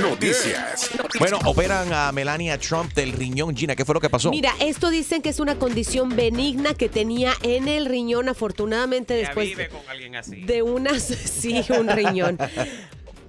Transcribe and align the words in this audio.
Noticias. 0.00 0.90
Bueno, 1.18 1.38
operan 1.44 1.92
a 1.92 2.10
Melania 2.12 2.58
Trump 2.58 2.92
del 2.94 3.12
riñón. 3.12 3.56
Gina, 3.56 3.76
¿qué 3.76 3.84
fue 3.84 3.94
lo 3.94 4.00
que 4.00 4.10
pasó? 4.10 4.30
Mira, 4.30 4.54
esto 4.60 4.90
dicen 4.90 5.22
que 5.22 5.28
es 5.28 5.40
una 5.40 5.56
condición 5.56 6.14
benigna 6.16 6.74
que 6.74 6.88
tenía 6.88 7.32
en 7.42 7.68
el 7.68 7.86
riñón, 7.86 8.28
afortunadamente 8.28 9.14
Ya 9.14 9.26
después 9.26 9.48
vive 9.48 9.68
con 9.68 9.80
alguien 9.88 10.16
así. 10.16 10.42
de 10.42 10.62
unas, 10.62 11.02
sí, 11.04 11.64
un 11.78 11.88
riñón. 11.88 12.38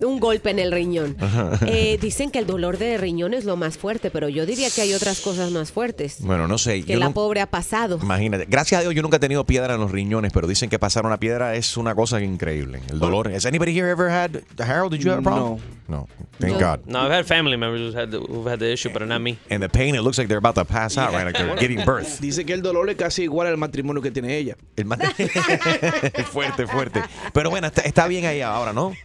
Un 0.01 0.19
golpe 0.19 0.49
en 0.49 0.59
el 0.59 0.71
riñón. 0.71 1.15
Eh, 1.67 1.97
dicen 2.01 2.31
que 2.31 2.39
el 2.39 2.45
dolor 2.47 2.77
de 2.77 2.97
riñón 2.97 3.33
es 3.33 3.45
lo 3.45 3.55
más 3.55 3.77
fuerte, 3.77 4.11
pero 4.11 4.29
yo 4.29 4.45
diría 4.45 4.69
que 4.69 4.81
hay 4.81 4.93
otras 4.93 5.21
cosas 5.21 5.51
más 5.51 5.71
fuertes 5.71 6.17
Bueno, 6.19 6.47
no 6.47 6.57
sé. 6.57 6.83
que 6.83 6.93
yo 6.93 6.99
la 6.99 7.09
pobre 7.11 7.41
ha 7.41 7.47
pasado. 7.47 7.99
Imagínate. 8.01 8.45
Gracias 8.49 8.79
a 8.79 8.81
Dios 8.81 8.93
yo 8.95 9.01
nunca 9.01 9.17
he 9.17 9.19
tenido 9.19 9.45
piedra 9.45 9.75
en 9.75 9.79
los 9.81 9.91
riñones, 9.91 10.31
pero 10.33 10.47
dicen 10.47 10.69
que 10.69 10.79
pasar 10.79 11.05
una 11.05 11.19
piedra 11.19 11.55
es 11.55 11.77
una 11.77 11.95
cosa 11.95 12.21
increíble. 12.21 12.81
El 12.89 12.99
dolor. 12.99 13.31
Has 13.33 13.45
anybody 13.45 13.71
here 13.77 13.89
ever 13.89 14.09
had 14.09 14.41
Harold? 14.59 14.91
Did 14.91 15.01
you 15.01 15.11
have 15.11 15.19
a 15.19 15.23
problem? 15.23 15.59
No. 15.87 16.07
Thank 16.39 16.59
God. 16.59 16.79
No, 16.85 16.99
I've 16.99 17.11
had 17.13 17.25
family 17.25 17.55
members 17.57 17.79
who've 17.79 17.95
had 17.95 18.09
the, 18.09 18.17
who've 18.17 18.45
had 18.49 18.59
the 18.59 18.71
issue, 18.73 18.89
but 18.91 19.03
not 19.07 19.21
me. 19.21 19.37
And 19.49 19.61
the 19.61 19.69
pain, 19.69 19.95
it 19.95 20.01
looks 20.01 20.17
like 20.17 20.27
they're 20.27 20.39
about 20.39 20.55
to 20.55 20.65
pass 20.65 20.97
out, 20.97 21.13
right? 21.13 21.23
Like 21.25 21.37
they're 21.37 21.55
giving 21.55 21.85
birth. 21.85 22.19
Dice 22.21 22.43
que 22.45 22.53
el 22.53 22.61
dolor 22.61 22.89
es 22.89 22.95
casi 22.97 23.23
igual 23.23 23.47
al 23.47 23.57
matrimonio 23.57 24.01
que 24.01 24.11
tiene 24.11 24.35
ella. 24.35 24.57
El 24.75 24.85
ma- 24.85 24.97
fuerte, 26.31 26.67
fuerte. 26.67 27.01
Pero 27.33 27.49
bueno, 27.49 27.67
está, 27.67 27.81
está 27.83 28.07
bien 28.07 28.25
ahí 28.25 28.41
ahora, 28.41 28.73
¿no? 28.73 28.93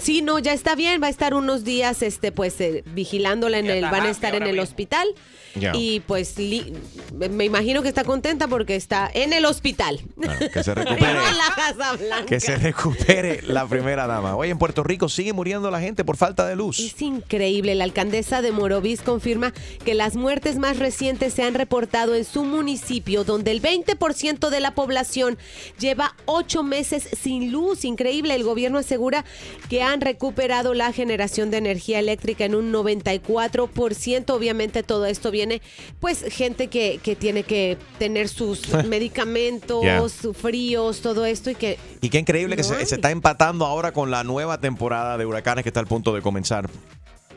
Sí, 0.00 0.22
no, 0.22 0.38
ya 0.38 0.52
está 0.52 0.74
bien, 0.74 1.02
va 1.02 1.08
a 1.08 1.10
estar 1.10 1.34
unos 1.34 1.64
días, 1.64 2.02
este, 2.02 2.32
pues, 2.32 2.60
eh, 2.60 2.82
vigilándola 2.94 3.58
en 3.58 3.66
Ya 3.66 3.74
el, 3.74 3.82
van 3.82 3.94
a 3.94 3.98
happy 3.98 4.08
estar 4.08 4.34
en 4.34 4.42
el 4.44 4.48
mismo. 4.52 4.62
hospital. 4.62 5.06
Ya. 5.54 5.72
Y 5.74 6.00
pues 6.00 6.38
li- 6.38 6.72
me 7.12 7.44
imagino 7.44 7.82
que 7.82 7.88
está 7.88 8.04
contenta 8.04 8.48
porque 8.48 8.74
está 8.74 9.10
en 9.12 9.34
el 9.34 9.44
hospital. 9.44 10.00
Bueno, 10.16 10.32
que 10.50 10.64
se 10.64 10.74
recupere. 10.74 11.10
en 11.10 11.36
la 11.36 11.54
Casa 11.54 11.92
Blanca. 11.96 12.24
Que 12.24 12.40
se 12.40 12.56
recupere 12.56 13.42
la 13.42 13.66
primera 13.66 14.06
dama. 14.06 14.34
Oye, 14.34 14.50
en 14.50 14.56
Puerto 14.58 14.82
Rico 14.82 15.10
sigue 15.10 15.34
muriendo 15.34 15.70
la 15.70 15.78
gente 15.78 16.04
por 16.06 16.16
falta 16.16 16.46
de 16.48 16.56
luz. 16.56 16.78
Es 16.80 17.02
increíble. 17.02 17.74
La 17.74 17.84
alcaldesa 17.84 18.40
de 18.40 18.50
Morovis 18.50 19.02
confirma 19.02 19.52
que 19.84 19.92
las 19.92 20.16
muertes 20.16 20.56
más 20.56 20.78
recientes 20.78 21.34
se 21.34 21.42
han 21.42 21.52
reportado 21.52 22.14
en 22.14 22.24
su 22.24 22.44
municipio, 22.44 23.22
donde 23.24 23.50
el 23.50 23.60
20% 23.60 24.48
de 24.48 24.60
la 24.60 24.74
población 24.74 25.36
lleva 25.78 26.14
ocho 26.24 26.62
meses 26.62 27.06
sin 27.20 27.52
luz. 27.52 27.84
Increíble. 27.84 28.34
El 28.34 28.44
gobierno 28.44 28.78
asegura 28.78 29.26
que 29.72 29.82
han 29.82 30.02
recuperado 30.02 30.74
la 30.74 30.92
generación 30.92 31.50
de 31.50 31.56
energía 31.56 31.98
eléctrica 31.98 32.44
en 32.44 32.54
un 32.54 32.70
94%. 32.70 34.30
Obviamente 34.30 34.82
todo 34.82 35.06
esto 35.06 35.30
viene, 35.30 35.62
pues, 35.98 36.26
gente 36.28 36.66
que, 36.66 37.00
que 37.02 37.16
tiene 37.16 37.42
que 37.42 37.78
tener 37.98 38.28
sus 38.28 38.68
medicamentos, 38.84 39.82
Yeah. 39.82 40.06
sus 40.10 40.36
fríos, 40.36 41.00
todo 41.00 41.24
esto 41.24 41.50
y 41.50 41.54
que 41.54 41.78
Y 42.02 42.10
qué 42.10 42.18
increíble 42.18 42.54
que 42.54 42.62
se 42.64 42.82
está 42.82 43.10
empatando 43.10 43.64
ahora 43.64 43.92
con 43.92 44.10
la 44.10 44.24
nueva 44.24 44.60
temporada 44.60 45.16
de 45.16 45.24
huracanes 45.24 45.62
que 45.62 45.70
está 45.70 45.80
al 45.80 45.86
punto 45.86 46.12
de 46.14 46.20
comenzar 46.20 46.68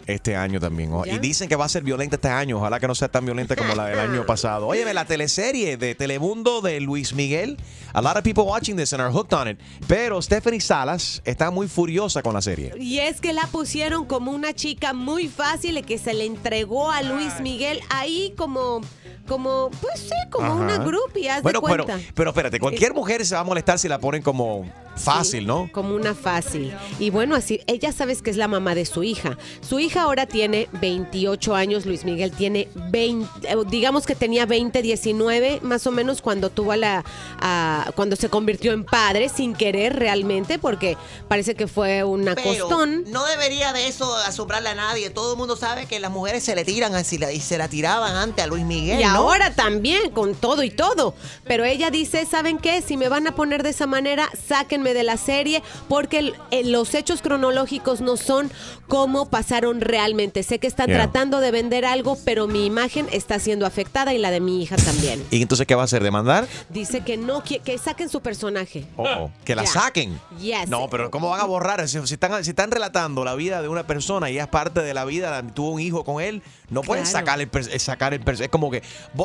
este 0.08 0.36
año 0.36 0.60
también. 0.60 0.92
Y 1.06 1.18
dicen 1.20 1.50
que 1.50 1.56
va 1.56 1.66
a 1.66 1.70
ser 1.70 1.84
violenta 1.84 2.16
este 2.16 2.28
año. 2.30 2.58
Ojalá 2.58 2.80
que 2.80 2.88
no 2.88 2.96
sea 2.96 3.08
tan 3.10 3.26
violenta 3.26 3.56
como 3.56 3.74
la 3.76 3.86
del 3.86 4.00
año 4.00 4.26
pasado. 4.28 4.68
Oye, 4.68 4.92
la 4.94 5.06
teleserie 5.06 5.78
de 5.78 5.96
Telemundo 5.96 6.62
de 6.62 6.80
Luis 6.80 7.14
Miguel. 7.14 7.58
A 7.94 8.02
lot 8.02 8.18
of 8.18 8.24
people 8.24 8.44
watching 8.44 8.76
this 8.76 8.92
and 8.94 9.02
are 9.02 9.12
hooked 9.12 9.34
on 9.34 9.48
it. 9.48 9.60
Pero 9.88 10.22
Stephanie 10.22 10.60
Salas 10.60 11.22
está 11.26 11.50
muy 11.50 11.68
furiosa 11.68 12.22
con 12.22 12.34
la 12.34 12.42
serie. 12.42 12.74
Y 12.78 13.00
es 13.00 13.22
que 13.22 13.32
la 13.34 13.48
pusieron 13.48 14.06
como 14.06 14.32
una 14.32 14.54
chica 14.54 14.94
muy 14.94 15.28
fácil 15.30 15.78
y 15.78 15.84
que 15.84 15.98
se 15.98 16.14
le 16.14 16.26
entregó 16.26 16.92
a 16.92 17.02
Luis 17.02 17.40
Miguel 17.42 17.80
ahí 17.90 18.34
como, 18.38 18.82
como, 19.28 19.70
pues 19.82 20.00
sí, 20.02 20.30
como 20.30 20.48
Ajá. 20.48 20.56
una 20.56 20.78
groupie, 20.80 21.30
haz 21.30 21.42
Bueno, 21.42 21.62
de 21.62 21.68
pero, 21.68 21.86
cuenta. 21.86 22.06
pero 22.14 22.30
espérate, 22.32 22.60
cualquier 22.60 22.94
mujer 22.94 23.26
se 23.26 23.36
va 23.36 23.42
a 23.42 23.46
molestar 23.46 23.80
si 23.80 23.88
la 23.88 24.00
ponen 24.00 24.22
como 24.22 24.70
fácil, 24.96 25.46
¿no? 25.48 25.70
Como 25.72 25.96
una 25.96 26.14
fácil. 26.16 26.74
Y 27.00 27.10
bueno, 27.10 27.36
así, 27.36 27.62
ella 27.68 27.92
sabes 27.92 28.22
que 28.22 28.30
es 28.32 28.38
la 28.38 28.48
mamá 28.48 28.76
de 28.76 28.86
su 28.86 29.04
hija. 29.04 29.38
Su 29.68 29.80
hija 29.80 30.04
ahora 30.04 30.26
tiene 30.26 30.68
28 30.82 31.56
años, 31.56 31.86
Luis 31.86 32.06
Miguel 32.06 32.32
tiene 32.32 32.68
20, 32.92 33.48
eh, 33.48 33.56
digamos 33.70 34.06
que 34.06 34.16
tenía 34.16 34.46
20, 34.46 34.82
19, 34.82 35.60
más 35.62 35.86
o 35.88 35.92
menos 35.92 36.22
cuando 36.22 36.50
tuvo 36.50 36.72
a 36.74 36.78
la, 36.78 37.04
a- 37.40 37.92
cuando 37.96 38.16
se 38.16 38.30
convirtió 38.30 38.72
en 38.74 38.84
padre, 38.86 39.30
sin 39.30 39.54
querer 39.54 39.96
realmente, 39.98 40.60
porque 40.60 40.98
parece 41.28 41.56
que 41.56 41.68
fue 41.68 42.04
un 42.04 42.26
Pero 42.26 42.32
acostón. 42.42 43.04
no 43.12 43.26
debería 43.26 43.74
de 43.74 43.88
eso 43.88 44.16
asombrarle 44.18 44.70
a 44.70 44.76
nadie. 44.76 45.10
Todo 45.10 45.34
el 45.34 45.38
mundo 45.38 45.56
sabe 45.56 45.86
que 45.86 46.00
las 46.00 46.12
mujeres 46.12 46.44
se 46.44 46.56
le 46.56 46.64
tiran 46.64 46.94
y 47.00 47.40
se 47.40 47.58
la 47.58 47.68
tiraban 47.68 48.16
antes 48.16 48.44
a 48.44 48.48
Luis 48.48 48.64
Miguel. 48.66 49.00
Y 49.00 49.04
¿no? 49.04 49.10
ahora 49.10 49.54
también, 49.54 50.12
con 50.12 50.36
todo 50.36 50.64
y 50.64 50.70
todo. 50.70 51.16
Pero 51.46 51.64
ella 51.66 51.90
dice, 51.90 52.26
¿saben 52.26 52.58
qué? 52.58 52.82
Si 52.82 52.98
me 52.98 53.10
van 53.10 53.28
a 53.28 53.36
poner 53.36 53.64
de 53.64 53.70
esa 53.70 53.88
manera, 53.88 54.30
sáquenme 54.48 54.85
de 54.94 55.04
la 55.04 55.18
serie, 55.18 55.64
porque 55.90 56.20
el- 56.20 56.34
el- 56.52 56.72
los 56.72 56.94
hechos 56.94 57.22
cronológicos 57.22 58.02
no 58.02 58.18
son 58.18 58.52
como 58.88 59.30
pasaron 59.30 59.82
realmente. 59.82 60.44
Sé 60.44 60.60
que 60.60 60.68
están 60.68 60.88
Yeah. 60.88 60.98
tratando 60.98 61.40
de 61.40 61.52
vender 61.52 61.86
algo, 61.86 62.18
pero 62.24 62.48
mi 62.48 62.66
imagen 62.66 63.08
está 63.12 63.40
siendo 63.40 63.66
afectada 63.66 64.14
y 64.14 64.18
la 64.20 64.30
de 64.32 64.40
mi 64.40 64.62
hija 64.62 64.76
también. 64.76 65.26
¿Y 65.32 65.42
entonces 65.42 65.66
qué 65.66 65.74
va 65.76 65.82
a 65.82 65.86
hacer? 65.86 66.04
¿Demandar? 66.04 66.48
Dice 66.70 67.02
que 67.02 67.18
no, 67.18 67.42
qui- 67.44 67.62
que 67.62 67.78
saquen 67.78 68.10
su 68.10 68.22
personaje. 68.22 68.86
Oh, 68.96 69.04
oh, 69.04 69.32
que 69.44 69.56
la 69.56 69.66
saquen. 69.66 70.20
Yes. 70.40 70.70
No, 70.70 70.88
pero 70.90 71.10
¿cómo 71.10 71.30
van 71.30 71.42
a 71.42 71.46
borrar? 71.46 71.88
Si, 71.88 72.06
si 72.06 72.14
están, 72.14 72.44
si 72.44 72.52
están 72.52 72.70
relatando 72.72 73.26
la 73.26 73.34
vida 73.36 73.62
de 73.62 73.68
una 73.70 73.88
persona 73.88 74.30
y 74.30 74.38
es 74.38 74.48
parte 74.48 74.82
de 74.82 74.94
la 74.94 75.06
vida, 75.06 75.42
tuvo 75.54 75.72
un 75.72 75.82
hijo 75.82 76.04
con 76.04 76.22
él, 76.22 76.42
no 76.70 76.82
pueden 76.82 77.04
Claro. 77.06 77.20
sacar 77.20 77.42
el, 77.42 77.80
sacar 77.80 78.14
el 78.14 78.22
Es 78.42 78.50
como 78.50 78.70
que 78.72 78.84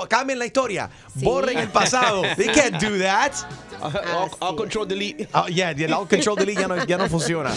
cambien 0.09 0.39
la 0.39 0.47
historia, 0.47 0.91
borren 1.17 1.59
el 1.59 1.69
pasado. 1.69 2.23
They 2.37 2.47
can't 2.49 2.81
do 2.83 2.99
that. 3.03 3.33
All 4.41 4.57
control 4.57 4.87
delete. 4.87 5.29
Oh, 5.33 5.49
yeah, 5.51 5.71
el 5.71 5.93
all 5.93 6.09
control 6.09 6.37
delete 6.37 6.61
ya 6.61 6.69
no, 6.69 6.85
ya 6.85 6.99
no 6.99 7.09
funciona. 7.09 7.51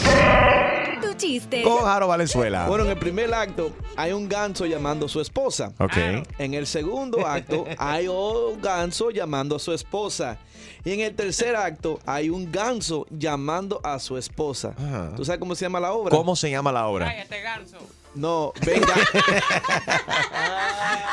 Tu 1.01 1.13
chiste. 1.15 1.61
Con 1.63 1.83
Jaro 1.83 2.07
Valenzuela. 2.07 2.67
Bueno, 2.67 2.85
en 2.85 2.91
el 2.91 2.97
primer 2.97 3.33
acto 3.33 3.71
hay 3.95 4.13
un 4.13 4.29
ganso 4.29 4.65
llamando 4.65 5.07
a 5.07 5.09
su 5.09 5.19
esposa. 5.19 5.73
Ok. 5.79 5.97
En 6.37 6.53
el 6.53 6.65
segundo 6.65 7.27
acto 7.27 7.65
hay 7.77 8.07
un 8.07 8.61
ganso 8.61 9.11
llamando 9.11 9.55
a 9.57 9.59
su 9.59 9.73
esposa. 9.73 10.37
Y 10.85 10.93
en 10.93 11.01
el 11.01 11.15
tercer 11.15 11.55
acto 11.55 11.99
hay 12.05 12.29
un 12.29 12.51
ganso 12.51 13.05
llamando 13.09 13.79
a 13.83 13.99
su 13.99 14.17
esposa. 14.17 14.73
Ajá. 14.77 15.11
¿Tú 15.15 15.25
sabes 15.25 15.39
cómo 15.39 15.55
se 15.55 15.65
llama 15.65 15.79
la 15.79 15.93
obra? 15.93 16.15
¿Cómo 16.15 16.35
se 16.35 16.49
llama 16.49 16.71
la 16.71 16.87
obra? 16.87 17.13
este 17.13 17.41
ganso. 17.41 17.77
No, 18.15 18.53
venga. 18.65 18.93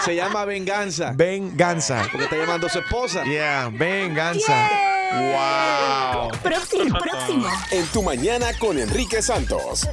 se 0.05 0.15
llama 0.15 0.45
venganza. 0.45 1.13
Venganza. 1.15 2.07
Porque 2.11 2.25
está 2.25 2.37
llamando 2.37 2.67
a 2.67 2.71
su 2.71 2.79
esposa. 2.79 3.25
Yeah, 3.25 3.71
venganza. 3.73 5.00
Wow. 5.13 6.31
Próximo, 6.43 6.99
próximo. 6.99 7.47
En 7.71 7.87
tu 7.87 8.03
mañana 8.03 8.47
con 8.59 8.79
Enrique 8.79 9.23
Santos. 9.23 9.89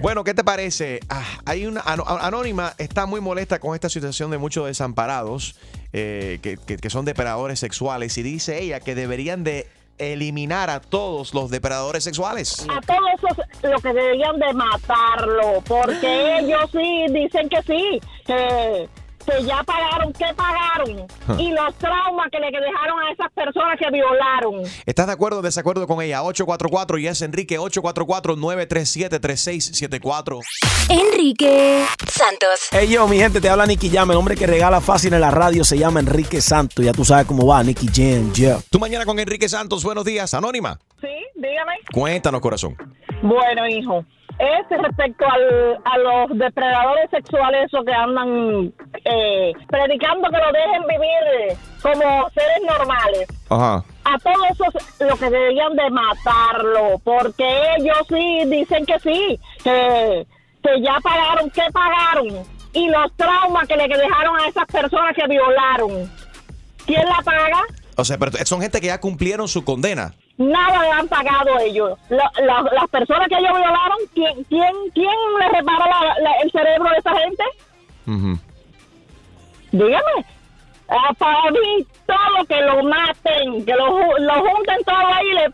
Bueno, 0.00 0.24
¿qué 0.24 0.32
te 0.34 0.42
parece? 0.42 1.00
Ah, 1.10 1.22
hay 1.44 1.66
una 1.66 1.82
anónima 1.82 2.72
está 2.78 3.04
muy 3.06 3.20
molesta 3.20 3.58
con 3.58 3.74
esta 3.74 3.88
situación 3.90 4.30
de 4.30 4.38
muchos 4.38 4.66
desamparados 4.66 5.56
eh, 5.92 6.38
que, 6.42 6.56
que- 6.56 6.78
que 6.78 6.90
son 6.90 7.04
depredadores 7.04 7.60
sexuales 7.60 8.16
y 8.16 8.22
dice 8.22 8.60
ella 8.62 8.80
que 8.80 8.94
deberían 8.94 9.44
de 9.44 9.68
eliminar 9.98 10.70
a 10.70 10.80
todos 10.80 11.34
los 11.34 11.50
depredadores 11.50 12.02
sexuales. 12.02 12.64
A 12.70 12.80
todos 12.80 13.00
esos 13.18 13.70
lo 13.70 13.78
que 13.80 13.92
deberían 13.92 14.38
de 14.38 14.54
matarlo, 14.54 15.62
porque 15.66 16.38
ellos 16.40 16.70
sí 16.72 17.04
dicen 17.12 17.50
que 17.50 17.62
sí, 17.66 18.00
que, 18.26 18.88
que 19.24 19.42
ya 19.44 19.62
pagaron, 19.62 20.12
que 20.12 20.26
pagaron, 20.34 21.06
y 21.38 21.52
los 21.52 21.74
traumas 21.76 22.28
que 22.30 22.38
le 22.40 22.50
dejaron 22.50 23.00
a 23.00 23.12
esas 23.12 23.30
personas 23.32 23.78
que 23.78 23.90
violaron. 23.90 24.62
¿Estás 24.86 25.06
de 25.06 25.12
acuerdo 25.12 25.38
o 25.40 25.42
desacuerdo 25.42 25.86
con 25.86 26.00
ella? 26.02 26.22
844 26.22 26.98
y 26.98 27.06
es 27.06 27.22
Enrique 27.22 27.58
844-937-3674. 27.58 30.40
Enrique 30.88 31.84
Santos. 32.06 32.68
Hey 32.72 32.88
yo, 32.88 33.06
mi 33.08 33.18
gente, 33.18 33.40
te 33.40 33.48
habla 33.48 33.66
Nicky 33.66 33.90
Jam. 33.90 34.10
El 34.10 34.16
hombre 34.16 34.36
que 34.36 34.46
regala 34.46 34.80
fácil 34.80 35.12
en 35.14 35.20
la 35.20 35.30
radio 35.30 35.64
se 35.64 35.78
llama 35.78 36.00
Enrique 36.00 36.40
Santos. 36.40 36.84
Ya 36.84 36.92
tú 36.92 37.04
sabes 37.04 37.26
cómo 37.26 37.46
va, 37.46 37.62
Nicky 37.62 37.88
Jam, 37.92 38.32
yeah. 38.32 38.58
Tu 38.70 38.78
mañana 38.78 39.04
con 39.04 39.18
Enrique 39.18 39.48
Santos. 39.48 39.84
Buenos 39.84 40.04
días, 40.04 40.32
Anónima. 40.34 40.78
Sí, 41.00 41.08
dígame. 41.34 41.72
Cuéntanos, 41.92 42.40
corazón. 42.40 42.76
Bueno, 43.22 43.66
hijo, 43.68 44.04
este 44.40 44.78
respecto 44.78 45.26
al, 45.26 45.78
a 45.84 45.98
los 45.98 46.38
depredadores 46.38 47.10
sexuales 47.10 47.66
esos 47.66 47.84
que 47.84 47.92
andan 47.92 48.72
eh, 49.04 49.52
predicando 49.68 50.28
que 50.30 50.38
lo 50.38 50.52
dejen 50.52 50.82
vivir 50.88 51.58
como 51.82 52.30
seres 52.30 52.62
normales. 52.66 53.26
Ajá. 53.50 53.84
a 54.04 54.18
todos 54.18 54.50
esos 54.50 55.00
lo 55.00 55.16
que 55.16 55.30
deberían 55.30 55.74
de 55.76 55.90
matarlo, 55.90 56.98
porque 57.04 57.44
ellos 57.78 57.98
sí 58.08 58.44
dicen 58.46 58.86
que 58.86 58.98
sí, 59.00 59.40
que, 59.62 60.26
que 60.62 60.82
ya 60.82 60.98
pagaron, 61.02 61.50
que 61.50 61.62
pagaron, 61.72 62.28
y 62.72 62.88
los 62.88 63.12
traumas 63.16 63.66
que 63.66 63.76
le 63.76 63.88
dejaron 63.88 64.40
a 64.40 64.48
esas 64.48 64.66
personas 64.66 65.14
que 65.14 65.26
violaron. 65.26 66.10
¿Quién 66.86 67.04
la 67.04 67.18
paga? 67.24 67.62
O 67.96 68.04
sea, 68.04 68.16
pero 68.18 68.32
son 68.46 68.62
gente 68.62 68.80
que 68.80 68.86
ya 68.86 69.00
cumplieron 69.00 69.48
su 69.48 69.64
condena. 69.64 70.14
Nada 70.40 70.82
le 70.82 70.90
han 70.92 71.06
pagado 71.08 71.58
ellos. 71.60 71.98
La- 72.08 72.32
la- 72.42 72.62
las 72.72 72.88
personas 72.90 73.28
que 73.28 73.34
ellos 73.36 73.52
violaron, 73.54 73.98
¿quién, 74.14 74.42
quién, 74.44 74.72
quién 74.94 75.14
le 75.38 75.48
repara 75.58 75.86
la- 75.86 76.14
la- 76.22 76.32
el 76.42 76.50
cerebro 76.50 76.88
de 76.90 76.96
esa 76.98 77.14
gente? 77.18 77.44
Dígame. 79.72 80.24
Para 81.18 81.50
mí, 81.52 81.86
todo 82.04 82.44
que 82.48 82.60
lo 82.62 82.82
maten, 82.82 83.64
que 83.64 83.72
lo, 83.74 83.86
ju- 83.96 84.18
lo 84.18 84.34
junten 84.34 84.78
todo 84.84 84.96
ahí, 85.06 85.26
le, 85.34 85.46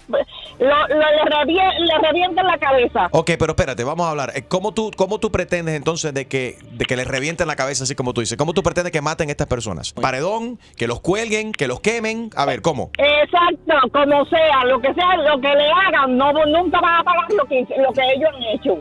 lo, 0.66 0.88
lo- 0.88 0.96
le, 0.96 1.22
revie- 1.30 1.78
le 1.78 1.98
revienten 2.08 2.46
la 2.46 2.56
cabeza. 2.56 3.08
Ok, 3.12 3.32
pero 3.38 3.52
espérate, 3.52 3.84
vamos 3.84 4.06
a 4.06 4.10
hablar. 4.10 4.32
Eh, 4.34 4.44
¿Cómo 4.48 4.72
tú, 4.72 4.90
cómo 4.96 5.18
tú 5.20 5.30
pretendes 5.30 5.74
entonces 5.76 6.14
de 6.14 6.26
que, 6.26 6.56
de 6.72 6.84
que 6.86 6.96
les 6.96 7.06
revienten 7.06 7.46
la 7.46 7.54
cabeza, 7.56 7.84
así 7.84 7.94
como 7.94 8.14
tú 8.14 8.22
dices? 8.22 8.38
¿Cómo 8.38 8.54
tú 8.54 8.62
pretendes 8.62 8.92
que 8.92 9.02
maten 9.02 9.28
a 9.28 9.32
estas 9.32 9.46
personas? 9.46 9.92
¿Paredón? 9.92 10.58
¿Que 10.78 10.86
los 10.86 11.00
cuelguen? 11.00 11.52
¿Que 11.52 11.68
los 11.68 11.80
quemen? 11.80 12.30
A 12.34 12.46
ver, 12.46 12.62
¿cómo? 12.62 12.90
Exacto, 12.96 13.74
como 13.92 14.24
sea, 14.26 14.64
lo 14.64 14.80
que 14.80 14.94
sea, 14.94 15.16
lo 15.18 15.38
que 15.38 15.48
le 15.48 15.68
hagan, 15.70 16.16
no 16.16 16.32
nunca 16.32 16.80
van 16.80 17.00
a 17.00 17.04
pagar 17.04 17.26
lo 17.36 17.44
que, 17.44 17.66
lo 17.76 17.92
que 17.92 18.00
ellos 18.14 18.30
han 18.34 18.42
hecho. 18.42 18.78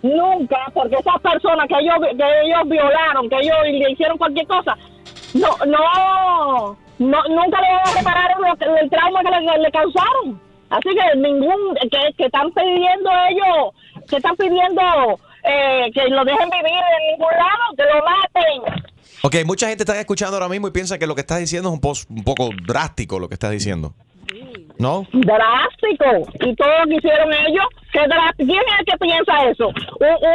Nunca, 0.00 0.58
porque 0.74 0.94
esas 0.94 1.20
personas 1.20 1.66
que 1.66 1.74
ellos, 1.80 1.96
que 2.16 2.24
ellos 2.46 2.60
violaron, 2.66 3.28
que 3.28 3.36
ellos 3.40 3.56
le 3.64 3.90
hicieron 3.90 4.16
cualquier 4.16 4.46
cosa, 4.46 4.76
no, 5.34 5.48
no, 5.66 6.76
no 6.98 7.22
nunca 7.28 7.60
le 7.60 7.74
van 7.74 7.88
a 7.88 7.98
reparar 7.98 8.30
el 8.82 8.90
trauma 8.90 9.20
que 9.22 9.30
le, 9.30 9.58
le 9.58 9.70
causaron. 9.70 10.40
Así 10.70 10.88
que 10.90 11.18
ningún, 11.18 11.74
que, 11.90 12.12
que 12.16 12.24
están 12.26 12.50
pidiendo 12.52 13.10
ellos, 13.30 13.74
que 14.08 14.16
están 14.16 14.36
pidiendo 14.36 14.82
eh, 15.44 15.90
que 15.94 16.08
lo 16.08 16.24
dejen 16.24 16.50
vivir 16.50 16.72
en 17.00 17.12
ningún 17.12 17.30
lado, 17.32 17.74
que 17.76 17.84
lo 17.84 18.04
maten. 18.04 18.84
Ok, 19.22 19.34
mucha 19.46 19.68
gente 19.68 19.82
está 19.82 19.98
escuchando 19.98 20.36
ahora 20.36 20.48
mismo 20.48 20.68
y 20.68 20.70
piensa 20.70 20.98
que 20.98 21.06
lo 21.06 21.14
que 21.14 21.22
estás 21.22 21.38
diciendo 21.40 21.68
es 21.70 21.74
un, 21.74 21.80
pos- 21.80 22.06
un 22.10 22.22
poco 22.22 22.50
drástico 22.66 23.18
lo 23.18 23.28
que 23.28 23.34
estás 23.34 23.50
diciendo. 23.50 23.92
¿No? 24.78 25.04
drástico 25.12 26.30
y 26.46 26.54
todo 26.54 26.68
lo 26.78 26.84
que 26.86 26.94
hicieron 26.96 27.32
ellos 27.32 27.64
que 27.92 27.98
quién 28.36 28.50
es 28.50 28.78
el 28.78 28.84
que 28.84 28.98
piensa 29.00 29.44
eso 29.50 29.68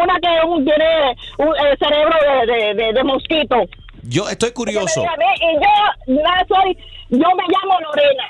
una 0.04 0.20
que 0.20 0.46
un- 0.48 0.66
tiene 0.66 1.16
un 1.38 1.48
el 1.66 1.78
cerebro 1.78 2.14
de, 2.46 2.52
de, 2.52 2.74
de- 2.74 2.92
de 2.94 3.04
mosquito 3.06 3.56
Yo 4.04 4.28
estoy 4.30 4.52
curioso. 4.52 5.02
Que 5.02 5.08
me 5.10 5.26
mí, 5.26 5.34
y 5.40 6.16
yo 6.16 6.22
no 6.24 6.32
soy 6.48 6.78
yo 7.10 7.28
me 7.36 7.44
llamo 7.48 7.80
Lorena 7.82 8.30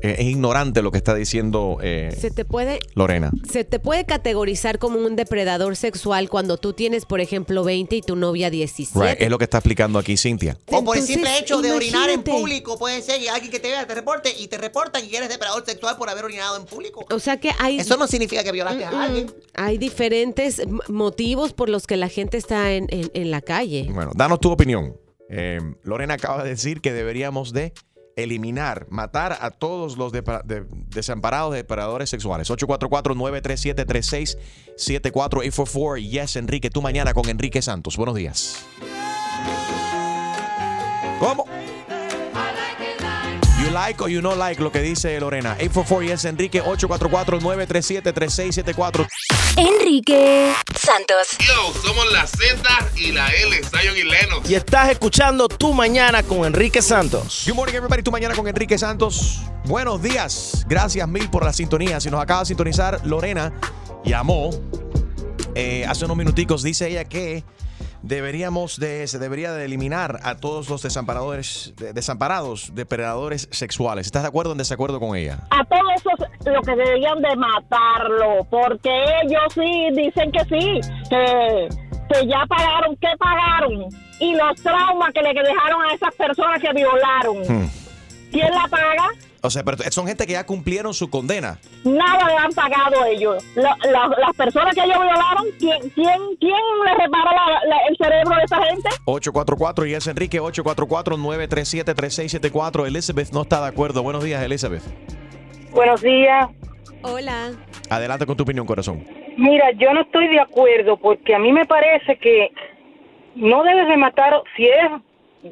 es 0.01 0.19
ignorante 0.21 0.81
lo 0.81 0.91
que 0.91 0.97
está 0.97 1.13
diciendo 1.15 1.77
eh, 1.81 2.15
Se 2.19 2.31
te 2.31 2.45
puede 2.45 2.79
Lorena. 2.95 3.31
se 3.49 3.63
te 3.63 3.79
puede 3.79 4.05
categorizar 4.05 4.79
como 4.79 4.99
un 4.99 5.15
depredador 5.15 5.75
sexual 5.75 6.29
cuando 6.29 6.57
tú 6.57 6.73
tienes, 6.73 7.05
por 7.05 7.21
ejemplo, 7.21 7.63
20 7.63 7.95
y 7.95 8.01
tu 8.01 8.15
novia 8.15 8.49
17. 8.49 8.99
Right, 8.99 9.21
es 9.21 9.29
lo 9.29 9.37
que 9.37 9.43
está 9.45 9.57
explicando 9.59 9.99
aquí 9.99 10.17
Cintia. 10.17 10.57
O 10.67 10.83
por 10.83 10.97
el 10.97 11.03
simple 11.03 11.37
hecho 11.39 11.61
de 11.61 11.71
orinar 11.71 12.09
en 12.09 12.23
público, 12.23 12.77
puede 12.77 13.01
ser 13.01 13.21
y 13.21 13.27
alguien 13.27 13.51
que 13.51 13.59
te 13.59 13.69
vea, 13.69 13.85
te 13.87 13.95
reporte 13.95 14.33
y 14.37 14.47
te 14.47 14.57
reportan 14.57 15.03
y 15.09 15.15
eres 15.15 15.29
depredador 15.29 15.65
sexual 15.65 15.97
por 15.97 16.09
haber 16.09 16.25
orinado 16.25 16.57
en 16.57 16.65
público. 16.65 17.05
O 17.11 17.19
sea 17.19 17.37
que 17.37 17.51
hay 17.59 17.79
Eso 17.79 17.97
no 17.97 18.07
significa 18.07 18.43
que 18.43 18.51
violaste 18.51 18.85
Mm, 18.85 18.93
a 18.95 19.03
alguien. 19.03 19.25
mm. 19.27 19.31
Hay 19.55 19.77
diferentes 19.77 20.61
motivos 20.89 21.53
por 21.53 21.69
los 21.69 21.87
que 21.87 21.97
la 21.97 22.09
gente 22.09 22.37
está 22.37 22.73
en, 22.73 22.87
en- 22.89 23.11
en 23.13 23.31
la 23.31 23.41
calle. 23.41 23.87
Bueno, 23.93 24.11
danos 24.15 24.39
tu 24.39 24.51
opinión. 24.51 24.95
Eh, 25.29 25.59
Lorena 25.83 26.15
acaba 26.15 26.43
de 26.43 26.49
decir 26.49 26.81
que 26.81 26.91
deberíamos 26.91 27.53
de 27.53 27.71
eliminar, 28.23 28.87
matar 28.89 29.37
a 29.41 29.51
todos 29.51 29.97
los 29.97 30.11
depa- 30.13 30.43
de- 30.43 30.65
desamparados 30.89 31.53
depredadores 31.53 32.09
sexuales. 32.09 32.49
844-937-3674. 32.49 34.37
844 34.77 35.97
Yes, 35.97 36.35
Enrique. 36.35 36.69
Tú 36.69 36.81
mañana 36.81 37.13
con 37.13 37.27
Enrique 37.29 37.61
Santos. 37.61 37.97
Buenos 37.97 38.15
días. 38.15 38.65
¿Cómo? 41.19 41.45
Like 43.71 44.03
o 44.03 44.09
you 44.09 44.21
no 44.21 44.35
like 44.35 44.61
lo 44.61 44.69
que 44.69 44.81
dice 44.81 45.17
Lorena. 45.19 45.55
844 45.59 46.01
Yes, 46.01 46.25
Enrique. 46.25 46.61
844-937-3674. 46.61 49.07
Enrique 49.55 50.51
Santos. 50.77 51.37
Yo, 51.39 51.73
somos 51.81 52.11
la 52.11 52.27
Z 52.27 52.61
y 52.97 53.13
la 53.13 53.29
L, 53.29 53.55
Zion 53.63 53.95
y 53.95 54.03
Lennox. 54.03 54.49
Y 54.49 54.55
estás 54.55 54.89
escuchando 54.89 55.47
Tu 55.47 55.73
Mañana 55.73 56.21
con 56.21 56.43
Enrique 56.45 56.81
Santos. 56.81 57.45
Good 57.47 57.55
morning, 57.55 57.75
everybody. 57.75 58.03
Tu 58.03 58.11
mañana 58.11 58.35
con 58.35 58.45
Enrique 58.45 58.77
Santos. 58.77 59.39
Buenos 59.63 60.01
días. 60.01 60.65
Gracias 60.67 61.07
mil 61.07 61.29
por 61.29 61.45
la 61.45 61.53
sintonía. 61.53 62.01
Si 62.01 62.09
nos 62.09 62.21
acaba 62.21 62.41
de 62.41 62.47
sintonizar, 62.47 62.99
Lorena 63.05 63.53
llamó 64.03 64.49
eh, 65.55 65.85
hace 65.87 66.03
unos 66.03 66.17
minuticos. 66.17 66.61
Dice 66.61 66.89
ella 66.89 67.05
que 67.05 67.45
deberíamos 68.03 68.79
de, 68.79 69.05
se 69.07 69.19
debería 69.19 69.51
de 69.53 69.65
eliminar 69.65 70.19
a 70.23 70.35
todos 70.35 70.69
los 70.69 70.81
desamparadores, 70.81 71.73
de- 71.77 71.93
desamparados 71.93 72.73
depredadores 72.73 73.47
sexuales. 73.51 74.05
¿Estás 74.07 74.23
de 74.23 74.29
acuerdo 74.29 74.51
o 74.51 74.53
en 74.53 74.57
desacuerdo 74.57 74.99
con 74.99 75.15
ella? 75.15 75.39
A 75.51 75.63
todos 75.65 75.83
esos 75.95 76.53
lo 76.53 76.61
que 76.61 76.75
deberían 76.75 77.21
de 77.21 77.35
matarlo, 77.35 78.45
porque 78.49 78.89
ellos 79.23 79.41
sí 79.53 79.89
dicen 79.95 80.31
que 80.31 80.39
sí, 80.45 80.81
que, 81.09 81.69
que 82.13 82.27
ya 82.27 82.43
pagaron, 82.47 82.95
que 82.97 83.07
pagaron, 83.19 83.85
y 84.19 84.33
los 84.35 84.55
traumas 84.61 85.11
que 85.13 85.21
le 85.21 85.33
dejaron 85.33 85.81
a 85.89 85.93
esas 85.93 86.13
personas 86.15 86.61
que 86.61 86.71
violaron. 86.73 87.37
Hmm. 87.47 87.69
¿Quién 88.31 88.49
la 88.51 88.67
paga? 88.69 89.09
O 89.43 89.49
sea, 89.49 89.63
pero 89.63 89.77
son 89.89 90.05
gente 90.07 90.27
que 90.27 90.33
ya 90.33 90.45
cumplieron 90.45 90.93
su 90.93 91.09
condena. 91.09 91.57
Nada 91.83 92.27
le 92.27 92.35
han 92.37 92.51
pagado 92.51 93.03
ellos. 93.05 93.43
La- 93.55 93.75
la- 93.91 94.07
las 94.19 94.35
personas 94.35 94.75
que 94.75 94.81
ellos 94.83 94.97
violaron, 94.99 95.45
¿quién, 95.57 95.79
quién, 95.95 96.19
quién 96.39 96.59
le 96.85 96.93
repara 97.03 97.31
la- 97.33 97.65
la- 97.67 97.81
el 97.89 97.97
cerebro 97.97 98.35
de 98.35 98.43
esa 98.43 98.61
gente? 98.65 98.89
844 99.05 99.87
y 99.87 99.95
es 99.95 100.05
Enrique 100.05 100.39
844-937-3674. 100.39 102.85
Elizabeth 102.87 103.31
no 103.31 103.41
está 103.41 103.61
de 103.61 103.67
acuerdo. 103.67 104.03
Buenos 104.03 104.23
días, 104.23 104.43
Elizabeth. 104.43 104.83
Buenos 105.71 106.01
días. 106.01 106.47
Hola. 107.03 107.51
Adelante 107.89 108.25
con 108.27 108.37
tu 108.37 108.43
opinión, 108.43 108.67
corazón. 108.67 109.03
Mira, 109.37 109.71
yo 109.71 109.91
no 109.93 110.01
estoy 110.01 110.27
de 110.27 110.39
acuerdo 110.39 110.97
porque 110.97 111.33
a 111.33 111.39
mí 111.39 111.51
me 111.51 111.65
parece 111.65 112.15
que 112.19 112.51
no 113.35 113.63
debes 113.63 113.87
de 113.87 113.97
matar, 113.97 114.33
si 114.55 114.67
eres, 114.67 114.91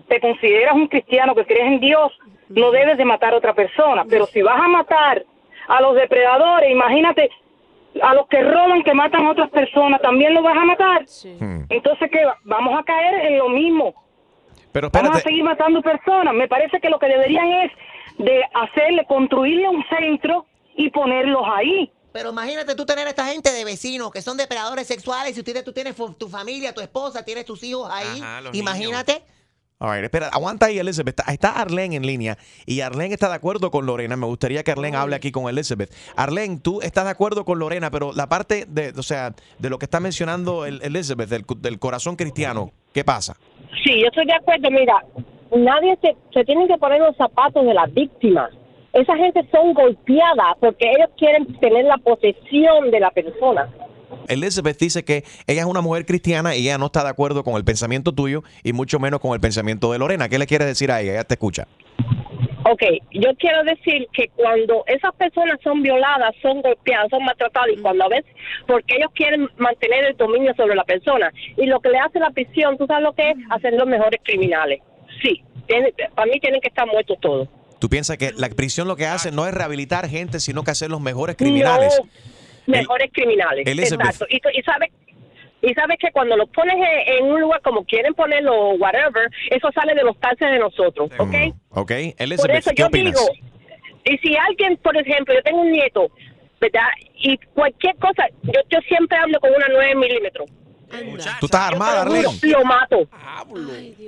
te 0.07 0.19
consideras 0.19 0.75
un 0.75 0.87
cristiano 0.87 1.33
que 1.33 1.43
crees 1.45 1.67
en 1.73 1.79
Dios, 1.79 2.11
no 2.49 2.71
debes 2.71 2.97
de 2.97 3.05
matar 3.05 3.33
a 3.33 3.37
otra 3.37 3.53
persona. 3.53 4.05
Pero 4.09 4.25
si 4.27 4.41
vas 4.41 4.59
a 4.59 4.67
matar 4.67 5.23
a 5.67 5.81
los 5.81 5.95
depredadores, 5.95 6.71
imagínate 6.71 7.29
a 8.01 8.13
los 8.13 8.27
que 8.27 8.41
roban, 8.43 8.83
que 8.83 8.93
matan 8.93 9.25
a 9.25 9.31
otras 9.31 9.49
personas, 9.49 10.01
también 10.01 10.33
los 10.33 10.43
vas 10.43 10.57
a 10.57 10.65
matar. 10.65 11.05
Entonces, 11.69 12.09
¿qué? 12.11 12.25
Vamos 12.43 12.77
a 12.79 12.83
caer 12.83 13.25
en 13.25 13.37
lo 13.37 13.49
mismo. 13.49 13.93
Pero 14.71 14.89
Vamos 14.91 15.17
a 15.17 15.19
seguir 15.21 15.43
matando 15.43 15.81
personas. 15.81 16.33
Me 16.33 16.47
parece 16.47 16.79
que 16.79 16.89
lo 16.89 16.99
que 16.99 17.07
deberían 17.07 17.47
es 17.63 17.71
de 18.19 18.43
hacerle, 18.53 19.05
construirle 19.07 19.67
un 19.67 19.83
centro 19.89 20.45
y 20.75 20.89
ponerlos 20.89 21.43
ahí. 21.51 21.91
Pero 22.11 22.31
imagínate 22.31 22.75
tú 22.75 22.85
tener 22.85 23.05
a 23.07 23.11
esta 23.11 23.25
gente 23.25 23.51
de 23.51 23.65
vecinos 23.65 24.11
que 24.11 24.21
son 24.21 24.37
depredadores 24.37 24.87
sexuales 24.87 25.33
y 25.33 25.39
tú 25.39 25.43
tienes, 25.43 25.63
tú 25.63 25.73
tienes 25.73 25.95
tu 26.17 26.27
familia, 26.27 26.73
tu 26.73 26.81
esposa, 26.81 27.23
tienes 27.23 27.45
tus 27.45 27.63
hijos 27.63 27.89
ahí. 27.91 28.21
Ajá, 28.21 28.41
imagínate. 28.53 29.23
All 29.81 29.93
right, 29.95 30.03
espera, 30.03 30.27
aguanta 30.27 30.65
ahí, 30.65 30.77
Elizabeth. 30.77 31.21
Está- 31.25 31.51
Arlene 31.61 31.95
en 31.95 32.05
línea 32.05 32.37
y 32.65 32.81
Arlene 32.81 33.13
está 33.13 33.29
de 33.29 33.35
acuerdo 33.35 33.71
con 33.71 33.85
Lorena. 33.85 34.17
Me 34.17 34.25
gustaría 34.25 34.61
que 34.61 34.71
Arlene 34.71 34.97
hable 34.97 35.15
aquí 35.15 35.31
con 35.31 35.47
Elizabeth. 35.47 35.89
Arlene, 36.17 36.59
tú 36.61 36.81
estás 36.81 37.05
de 37.05 37.11
acuerdo 37.11 37.45
con 37.45 37.59
Lorena, 37.59 37.89
pero 37.89 38.11
la 38.13 38.27
parte 38.27 38.65
de, 38.67 38.89
o 38.97 39.03
sea, 39.03 39.33
de 39.57 39.69
lo 39.69 39.79
que 39.79 39.85
está 39.85 40.01
mencionando 40.01 40.65
el- 40.65 40.81
Elizabeth, 40.81 41.29
del, 41.29 41.45
del 41.59 41.79
corazón 41.79 42.17
cristiano, 42.17 42.71
¿qué 42.93 43.05
pasa? 43.05 43.37
Sí, 43.81 44.01
yo 44.01 44.07
estoy 44.07 44.25
de 44.25 44.33
acuerdo. 44.33 44.69
Mira, 44.69 44.95
nadie 45.55 45.97
se, 46.01 46.17
se 46.33 46.43
tienen 46.43 46.67
que 46.67 46.77
poner 46.77 46.99
los 46.99 47.15
zapatos 47.15 47.65
de 47.65 47.73
las 47.73 47.93
víctimas. 47.93 48.51
Esa 48.91 49.15
gente 49.15 49.47
son 49.49 49.73
golpeadas 49.73 50.57
porque 50.59 50.91
ellos 50.91 51.09
quieren 51.17 51.57
tener 51.59 51.85
la 51.85 51.97
posesión 51.99 52.91
de 52.91 52.99
la 52.99 53.11
persona. 53.11 53.69
Elizabeth 54.27 54.77
dice 54.79 55.03
que 55.03 55.23
ella 55.47 55.61
es 55.61 55.65
una 55.67 55.81
mujer 55.81 56.05
cristiana 56.05 56.55
y 56.55 56.61
ella 56.63 56.77
no 56.77 56.87
está 56.87 57.03
de 57.03 57.09
acuerdo 57.09 57.43
con 57.43 57.55
el 57.55 57.63
pensamiento 57.63 58.11
tuyo 58.11 58.43
y 58.63 58.73
mucho 58.73 58.99
menos 58.99 59.19
con 59.19 59.33
el 59.33 59.39
pensamiento 59.39 59.91
de 59.91 59.99
Lorena. 59.99 60.29
¿Qué 60.29 60.37
le 60.39 60.47
quieres 60.47 60.67
decir 60.67 60.91
a 60.91 61.01
ella? 61.01 61.13
Ella 61.13 61.23
te 61.23 61.33
escucha. 61.35 61.67
Ok, 62.65 62.83
yo 63.11 63.29
quiero 63.39 63.63
decir 63.63 64.05
que 64.13 64.27
cuando 64.35 64.83
esas 64.85 65.15
personas 65.15 65.57
son 65.63 65.81
violadas, 65.81 66.35
son 66.41 66.61
golpeadas, 66.61 67.07
son 67.09 67.23
maltratadas, 67.23 67.69
y 67.75 67.81
cuando 67.81 68.03
a 68.03 68.09
veces, 68.09 68.29
porque 68.67 68.97
ellos 68.97 69.09
quieren 69.15 69.47
mantener 69.57 70.03
el 70.05 70.17
dominio 70.17 70.53
sobre 70.55 70.75
la 70.75 70.83
persona, 70.83 71.31
y 71.57 71.65
lo 71.65 71.79
que 71.79 71.89
le 71.89 71.97
hace 71.99 72.19
la 72.19 72.29
prisión, 72.31 72.77
¿tú 72.77 72.85
sabes 72.85 73.03
lo 73.03 73.13
que 73.13 73.31
es? 73.31 73.37
Hacer 73.49 73.73
los 73.73 73.87
mejores 73.87 74.19
criminales. 74.23 74.81
Sí, 75.23 75.41
tiene- 75.67 75.93
para 76.13 76.31
mí 76.31 76.39
tienen 76.39 76.59
que 76.61 76.67
estar 76.67 76.85
muertos 76.85 77.17
todos. 77.21 77.47
¿Tú 77.79 77.87
piensas 77.89 78.17
que 78.17 78.33
la 78.35 78.49
prisión 78.49 78.87
lo 78.89 78.97
que 78.97 79.07
hace 79.07 79.31
no 79.31 79.47
es 79.47 79.53
rehabilitar 79.53 80.07
gente, 80.09 80.41
sino 80.41 80.63
que 80.63 80.71
hacer 80.71 80.91
los 80.91 80.99
mejores 80.99 81.37
criminales? 81.37 81.97
No, 81.97 82.09
mejores 82.69 83.11
criminales. 83.11 83.65
Exacto. 83.67 84.25
Y, 84.29 84.39
sabes 84.63 84.89
y 85.61 85.73
sabes 85.73 85.97
que 85.99 86.11
cuando 86.11 86.37
los 86.37 86.49
pones 86.49 86.75
en, 87.05 87.25
un 87.25 87.41
lugar 87.41 87.61
como 87.61 87.83
quieren 87.83 88.13
ponerlo, 88.13 88.71
whatever, 88.75 89.29
eso 89.49 89.69
sale 89.73 89.93
de 89.93 90.03
los 90.03 90.17
taxes 90.19 90.51
de 90.51 90.59
nosotros, 90.59 91.11
¿ok? 91.17 91.35
¿Ok? 91.69 91.91
Por 91.91 92.13
Elizabeth, 92.17 92.57
eso 92.57 92.71
¿qué 92.71 92.81
yo 92.81 92.87
opinas? 92.87 93.13
digo, 93.13 93.49
y 94.05 94.17
si 94.19 94.35
alguien, 94.37 94.77
por 94.77 94.95
ejemplo, 94.95 95.33
yo 95.33 95.41
tengo 95.43 95.61
un 95.61 95.71
nieto, 95.71 96.09
¿verdad? 96.61 96.87
Y 97.15 97.37
cualquier 97.53 97.95
cosa, 97.97 98.25
yo, 98.43 98.61
yo 98.69 98.79
siempre 98.87 99.17
ando 99.17 99.39
con 99.39 99.51
una 99.53 99.67
9 99.69 99.95
milímetros. 99.95 100.49
¿Tú 101.39 101.45
estás 101.45 101.61
armada, 101.71 102.01
Arlene? 102.01 102.27
Lo 102.43 102.65
mato. 102.65 103.07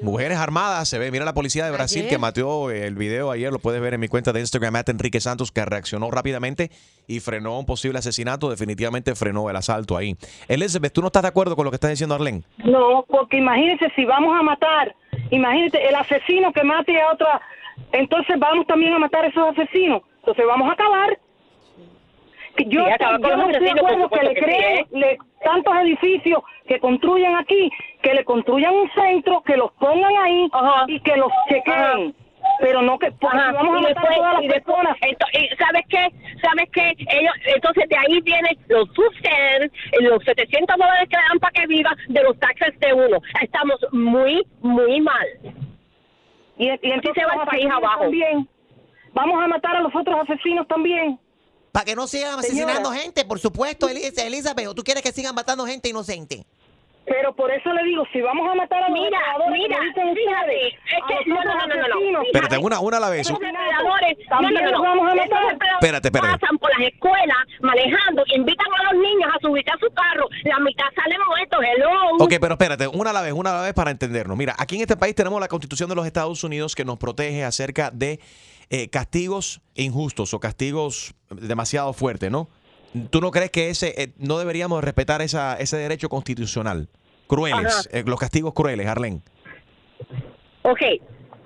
Mujeres 0.01 0.37
armadas, 0.37 0.87
se 0.89 0.97
ve. 0.99 1.11
Mira 1.11 1.25
la 1.25 1.33
policía 1.33 1.65
de 1.65 1.71
Brasil 1.71 1.99
Ayer. 2.01 2.09
que 2.09 2.17
mató 2.17 2.71
el 2.71 2.95
video 2.95 3.31
ayer, 3.31 3.51
lo 3.51 3.59
puedes 3.59 3.81
ver 3.81 3.93
en 3.93 3.99
mi 3.99 4.07
cuenta 4.07 4.33
de 4.33 4.39
Instagram, 4.39 4.75
at 4.75 4.89
Enrique 4.89 5.19
Santos, 5.19 5.51
que 5.51 5.63
reaccionó 5.63 6.09
rápidamente 6.11 6.71
y 7.07 7.19
frenó 7.19 7.59
un 7.59 7.65
posible 7.65 7.99
asesinato. 7.99 8.49
Definitivamente 8.49 9.13
frenó 9.15 9.49
el 9.49 9.55
asalto 9.55 9.95
ahí. 9.97 10.15
Elizabeth, 10.47 10.93
¿tú 10.93 11.01
no 11.01 11.07
estás 11.07 11.21
de 11.23 11.27
acuerdo 11.29 11.55
con 11.55 11.65
lo 11.65 11.71
que 11.71 11.75
está 11.75 11.87
diciendo 11.87 12.15
Arlene? 12.15 12.43
No, 12.63 13.05
porque 13.07 13.37
imagínense 13.37 13.87
si 13.95 14.05
vamos 14.05 14.37
a 14.37 14.41
matar, 14.41 14.95
imagínate 15.29 15.87
el 15.87 15.95
asesino 15.95 16.51
que 16.51 16.63
mate 16.63 16.99
a 16.99 17.11
otra, 17.13 17.41
entonces 17.91 18.37
vamos 18.39 18.65
también 18.67 18.93
a 18.93 18.99
matar 18.99 19.23
a 19.25 19.27
esos 19.27 19.47
asesinos. 19.49 20.01
Entonces 20.19 20.45
vamos 20.47 20.69
a 20.69 20.73
acabar. 20.73 21.17
Yo, 22.67 22.83
Sí, 22.85 22.91
yo 22.99 23.17
los 23.29 23.37
no 23.37 23.49
estoy 23.49 23.65
de 23.65 23.71
acuerdo 23.71 24.09
que 24.09 24.23
le 24.23 24.33
que 24.33 24.39
sí, 24.39 24.45
creen 24.45 24.77
¿eh? 24.79 24.87
le- 24.91 25.17
tantos 25.43 25.73
edificios 25.77 26.41
que 26.67 26.79
construyan 26.79 27.35
aquí, 27.35 27.69
que 28.01 28.13
le 28.13 28.23
construyan 28.23 28.73
un 28.73 28.89
centro, 28.91 29.41
que 29.43 29.57
los 29.57 29.71
pongan 29.73 30.15
ahí 30.23 30.49
y 30.87 30.99
que 31.01 31.15
los 31.17 31.31
chequeen. 31.49 32.15
Pero 32.59 32.81
no 32.81 32.97
que 32.97 33.11
porque 33.11 33.37
Ajá, 33.37 33.51
vamos 33.53 33.75
a 33.75 33.79
y 33.79 33.81
matar 33.83 34.03
después- 34.03 34.11
a 34.11 34.15
todas 34.17 34.33
las 34.33 34.43
y 34.43 34.47
después- 34.47 34.75
personas. 34.77 34.97
ento- 35.01 35.27
y 35.33 35.55
¿Sabes 35.57 35.83
qué? 35.89 36.07
¿Sabes 36.41 36.69
qué? 36.71 36.93
Ellos, 37.19 37.33
entonces 37.55 37.89
de 37.89 37.97
ahí 37.97 38.21
vienen 38.21 38.57
los 38.67 38.87
subsidios, 38.93 39.71
los 40.01 40.23
700 40.23 40.75
dólares 40.77 41.07
que 41.09 41.17
le 41.17 41.23
dan 41.29 41.39
para 41.39 41.51
que 41.53 41.67
viva 41.67 41.95
de 42.07 42.23
los 42.23 42.37
taxes 42.39 42.79
de 42.79 42.93
uno. 42.93 43.17
Estamos 43.41 43.75
muy, 43.91 44.43
muy 44.61 45.01
mal. 45.01 45.27
Y, 46.57 46.67
entonces 46.69 47.11
se 47.15 47.25
va 47.25 47.41
el 47.43 47.47
país 47.47 47.65
abajo. 47.71 48.01
También. 48.01 48.47
Vamos 49.13 49.43
a 49.43 49.47
matar 49.47 49.75
a 49.77 49.81
los 49.81 49.95
otros 49.95 50.19
asesinos 50.21 50.67
también. 50.67 51.19
Para 51.71 51.85
que 51.85 51.95
no 51.95 52.07
sigan 52.07 52.41
Señora. 52.41 52.73
asesinando 52.73 52.91
gente, 52.91 53.23
por 53.25 53.39
supuesto, 53.39 53.87
Elizabeth. 53.89 54.67
¿O 54.67 54.75
tú 54.75 54.83
quieres 54.83 55.03
que 55.03 55.11
sigan 55.11 55.33
matando 55.35 55.65
gente 55.65 55.89
inocente? 55.89 56.45
Pero 57.03 57.33
por 57.35 57.51
eso 57.51 57.73
le 57.73 57.83
digo, 57.83 58.03
si 58.13 58.21
vamos 58.21 58.47
a 58.49 58.53
matar 58.53 58.83
a 58.83 58.87
los 58.89 58.97
Mira, 58.99 59.17
mira, 59.51 59.77
dicen 59.81 60.15
fíjate, 60.15 60.53
ustedes, 60.53 60.73
es 60.85 61.03
a 61.03 61.07
que- 61.07 61.15
los 61.15 61.27
no, 61.27 61.43
no, 61.43 61.53
no, 61.67 61.75
no, 61.75 61.87
no, 61.87 62.11
no. 62.11 62.21
Espérate, 62.21 62.57
una, 62.59 62.79
una 62.79 62.97
a 62.97 62.99
la 62.99 63.09
vez. 63.09 63.21
Esos 63.21 63.39
depredadores, 63.39 64.17
no, 64.29 64.41
no, 64.41 64.49
no, 64.51 64.71
los 64.71 64.81
vamos 64.81 65.11
a 65.11 65.15
matar. 65.15 65.43
Espérate, 65.81 66.07
espérate. 66.09 66.39
Pasan 66.39 66.57
por 66.59 66.69
las 66.77 66.87
escuelas 66.93 67.37
manejando, 67.61 68.23
invitan 68.35 68.67
a 68.79 68.93
los 68.93 69.01
niños 69.01 69.31
a 69.35 69.39
subirse 69.41 69.71
a 69.71 69.77
su 69.79 69.91
carro, 69.93 70.29
la 70.43 70.59
mitad 70.59 70.85
salen 70.95 71.17
muertos, 71.27 71.59
hello. 71.63 71.89
Ok, 72.19 72.33
pero 72.39 72.53
espérate, 72.53 72.87
una 72.87 73.09
a 73.09 73.13
la 73.13 73.21
vez, 73.21 73.33
una 73.33 73.49
a 73.49 73.53
la 73.57 73.61
vez 73.63 73.73
para 73.73 73.89
entendernos. 73.91 74.37
Mira, 74.37 74.55
aquí 74.57 74.75
en 74.75 74.81
este 74.81 74.95
país 74.95 75.15
tenemos 75.15 75.41
la 75.41 75.47
Constitución 75.47 75.89
de 75.89 75.95
los 75.95 76.05
Estados 76.05 76.43
Unidos 76.43 76.75
que 76.75 76.85
nos 76.85 76.99
protege 76.99 77.43
acerca 77.43 77.89
de 77.89 78.19
eh, 78.73 78.87
castigos 78.87 79.59
injustos 79.75 80.33
o 80.33 80.39
castigos 80.39 81.13
demasiado 81.29 81.91
fuertes, 81.91 82.31
¿no? 82.31 82.47
¿Tú 83.09 83.19
no 83.19 83.29
crees 83.29 83.51
que 83.51 83.69
ese 83.69 83.93
eh, 84.01 84.13
no 84.17 84.39
deberíamos 84.39 84.81
respetar 84.81 85.21
esa, 85.21 85.55
ese 85.55 85.75
derecho 85.75 86.07
constitucional? 86.07 86.87
Crueles, 87.27 87.89
eh, 87.91 88.03
los 88.05 88.17
castigos 88.17 88.53
crueles, 88.53 88.87
Arlene. 88.87 89.21
Ok, 90.61 90.79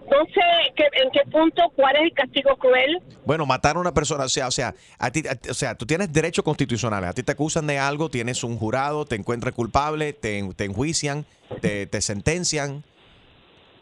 no 0.05 0.23
sé 0.25 0.41
en 0.77 1.09
qué 1.11 1.19
punto, 1.31 1.63
cuál 1.75 1.95
es 1.95 2.03
el 2.03 2.13
castigo 2.13 2.55
cruel. 2.57 3.01
Bueno, 3.25 3.47
matar 3.47 3.77
a 3.77 3.79
una 3.79 3.91
persona, 3.91 4.25
o 4.25 4.29
sea, 4.29 4.47
o 4.47 4.51
sea, 4.51 4.75
a 4.99 5.09
ti, 5.09 5.23
a 5.27 5.49
o 5.49 5.53
sea, 5.55 5.73
tú 5.73 5.87
tienes 5.87 6.13
derechos 6.13 6.45
constitucionales. 6.45 7.09
A 7.09 7.13
ti 7.13 7.23
te 7.23 7.31
acusan 7.31 7.65
de 7.65 7.79
algo, 7.79 8.09
tienes 8.09 8.43
un 8.43 8.55
jurado, 8.57 9.05
te 9.05 9.15
encuentran 9.15 9.55
culpable, 9.55 10.13
te, 10.13 10.47
te 10.55 10.65
enjuician, 10.65 11.25
te, 11.59 11.87
te 11.87 12.01
sentencian. 12.01 12.83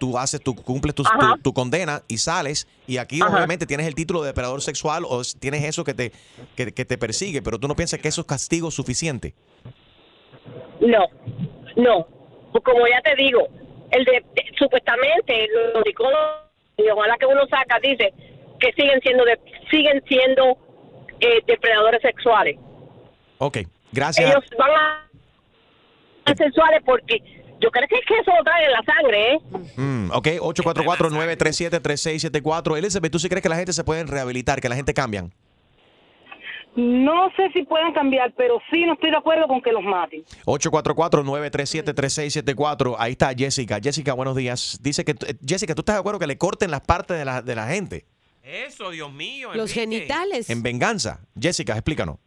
Tú 0.03 0.17
haces, 0.17 0.41
tú 0.41 0.53
cumples 0.53 0.93
tu, 0.93 1.03
Ajá. 1.03 1.35
tu- 1.37 1.41
tu 1.43 1.53
condena 1.53 2.01
y 2.09 2.17
sales. 2.17 2.67
Y 2.87 2.97
aquí 2.97 3.21
Ajá. 3.21 3.33
obviamente 3.33 3.65
tienes 3.65 3.87
el 3.87 3.95
título 3.95 4.21
de 4.21 4.27
depredador 4.27 4.61
sexual 4.61 5.05
o 5.07 5.21
tienes 5.39 5.63
eso 5.63 5.85
que 5.85 5.93
te, 5.93 6.11
que, 6.57 6.73
que 6.73 6.83
te 6.83 6.97
persigue, 6.97 7.41
pero 7.41 7.57
tú 7.57 7.69
no 7.69 7.75
piensas 7.77 8.01
que 8.01 8.09
eso 8.09 8.19
es 8.19 8.27
castigo 8.27 8.69
suficiente. 8.69 9.33
No, 10.81 11.05
no. 11.77 12.05
Pues 12.51 12.63
como 12.65 12.85
ya 12.85 13.01
te 13.01 13.15
digo, 13.15 13.47
el 13.91 14.03
de, 14.03 14.11
de- 14.35 14.51
supuestamente 14.59 15.47
los 15.73 15.83
psicólogos 15.85 16.41
y 16.75 16.89
ojalá 16.89 17.15
que 17.17 17.25
uno 17.25 17.47
saca 17.49 17.79
dice 17.81 18.13
que 18.59 18.73
siguen 18.73 18.99
siendo 19.01 19.23
de, 19.23 19.39
siguen 19.71 20.03
siendo 20.05 20.57
eh, 21.21 21.41
depredadores 21.47 22.01
sexuales. 22.01 22.57
Ok, 23.37 23.59
gracias. 23.93 24.29
Ellos 24.29 24.43
van 24.59 24.71
a 26.25 26.35
sexuales 26.35 26.81
porque 26.85 27.21
yo 27.59 27.71
creo 27.71 27.87
que 27.87 27.95
es 27.95 28.05
que 28.05 28.17
eso 28.19 28.31
lo 28.37 28.43
trae 28.43 28.65
en 28.65 28.71
la 28.71 28.83
sangre, 28.83 29.33
¿eh? 29.33 29.39
Mm, 29.77 30.11
ok, 30.11 30.27
844-937-3674. 30.41 32.77
Elizabeth, 32.77 33.11
¿tú 33.11 33.17
sí 33.19 33.29
crees 33.29 33.41
que 33.43 33.49
la 33.49 33.55
gente 33.55 33.73
se 33.73 33.83
puede 33.83 34.03
rehabilitar, 34.05 34.61
que 34.61 34.69
la 34.69 34.75
gente 34.75 34.93
cambian? 34.93 35.33
No 36.75 37.29
sé 37.35 37.51
si 37.53 37.61
puedan 37.63 37.93
cambiar, 37.93 38.33
pero 38.35 38.59
sí 38.71 38.83
no 38.85 38.93
estoy 38.93 39.11
de 39.11 39.17
acuerdo 39.17 39.47
con 39.47 39.61
que 39.61 39.71
los 39.71 39.83
maten. 39.83 40.23
844-937-3674. 40.45 42.95
Ahí 42.97 43.11
está 43.11 43.31
Jessica. 43.37 43.77
Jessica, 43.81 44.13
buenos 44.13 44.35
días. 44.35 44.79
Dice 44.81 45.05
que, 45.05 45.11
eh, 45.11 45.35
Jessica, 45.45 45.75
¿tú 45.75 45.81
estás 45.81 45.97
de 45.97 45.99
acuerdo 45.99 46.17
que 46.19 46.25
le 46.25 46.37
corten 46.39 46.71
las 46.71 46.81
partes 46.81 47.15
de 47.17 47.25
la, 47.25 47.43
de 47.43 47.53
la 47.55 47.67
gente 47.67 48.05
Eso, 48.41 48.89
Dios 48.89 49.13
mío. 49.13 49.49
Los 49.53 49.71
genitales. 49.71 50.49
en 50.49 50.63
venganza? 50.63 51.19
Jessica, 51.39 51.73
explícanos. 51.73 52.17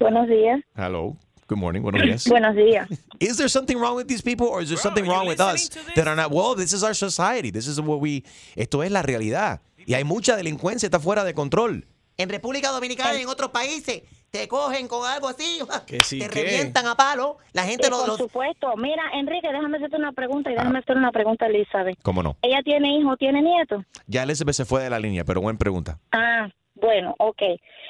Buenos 0.00 0.26
días. 0.28 0.60
Hello. 0.76 1.16
Good 1.46 1.58
morning. 1.58 1.82
Buenos 1.82 2.02
días. 2.02 2.26
Buenos 2.28 2.54
días. 2.56 2.88
Is 3.20 3.36
there 3.36 3.48
something 3.48 3.76
wrong 3.78 3.96
with 3.96 4.06
these 4.06 4.22
people 4.22 4.46
or 4.46 4.62
is 4.62 4.68
there 4.70 4.78
something 4.78 5.04
wrong 5.06 5.26
with 5.26 5.40
us 5.40 5.68
that 5.94 6.06
are 6.06 6.16
not 6.16 6.30
well? 6.32 6.54
This 6.56 6.72
is 6.72 6.82
our 6.82 6.94
society. 6.94 7.50
This 7.50 7.66
is 7.66 7.78
what 7.80 8.00
we 8.00 8.24
Esto 8.56 8.82
es 8.82 8.90
la 8.90 9.02
realidad. 9.02 9.60
Y 9.86 9.92
hay 9.94 10.04
mucha 10.04 10.36
delincuencia, 10.36 10.86
está 10.86 10.98
fuera 11.00 11.22
de 11.24 11.34
control. 11.34 11.86
En 12.16 12.28
República 12.28 12.70
Dominicana 12.70 13.18
y 13.18 13.22
en 13.22 13.28
otros 13.28 13.50
países 13.50 14.02
te 14.30 14.48
cogen 14.48 14.88
con 14.88 15.06
algo 15.06 15.28
así, 15.28 15.58
Que 15.86 16.00
sí, 16.02 16.18
te 16.20 16.28
¿qué? 16.28 16.42
revientan 16.44 16.86
a 16.86 16.94
palo. 16.96 17.36
La 17.52 17.64
gente 17.64 17.90
lo, 17.90 17.98
por 17.98 18.08
lo- 18.08 18.16
supuesto. 18.16 18.74
Mira, 18.76 19.02
Enrique, 19.14 19.48
déjame 19.52 19.76
hacerte 19.76 19.96
una 19.96 20.12
pregunta 20.12 20.50
y 20.50 20.54
déjame 20.54 20.78
hacer 20.78 20.96
una 20.96 21.10
pregunta 21.12 21.44
a 21.44 21.48
Elizabeth. 21.48 21.98
¿Cómo 22.02 22.22
no? 22.22 22.36
¿Ella 22.40 22.62
tiene 22.64 22.96
hijo, 22.98 23.16
tiene 23.16 23.42
nieto? 23.42 23.84
Ya 24.06 24.22
Elizabeth 24.22 24.54
se 24.54 24.64
fue 24.64 24.82
de 24.82 24.90
la 24.90 24.98
línea, 24.98 25.24
pero 25.24 25.40
buena 25.40 25.58
pregunta. 25.58 25.98
Ah, 26.12 26.48
bueno, 26.84 27.14
ok. 27.18 27.42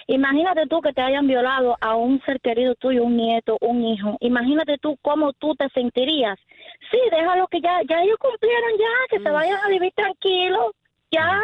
Imagínate 0.07 0.69
tú 0.69 0.81
que 0.81 0.93
te 0.93 1.03
hayan 1.03 1.27
violado 1.27 1.77
a 1.81 1.97
un 1.97 2.23
ser 2.23 2.41
querido 2.41 2.77
tuyo, 2.77 3.03
un 3.03 3.17
nieto, 3.17 3.59
un 3.61 3.85
hijo. 3.85 4.17
Imagínate 4.21 4.79
tú 4.79 4.97
cómo 5.03 5.33
tú 5.33 5.57
te 5.57 5.69
sentirías. 5.71 6.39
Sí, 6.93 7.01
déjalo 7.11 7.49
que 7.49 7.61
ya, 7.61 7.81
ya 7.89 8.03
ellos 8.03 8.19
cumplieron 8.19 8.71
ya, 8.79 8.95
que 9.11 9.19
se 9.21 9.31
vayan 9.31 9.59
a 9.65 9.69
vivir 9.69 9.93
tranquilos, 9.97 10.73
ya. 11.11 11.43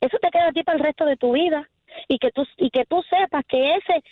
Eso 0.00 0.16
te 0.18 0.30
queda 0.30 0.48
a 0.48 0.52
ti 0.52 0.62
para 0.62 0.78
el 0.78 0.84
resto 0.84 1.04
de 1.04 1.16
tu 1.16 1.32
vida. 1.32 1.68
Y 2.08 2.18
que 2.18 2.30
tú, 2.30 2.46
y 2.56 2.70
que 2.70 2.86
tú 2.86 3.02
sepas 3.10 3.44
que 3.46 3.74
ese 3.74 4.02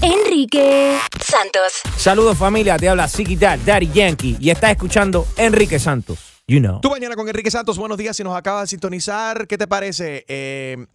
Enrique 0.02 0.96
Santos. 1.20 1.72
Saludos 1.96 2.38
familia, 2.38 2.76
te 2.76 2.88
habla 2.88 3.08
Dad, 3.38 3.58
Daddy 3.66 3.90
Yankee 3.92 4.36
y 4.40 4.50
estás 4.50 4.70
escuchando 4.70 5.26
Enrique 5.36 5.78
Santos. 5.78 6.18
You 6.46 6.60
know. 6.60 6.80
Tu 6.80 6.88
Mañana 6.88 7.14
con 7.14 7.28
Enrique 7.28 7.50
Santos. 7.50 7.76
Buenos 7.76 7.98
días. 7.98 8.16
Si 8.16 8.22
nos 8.24 8.34
acaba 8.36 8.62
de 8.62 8.66
sintonizar, 8.68 9.46
¿qué 9.46 9.58
te 9.58 9.66
parece? 9.66 10.24
Eh, 10.28 10.86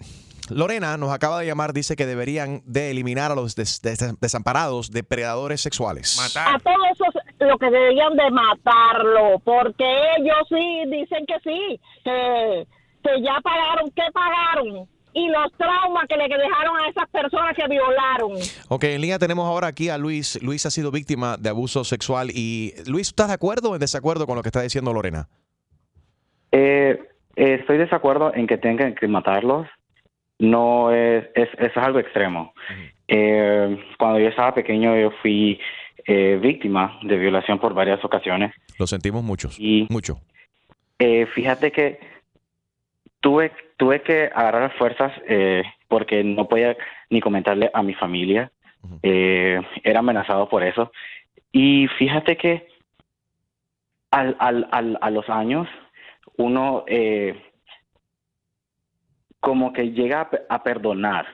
Lorena 0.53 0.97
nos 0.97 1.11
acaba 1.11 1.39
de 1.39 1.45
llamar, 1.45 1.73
dice 1.73 1.95
que 1.95 2.05
deberían 2.05 2.61
de 2.65 2.91
eliminar 2.91 3.31
a 3.31 3.35
los 3.35 3.55
des- 3.55 3.81
des- 3.81 4.19
desamparados 4.19 4.91
depredadores 4.91 5.61
sexuales. 5.61 6.17
A 6.35 6.57
todos 6.59 6.77
esos 6.93 7.23
lo 7.39 7.57
que 7.57 7.69
deberían 7.69 8.15
de 8.15 8.31
matarlo, 8.31 9.39
porque 9.43 9.83
ellos 10.17 10.37
sí 10.49 10.83
dicen 10.89 11.25
que 11.25 11.35
sí, 11.43 11.79
que, 12.03 12.67
que 13.03 13.21
ya 13.21 13.35
pagaron, 13.43 13.91
que 13.91 14.03
pagaron, 14.13 14.87
y 15.15 15.27
los 15.27 15.51
traumas 15.57 16.05
que 16.07 16.15
le 16.17 16.27
dejaron 16.27 16.75
a 16.79 16.89
esas 16.89 17.07
personas 17.09 17.55
que 17.55 17.67
violaron. 17.67 18.31
Ok, 18.69 18.83
en 18.85 19.01
línea 19.01 19.19
tenemos 19.19 19.45
ahora 19.45 19.67
aquí 19.67 19.89
a 19.89 19.97
Luis. 19.97 20.41
Luis 20.41 20.65
ha 20.65 20.71
sido 20.71 20.89
víctima 20.89 21.37
de 21.37 21.49
abuso 21.49 21.83
sexual 21.83 22.29
y 22.33 22.73
Luis, 22.87 23.09
¿estás 23.09 23.27
de 23.27 23.33
acuerdo 23.35 23.71
o 23.71 23.75
en 23.75 23.79
desacuerdo 23.81 24.25
con 24.25 24.35
lo 24.37 24.41
que 24.41 24.49
está 24.49 24.61
diciendo 24.61 24.91
Lorena? 24.93 25.27
Eh, 26.51 26.99
eh, 27.35 27.57
estoy 27.59 27.77
de 27.77 27.83
desacuerdo 27.85 28.33
en 28.33 28.47
que 28.47 28.57
tengan 28.57 28.95
que 28.95 29.07
matarlos. 29.07 29.67
No 30.39 30.91
es, 30.91 31.25
es, 31.35 31.49
es 31.57 31.77
algo 31.77 31.99
extremo. 31.99 32.53
Eh, 33.07 33.77
cuando 33.97 34.19
yo 34.19 34.27
estaba 34.27 34.53
pequeño, 34.53 34.95
yo 34.97 35.11
fui 35.21 35.59
eh, 36.05 36.39
víctima 36.41 36.99
de 37.03 37.17
violación 37.17 37.59
por 37.59 37.73
varias 37.73 38.03
ocasiones. 38.03 38.53
Lo 38.79 38.87
sentimos 38.87 39.23
muchos. 39.23 39.57
Y 39.59 39.87
mucho. 39.89 40.19
Eh, 40.99 41.27
fíjate 41.27 41.71
que 41.71 41.99
tuve, 43.19 43.51
tuve 43.77 44.01
que 44.01 44.29
agarrar 44.33 44.73
fuerzas 44.77 45.11
eh, 45.27 45.63
porque 45.87 46.23
no 46.23 46.47
podía 46.47 46.75
ni 47.09 47.21
comentarle 47.21 47.69
a 47.73 47.83
mi 47.83 47.93
familia. 47.93 48.51
Era 49.01 49.99
amenazado 49.99 50.49
por 50.49 50.63
eso. 50.63 50.91
Y 51.53 51.87
fíjate 51.99 52.35
que 52.35 52.67
al, 54.11 54.35
al, 54.39 54.67
al, 54.71 54.97
a 54.99 55.09
los 55.09 55.29
años 55.29 55.67
uno 56.37 56.83
eh, 56.87 57.52
como 59.43 59.73
que 59.73 59.91
llega 59.91 60.21
a, 60.21 60.29
pe- 60.29 60.43
a 60.47 60.63
perdonar 60.63 61.27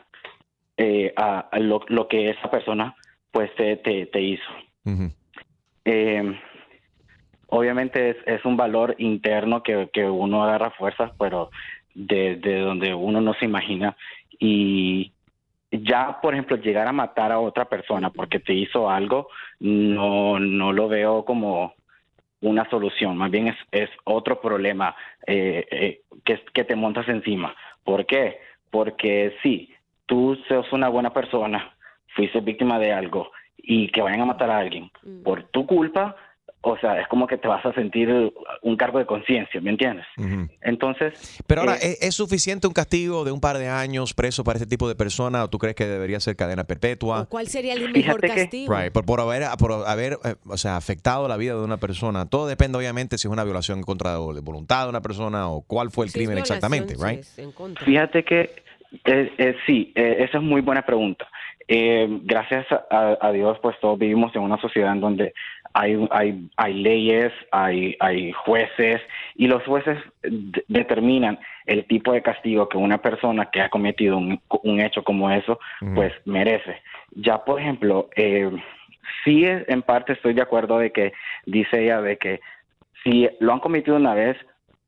eh, 0.77 1.13
a, 1.15 1.41
a 1.51 1.59
lo, 1.59 1.81
lo 1.89 2.07
que 2.07 2.31
esa 2.31 2.49
persona 2.49 2.95
pues 3.31 3.53
te, 3.55 3.77
te, 3.77 4.07
te 4.07 4.19
hizo. 4.19 4.51
Eh, 5.85 6.39
obviamente 7.47 8.09
es, 8.09 8.17
es 8.25 8.43
un 8.45 8.57
valor 8.57 8.95
interno 8.97 9.61
que, 9.61 9.89
que 9.93 10.05
uno 10.05 10.43
agarra 10.43 10.71
fuerzas, 10.71 11.11
pero 11.19 11.51
desde 11.93 12.59
donde 12.61 12.95
uno 12.95 13.21
no 13.21 13.35
se 13.35 13.45
imagina. 13.45 13.95
Y 14.39 15.13
ya, 15.71 16.19
por 16.19 16.33
ejemplo, 16.33 16.57
llegar 16.57 16.87
a 16.87 16.91
matar 16.91 17.31
a 17.31 17.39
otra 17.39 17.65
persona 17.65 18.09
porque 18.09 18.39
te 18.39 18.53
hizo 18.53 18.89
algo, 18.89 19.27
no, 19.59 20.39
no 20.39 20.73
lo 20.73 20.87
veo 20.87 21.25
como 21.25 21.75
una 22.41 22.67
solución, 22.69 23.17
más 23.17 23.29
bien 23.29 23.49
es, 23.49 23.57
es 23.71 23.89
otro 24.05 24.39
problema 24.41 24.95
eh, 25.27 25.67
eh, 25.69 26.01
que, 26.23 26.41
que 26.53 26.63
te 26.63 26.75
montas 26.75 27.07
encima. 27.09 27.53
¿Por 27.89 28.05
qué? 28.05 28.38
Porque 28.69 29.34
sí, 29.41 29.74
tú 30.05 30.38
sos 30.48 30.71
una 30.71 30.89
buena 30.89 31.12
persona, 31.12 31.75
fuiste 32.15 32.39
víctima 32.39 32.78
de 32.78 32.93
algo 32.93 33.32
y 33.58 33.88
que 33.88 34.04
vayan 34.04 34.21
a 34.21 34.25
matar 34.25 34.52
a 34.52 34.60
alguien 34.60 34.91
por 35.23 35.45
tu 35.45 35.65
culpa, 35.65 36.15
o 36.62 36.78
sea, 36.78 37.00
es 37.00 37.08
como 37.08 37.26
que 37.26 37.38
te 37.38 37.48
vas 37.48 37.65
a 37.65 37.74
sentir 37.74 38.10
un 38.62 38.76
cargo 38.76 39.00
de 39.00 39.06
conciencia, 39.06 39.62
¿me 39.62 39.69
entiendes? 39.69 40.06
Entonces... 40.62 41.41
Pero 41.48 41.62
ahora, 41.62 41.76
eh, 41.76 41.98
¿es, 42.02 42.15
suficiente 42.15 42.67
un 42.67 42.74
castigo 42.74 43.24
de 43.24 43.32
un 43.32 43.39
par 43.39 43.58
de 43.58 43.69
años 43.69 44.13
preso 44.13 44.43
para 44.43 44.58
este 44.58 44.67
tipo 44.67 44.89
de 44.89 44.95
persona 44.95 45.43
o 45.43 45.50
tú 45.50 45.58
crees 45.58 45.76
que 45.76 45.86
debería 45.86 46.19
ser 46.19 46.36
cadena 46.36 46.65
perpetua? 46.65 47.28
¿Cuál 47.30 47.48
sería 47.48 47.74
el 47.74 47.91
mejor 47.91 48.19
castigo? 48.19 48.76
Right, 48.76 48.91
por, 48.91 49.06
por 49.06 49.22
haber, 49.22 49.43
por 49.58 49.72
haber 49.88 50.17
eh, 50.26 50.36
o 50.48 50.58
sea, 50.58 50.76
afectado 50.76 51.28
la 51.28 51.38
vida 51.38 51.56
de 51.56 51.63
una 51.63 51.78
persona. 51.78 52.26
Todo 52.28 52.48
depende, 52.48 52.78
obviamente, 52.78 53.17
si 53.17 53.28
es 53.28 53.32
una 53.32 53.45
violación 53.45 53.82
contra 53.84 54.13
la 54.13 54.17
voluntad 54.17 54.84
de 54.84 54.89
una 54.89 55.02
persona 55.02 55.50
o 55.50 55.62
cuál 55.62 55.91
fue 55.91 56.08
el 56.08 56.12
crimen 56.12 56.38
exactamente, 56.38 56.95
right? 57.02 57.24
Fíjate 57.86 58.26
que 58.26 58.63
eh, 59.06 59.32
eh, 59.38 59.56
sí, 59.65 59.91
eh, 59.95 60.17
esa 60.19 60.38
es 60.38 60.43
muy 60.43 60.62
buena 60.62 60.82
pregunta. 60.86 61.28
Eh, 61.67 62.08
gracias 62.24 62.65
a, 62.72 63.17
a 63.22 63.32
Dios, 63.32 63.60
pues 63.62 63.80
todos 63.80 64.00
vivimos 64.00 64.36
en 64.36 64.41
una 64.41 64.60
sociedad 64.60 64.91
en 64.91 65.02
donde 65.02 65.34
hay, 65.73 66.08
hay, 66.12 66.49
hay 66.58 66.73
leyes, 66.73 67.32
hay, 67.51 67.95
hay 67.99 68.32
jueces 68.32 69.01
y 69.36 69.47
los 69.47 69.63
jueces 69.63 69.97
de- 70.23 70.63
determinan 70.67 71.39
el 71.65 71.86
tipo 71.86 72.12
de 72.12 72.21
castigo 72.21 72.67
que 72.67 72.77
una 72.77 72.97
persona 72.99 73.49
que 73.51 73.62
ha 73.62 73.69
cometido 73.69 74.17
un, 74.17 74.41
un 74.63 74.79
hecho 74.79 75.03
como 75.03 75.29
eso, 75.32 75.60
pues 75.95 76.13
merece. 76.25 76.82
Ya, 77.12 77.43
por 77.43 77.60
ejemplo, 77.60 78.10
eh, 78.15 78.49
sí 79.23 79.45
en 79.45 79.82
parte 79.84 80.13
estoy 80.13 80.34
de 80.34 80.41
acuerdo 80.41 80.79
de 80.79 80.91
que 80.91 81.13
dice 81.45 81.84
ella 81.84 82.01
de 82.01 82.17
que 82.17 82.39
si 83.03 83.29
lo 83.39 83.53
han 83.53 83.60
cometido 83.60 83.97
una 83.97 84.13
vez, 84.13 84.38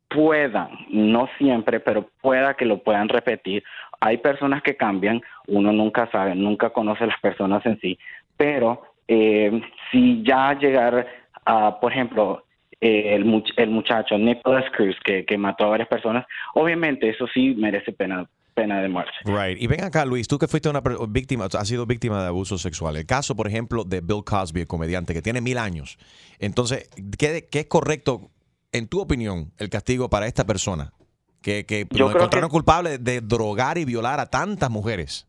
puedan, 0.09 0.69
no 0.89 1.29
siempre, 1.37 1.79
pero 1.79 2.09
pueda 2.21 2.55
que 2.55 2.65
lo 2.65 2.79
puedan 2.79 3.07
repetir. 3.07 3.63
Hay 4.01 4.17
personas 4.17 4.61
que 4.61 4.75
cambian, 4.75 5.21
uno 5.47 5.71
nunca 5.71 6.09
sabe, 6.11 6.35
nunca 6.35 6.71
conoce 6.71 7.03
a 7.05 7.07
las 7.07 7.19
personas 7.19 7.65
en 7.65 7.79
sí, 7.79 7.97
pero 8.35 8.81
eh, 9.13 9.61
si 9.91 10.23
ya 10.23 10.53
llegar 10.57 11.05
a, 11.45 11.79
por 11.81 11.91
ejemplo, 11.91 12.45
eh, 12.79 13.13
el, 13.15 13.25
much- 13.25 13.53
el 13.57 13.69
muchacho 13.69 14.17
Nicholas 14.17 14.65
Cruz 14.75 14.95
que, 15.03 15.25
que 15.25 15.37
mató 15.37 15.65
a 15.65 15.69
varias 15.69 15.89
personas, 15.89 16.25
obviamente 16.55 17.09
eso 17.09 17.25
sí 17.33 17.53
merece 17.57 17.91
pena, 17.91 18.27
pena 18.53 18.81
de 18.81 18.87
muerte. 18.89 19.11
Right. 19.25 19.61
Y 19.61 19.67
ven 19.67 19.83
acá, 19.83 20.05
Luis, 20.05 20.27
tú 20.27 20.37
que 20.39 20.47
fuiste 20.47 20.69
una 20.69 20.81
víctima, 21.09 21.45
has 21.45 21.67
sido 21.67 21.85
víctima 21.85 22.21
de 22.21 22.27
abuso 22.27 22.57
sexual. 22.57 22.95
El 22.95 23.05
caso, 23.05 23.35
por 23.35 23.47
ejemplo, 23.47 23.83
de 23.83 24.01
Bill 24.01 24.23
Cosby, 24.25 24.61
el 24.61 24.67
comediante, 24.67 25.13
que 25.13 25.21
tiene 25.21 25.41
mil 25.41 25.57
años. 25.57 25.97
Entonces, 26.39 26.89
¿qué, 27.19 27.47
qué 27.51 27.59
es 27.59 27.67
correcto, 27.67 28.29
en 28.71 28.87
tu 28.87 28.99
opinión, 29.01 29.51
el 29.57 29.69
castigo 29.69 30.09
para 30.09 30.25
esta 30.27 30.45
persona? 30.45 30.93
Que, 31.41 31.65
que 31.65 31.87
lo 31.91 32.11
encontraron 32.11 32.49
que- 32.49 32.53
culpable 32.53 32.97
de 32.99 33.19
drogar 33.21 33.77
y 33.77 33.85
violar 33.85 34.19
a 34.19 34.27
tantas 34.27 34.69
mujeres. 34.69 35.27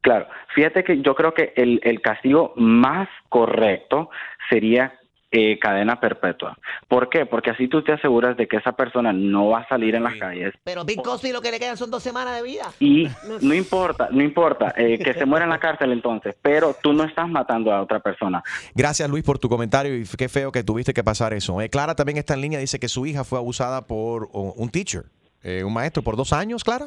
Claro, 0.00 0.26
fíjate 0.54 0.84
que 0.84 1.00
yo 1.00 1.14
creo 1.14 1.34
que 1.34 1.52
el, 1.56 1.80
el 1.82 2.00
castigo 2.00 2.52
más 2.56 3.08
correcto 3.28 4.10
sería 4.50 4.98
eh, 5.36 5.58
cadena 5.58 5.98
perpetua. 5.98 6.56
¿Por 6.86 7.08
qué? 7.08 7.26
Porque 7.26 7.50
así 7.50 7.66
tú 7.66 7.82
te 7.82 7.92
aseguras 7.92 8.36
de 8.36 8.46
que 8.46 8.56
esa 8.56 8.70
persona 8.70 9.12
no 9.12 9.48
va 9.48 9.62
a 9.62 9.68
salir 9.68 9.96
en 9.96 10.04
las 10.04 10.14
calles 10.14 10.54
Pero 10.62 10.84
Big 10.84 11.02
Cosby 11.02 11.32
lo 11.32 11.40
que 11.40 11.50
le 11.50 11.58
quedan 11.58 11.76
son 11.76 11.90
dos 11.90 12.04
semanas 12.04 12.36
de 12.36 12.42
vida. 12.44 12.70
y 12.78 13.08
no 13.42 13.52
importa, 13.52 14.08
no 14.12 14.22
importa 14.22 14.72
eh, 14.76 14.96
que 14.96 15.12
se 15.12 15.26
muera 15.26 15.44
en 15.44 15.50
la 15.50 15.58
cárcel 15.58 15.90
entonces, 15.90 16.36
pero 16.40 16.76
tú 16.80 16.92
no 16.92 17.02
estás 17.02 17.28
matando 17.28 17.72
a 17.72 17.82
otra 17.82 17.98
persona. 17.98 18.44
Gracias, 18.76 19.10
Luis, 19.10 19.24
por 19.24 19.40
tu 19.40 19.48
comentario 19.48 19.96
y 19.96 20.04
qué 20.16 20.28
feo 20.28 20.52
que 20.52 20.62
tuviste 20.62 20.94
que 20.94 21.02
pasar 21.02 21.32
eso. 21.32 21.60
Eh, 21.60 21.68
Clara 21.68 21.96
también 21.96 22.18
está 22.18 22.34
en 22.34 22.40
línea, 22.40 22.60
dice 22.60 22.78
que 22.78 22.86
su 22.86 23.04
hija 23.04 23.24
fue 23.24 23.40
abusada 23.40 23.88
por 23.88 24.28
un 24.32 24.68
teacher, 24.68 25.06
eh, 25.42 25.64
un 25.64 25.72
maestro, 25.72 26.04
por 26.04 26.16
dos 26.16 26.32
años, 26.32 26.62
Clara. 26.62 26.86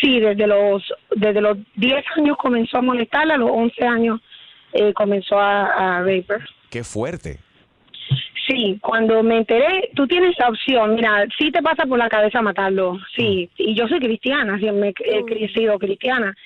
Sí, 0.00 0.20
desde 0.20 0.46
los 0.46 0.82
desde 1.14 1.40
los 1.40 1.58
10 1.76 2.04
años 2.16 2.36
comenzó 2.36 2.78
a 2.78 2.82
molestarla, 2.82 3.34
a 3.34 3.38
los 3.38 3.50
11 3.50 3.86
años 3.86 4.20
eh, 4.72 4.92
comenzó 4.92 5.38
a, 5.38 6.00
a 6.00 6.10
her. 6.10 6.24
Qué 6.70 6.82
fuerte. 6.82 7.38
Sí, 8.46 8.78
cuando 8.82 9.22
me 9.22 9.38
enteré, 9.38 9.90
tú 9.94 10.06
tienes 10.06 10.36
la 10.38 10.48
opción, 10.48 10.96
mira, 10.96 11.24
sí 11.38 11.50
te 11.50 11.62
pasa 11.62 11.86
por 11.86 11.98
la 11.98 12.10
cabeza 12.10 12.42
matarlo, 12.42 12.98
sí, 13.16 13.48
y 13.56 13.74
yo 13.74 13.88
soy 13.88 14.00
cristiana, 14.00 14.58
siempre 14.58 14.92
he 15.00 15.48
sido 15.48 15.78
cristiana, 15.78 16.36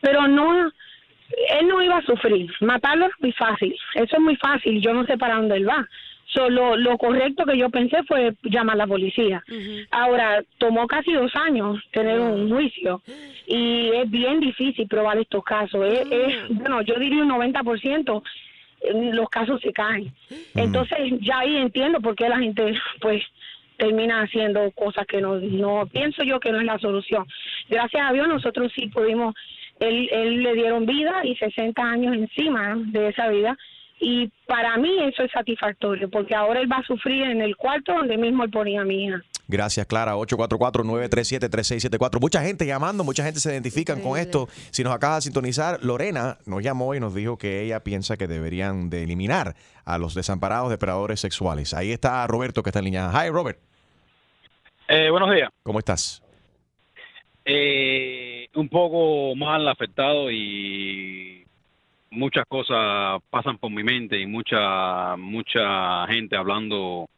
pero 0.00 0.28
no, 0.28 0.68
él 0.68 1.68
no 1.68 1.82
iba 1.82 1.96
a 1.96 2.02
sufrir, 2.02 2.52
matarlo 2.60 3.06
es 3.06 3.12
muy 3.18 3.32
fácil, 3.32 3.76
eso 3.94 4.16
es 4.16 4.22
muy 4.22 4.36
fácil, 4.36 4.80
yo 4.80 4.94
no 4.94 5.04
sé 5.06 5.18
para 5.18 5.36
dónde 5.36 5.56
él 5.56 5.68
va. 5.68 5.88
So, 6.32 6.48
lo, 6.48 6.96
correcto 6.96 7.44
que 7.44 7.58
yo 7.58 7.70
pensé 7.70 8.02
fue 8.04 8.34
llamar 8.44 8.74
a 8.76 8.78
la 8.78 8.86
policía. 8.86 9.42
Ahora, 9.90 10.42
tomó 10.58 10.86
casi 10.86 11.12
dos 11.12 11.34
años 11.34 11.82
tener 11.90 12.20
un 12.20 12.48
juicio 12.50 13.02
y 13.46 13.90
es 13.96 14.08
bien 14.10 14.38
difícil 14.38 14.86
probar 14.86 15.18
estos 15.18 15.42
casos. 15.42 15.84
Es, 15.92 16.00
es- 16.10 16.48
bueno, 16.50 16.82
yo 16.82 16.94
diría 17.00 17.22
un 17.24 17.30
90% 17.30 18.22
eh, 18.82 19.10
los 19.12 19.28
casos 19.28 19.60
se 19.60 19.72
caen. 19.72 20.12
Entonces 20.54 20.98
ya 21.20 21.40
ahí 21.40 21.56
entiendo 21.56 22.00
por 22.00 22.14
qué 22.14 22.28
la 22.28 22.38
gente 22.38 22.74
pues 23.00 23.22
termina 23.76 24.22
haciendo 24.22 24.70
cosas 24.72 25.06
que 25.06 25.20
no, 25.20 25.36
no 25.36 25.86
pienso 25.92 26.22
yo 26.22 26.38
que 26.38 26.52
no 26.52 26.60
es 26.60 26.66
la 26.66 26.78
solución. 26.78 27.26
Gracias 27.68 28.08
a 28.08 28.12
Dios 28.12 28.28
nosotros 28.28 28.70
sí 28.74 28.86
pudimos, 28.88 29.34
él, 29.80 30.08
él 30.12 30.42
le 30.42 30.54
dieron 30.54 30.86
vida 30.86 31.22
y 31.24 31.34
60 31.36 31.82
años 31.82 32.14
encima 32.14 32.74
de 32.76 33.08
esa 33.08 33.28
vida 33.28 33.56
y 34.00 34.32
para 34.46 34.78
mí 34.78 34.90
eso 35.04 35.22
es 35.22 35.30
satisfactorio 35.30 36.08
porque 36.08 36.34
ahora 36.34 36.60
él 36.60 36.72
va 36.72 36.78
a 36.78 36.82
sufrir 36.84 37.22
en 37.22 37.42
el 37.42 37.54
cuarto 37.56 37.92
donde 37.92 38.16
mismo 38.16 38.44
él 38.44 38.50
ponía 38.50 38.80
a 38.80 38.84
mi 38.84 39.04
hija. 39.04 39.22
Gracias, 39.46 39.86
Clara. 39.86 40.16
844-937-3674. 40.16 42.18
Mucha 42.20 42.42
gente 42.42 42.66
llamando, 42.66 43.04
mucha 43.04 43.22
gente 43.24 43.40
se 43.40 43.52
identifican 43.52 44.00
con 44.00 44.18
esto. 44.18 44.48
Si 44.70 44.82
nos 44.84 44.94
acaba 44.94 45.16
de 45.16 45.22
sintonizar, 45.22 45.80
Lorena 45.82 46.38
nos 46.46 46.62
llamó 46.62 46.94
y 46.94 47.00
nos 47.00 47.14
dijo 47.14 47.36
que 47.36 47.62
ella 47.62 47.80
piensa 47.80 48.16
que 48.16 48.28
deberían 48.28 48.90
de 48.90 49.02
eliminar 49.02 49.56
a 49.84 49.98
los 49.98 50.14
desamparados 50.14 50.70
depredadores 50.70 51.18
sexuales. 51.20 51.74
Ahí 51.74 51.90
está 51.90 52.24
Roberto 52.26 52.62
que 52.62 52.70
está 52.70 52.78
en 52.78 52.84
línea. 52.86 53.10
Hi, 53.12 53.28
Robert. 53.30 53.58
Eh, 54.88 55.10
buenos 55.10 55.34
días. 55.34 55.50
¿Cómo 55.62 55.80
estás? 55.80 56.22
Eh, 57.44 58.48
un 58.54 58.68
poco 58.68 59.34
mal 59.34 59.66
afectado 59.68 60.30
y 60.30 61.39
muchas 62.10 62.44
cosas 62.46 63.20
pasan 63.30 63.58
por 63.58 63.70
mi 63.70 63.82
mente 63.82 64.18
y 64.18 64.26
mucha 64.26 65.16
mucha 65.16 66.06
gente 66.08 66.36
hablando, 66.36 67.08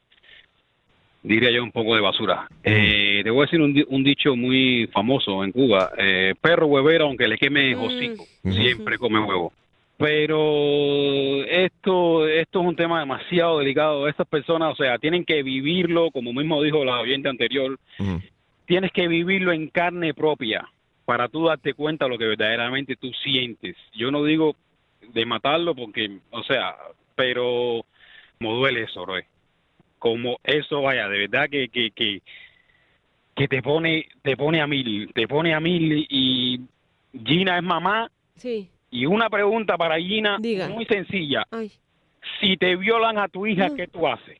diría 1.23 1.51
yo, 1.51 1.63
un 1.63 1.73
poco 1.73 1.95
de 1.95 2.01
basura. 2.01 2.49
Eh, 2.63 3.21
te 3.25 3.31
voy 3.31 3.41
a 3.41 3.47
decir 3.47 3.61
un, 3.61 3.73
di- 3.73 3.87
un 3.89 4.05
dicho 4.05 4.37
muy 4.37 4.89
famoso 4.93 5.45
en 5.45 5.53
Cuba: 5.53 5.91
eh, 5.97 6.35
perro 6.41 6.67
huevero, 6.67 7.07
aunque 7.07 7.29
le 7.29 7.39
queme 7.39 7.71
el 7.71 7.77
hocico, 7.79 8.25
siempre 8.53 8.99
come 8.99 9.19
huevo. 9.21 9.53
Pero 9.97 11.45
esto 11.45 12.27
esto 12.27 12.61
es 12.61 12.67
un 12.67 12.77
tema 12.77 13.01
demasiado 13.01 13.59
delicado. 13.61 14.09
Estas 14.09 14.27
personas, 14.27 14.73
o 14.73 14.77
sea, 14.77 14.99
tienen 14.99 15.25
que 15.25 15.43
vivirlo, 15.43 16.11
como 16.11 16.33
mismo 16.33 16.63
dijo 16.63 16.85
la 16.85 17.01
oyente 17.01 17.29
anterior, 17.29 17.79
tienes 18.67 18.91
que 18.93 19.07
vivirlo 19.09 19.53
en 19.53 19.69
carne 19.69 20.13
propia 20.13 20.67
para 21.05 21.29
tú 21.29 21.47
darte 21.47 21.75
cuenta 21.75 22.05
de 22.07 22.11
lo 22.11 22.19
que 22.19 22.27
verdaderamente 22.27 22.97
tú 22.97 23.13
sientes. 23.23 23.77
Yo 23.95 24.11
no 24.11 24.25
digo 24.25 24.57
de 25.13 25.27
matarlo 25.27 25.75
porque, 25.75 26.19
o 26.31 26.43
sea, 26.43 26.77
pero 27.15 27.85
como 28.39 28.57
duele 28.57 28.83
eso, 28.85 29.03
bro. 29.03 29.15
Como 29.99 30.39
eso, 30.43 30.83
vaya, 30.83 31.09
de 31.09 31.19
verdad 31.29 31.49
que, 31.49 31.69
que, 31.69 31.91
que, 31.93 32.23
que 33.37 33.49
te 33.49 33.63
pone 33.63 34.07
te 34.23 34.37
pone 34.37 34.61
a 34.61 34.67
mil, 34.67 35.11
te 35.15 35.29
pone 35.29 35.55
a 35.55 35.61
mil 35.61 36.07
y 36.09 36.61
Gina 37.25 37.57
es 37.59 37.63
mamá 37.63 38.11
Sí. 38.37 38.69
y 38.91 39.07
una 39.07 39.29
pregunta 39.31 39.77
para 39.77 39.99
Gina 39.99 40.39
muy 40.69 40.87
sencilla. 40.87 41.47
Si 42.41 42.57
te 42.57 42.77
violan 42.77 43.19
a 43.19 43.29
tu 43.29 43.47
hija, 43.47 43.69
¿qué 43.77 43.87
tú 43.87 44.07
haces? 44.09 44.39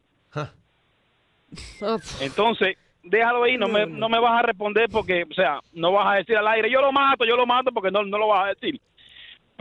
Entonces, 2.21 2.77
déjalo 3.03 3.43
ahí, 3.45 3.57
no 3.59 3.69
me, 3.69 3.87
no 3.87 4.09
me 4.09 4.19
vas 4.19 4.39
a 4.39 4.43
responder 4.47 4.89
porque, 4.91 5.25
o 5.31 5.35
sea, 5.35 5.61
no 5.75 5.93
vas 5.93 6.07
a 6.07 6.17
decir 6.19 6.37
al 6.37 6.49
aire, 6.49 6.71
yo 6.71 6.81
lo 6.81 6.93
mato, 6.93 7.25
yo 7.25 7.37
lo 7.37 7.47
mato 7.47 7.71
porque 7.73 7.91
no, 7.91 8.03
no 8.05 8.19
lo 8.19 8.29
vas 8.29 8.47
a 8.47 8.49
decir. 8.55 8.81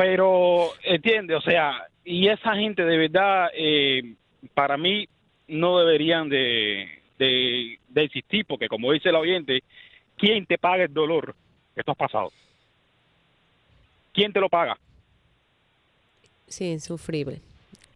Pero, 0.04 0.72
entiende, 0.84 1.36
o 1.36 1.42
sea, 1.42 1.88
y 2.04 2.28
esa 2.28 2.56
gente 2.56 2.84
de 2.84 2.98
verdad, 2.98 3.52
eh, 3.54 4.16
para 4.56 4.76
mí, 4.76 5.08
no 5.48 5.78
deberían 5.78 6.28
de, 6.28 6.90
de, 7.20 7.78
de 7.88 8.04
existir 8.04 8.44
porque, 8.48 8.68
como 8.68 8.92
dice 8.92 9.10
el 9.10 9.16
oyente, 9.16 9.62
¿quién 10.18 10.48
te 10.48 10.58
paga 10.58 10.86
el 10.86 10.94
dolor 10.94 11.36
que 11.76 11.84
tú 11.84 11.92
has 11.92 11.98
pasado? 11.98 12.32
¿Quién 14.12 14.34
te 14.34 14.40
lo 14.40 14.50
paga? 14.50 14.76
Sí, 16.48 16.72
insufrible, 16.72 17.40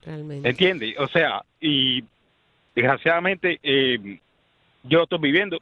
realmente. 0.05 0.47
¿Entiendes? 0.47 0.95
O 0.99 1.07
sea, 1.07 1.43
y 1.59 2.03
desgraciadamente 2.75 3.59
eh, 3.63 4.19
yo 4.83 4.99
lo 4.99 5.03
estoy 5.05 5.19
viviendo. 5.19 5.57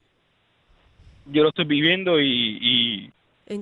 Yo 1.25 1.43
lo 1.43 1.49
estoy 1.49 1.63
viviendo 1.63 2.19
y, 2.19 3.13
y, 3.47 3.60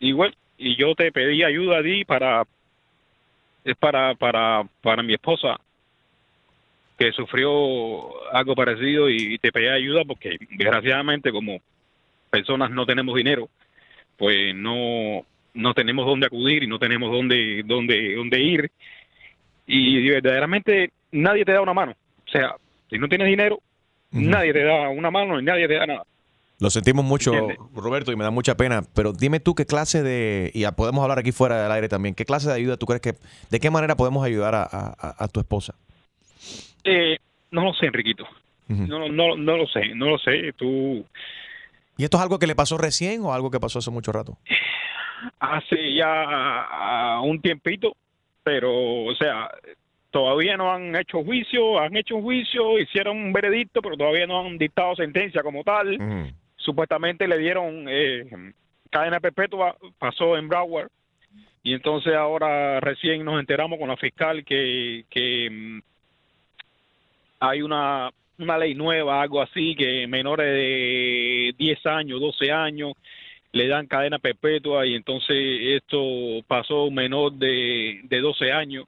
y 0.00 0.10
bueno, 0.10 0.34
y 0.62 0.76
yo 0.76 0.94
te 0.94 1.10
pedí 1.10 1.42
ayuda 1.42 1.78
a 1.78 1.82
ti 1.82 2.04
para, 2.04 2.44
es 3.64 3.76
para, 3.76 4.14
para, 4.14 4.62
para 4.80 5.02
mi 5.02 5.14
esposa 5.14 5.60
que 6.96 7.10
sufrió 7.12 8.30
algo 8.32 8.54
parecido 8.54 9.10
y 9.10 9.38
te 9.38 9.50
pedí 9.50 9.66
ayuda 9.66 10.04
porque 10.06 10.36
desgraciadamente 10.50 11.32
como 11.32 11.60
personas 12.30 12.70
no 12.70 12.86
tenemos 12.86 13.16
dinero, 13.16 13.48
pues 14.16 14.54
no, 14.54 15.26
no 15.54 15.74
tenemos 15.74 16.06
dónde 16.06 16.26
acudir 16.26 16.62
y 16.62 16.68
no 16.68 16.78
tenemos 16.78 17.10
dónde, 17.10 17.62
dónde, 17.64 18.14
dónde 18.14 18.40
ir. 18.40 18.70
Y 19.66 20.08
verdaderamente 20.08 20.92
nadie 21.10 21.44
te 21.44 21.52
da 21.52 21.60
una 21.60 21.74
mano. 21.74 21.92
O 22.26 22.30
sea, 22.30 22.54
si 22.88 22.98
no 22.98 23.08
tienes 23.08 23.26
dinero, 23.26 23.60
nadie 24.12 24.52
te 24.52 24.62
da 24.62 24.88
una 24.88 25.10
mano 25.10 25.40
y 25.40 25.42
nadie 25.42 25.66
te 25.66 25.74
da 25.74 25.86
nada. 25.86 26.04
Lo 26.60 26.70
sentimos 26.70 27.04
mucho, 27.04 27.32
¿Entiendes? 27.34 27.58
Roberto, 27.74 28.12
y 28.12 28.16
me 28.16 28.22
da 28.24 28.30
mucha 28.30 28.56
pena. 28.56 28.82
Pero 28.94 29.12
dime 29.12 29.40
tú 29.40 29.54
qué 29.54 29.66
clase 29.66 30.02
de, 30.02 30.50
y 30.54 30.64
podemos 30.76 31.02
hablar 31.02 31.18
aquí 31.18 31.32
fuera 31.32 31.60
del 31.62 31.72
aire 31.72 31.88
también, 31.88 32.14
qué 32.14 32.24
clase 32.24 32.48
de 32.48 32.54
ayuda 32.54 32.76
tú 32.76 32.86
crees 32.86 33.02
que, 33.02 33.14
de 33.50 33.58
qué 33.60 33.70
manera 33.70 33.96
podemos 33.96 34.24
ayudar 34.24 34.54
a, 34.54 34.62
a- 34.70 35.16
a 35.18 35.28
tu 35.28 35.40
esposa? 35.40 35.74
Eh, 36.84 37.16
no 37.50 37.64
lo 37.64 37.74
sé, 37.74 37.86
Enriquito. 37.86 38.24
no, 38.68 39.08
no, 39.08 39.36
no 39.36 39.56
lo 39.56 39.66
sé, 39.66 39.94
no 39.94 40.06
lo 40.10 40.18
sé. 40.18 40.52
Tú 40.56 41.04
¿Y 41.96 42.04
esto 42.04 42.16
es 42.16 42.22
algo 42.22 42.38
que 42.38 42.46
le 42.46 42.54
pasó 42.54 42.78
recién 42.78 43.22
o 43.22 43.32
algo 43.34 43.50
que 43.50 43.60
pasó 43.60 43.78
hace 43.80 43.90
mucho 43.90 44.12
rato? 44.12 44.38
hace 45.38 45.94
ya 45.94 47.20
un 47.22 47.40
tiempito, 47.40 47.92
pero, 48.42 49.04
o 49.04 49.14
sea, 49.14 49.50
todavía 50.10 50.56
no 50.56 50.72
han 50.72 50.94
hecho 50.96 51.22
juicio, 51.22 51.78
han 51.78 51.96
hecho 51.96 52.16
un 52.16 52.22
juicio, 52.22 52.78
hicieron 52.78 53.16
un 53.18 53.32
veredicto, 53.32 53.80
pero 53.82 53.96
todavía 53.96 54.26
no 54.26 54.40
han 54.40 54.58
dictado 54.58 54.96
sentencia 54.96 55.42
como 55.42 55.62
tal. 55.62 55.96
Supuestamente 56.64 57.26
le 57.26 57.38
dieron 57.38 57.86
eh, 57.88 58.54
cadena 58.90 59.20
perpetua, 59.20 59.76
pasó 59.98 60.36
en 60.36 60.48
Broward, 60.48 60.88
y 61.62 61.74
entonces 61.74 62.14
ahora 62.14 62.80
recién 62.80 63.24
nos 63.24 63.38
enteramos 63.38 63.78
con 63.78 63.88
la 63.88 63.96
fiscal 63.96 64.44
que, 64.44 65.04
que 65.08 65.48
mm, 65.50 65.80
hay 67.40 67.62
una, 67.62 68.10
una 68.38 68.58
ley 68.58 68.74
nueva, 68.74 69.22
algo 69.22 69.40
así, 69.40 69.74
que 69.76 70.06
menores 70.06 70.46
de 70.46 71.54
10 71.56 71.86
años, 71.86 72.20
12 72.20 72.50
años, 72.50 72.92
le 73.52 73.68
dan 73.68 73.86
cadena 73.86 74.18
perpetua 74.18 74.86
y 74.86 74.94
entonces 74.94 75.36
esto 75.36 76.42
pasó 76.46 76.90
menor 76.90 77.32
de, 77.32 78.00
de 78.04 78.20
12 78.20 78.50
años 78.50 78.86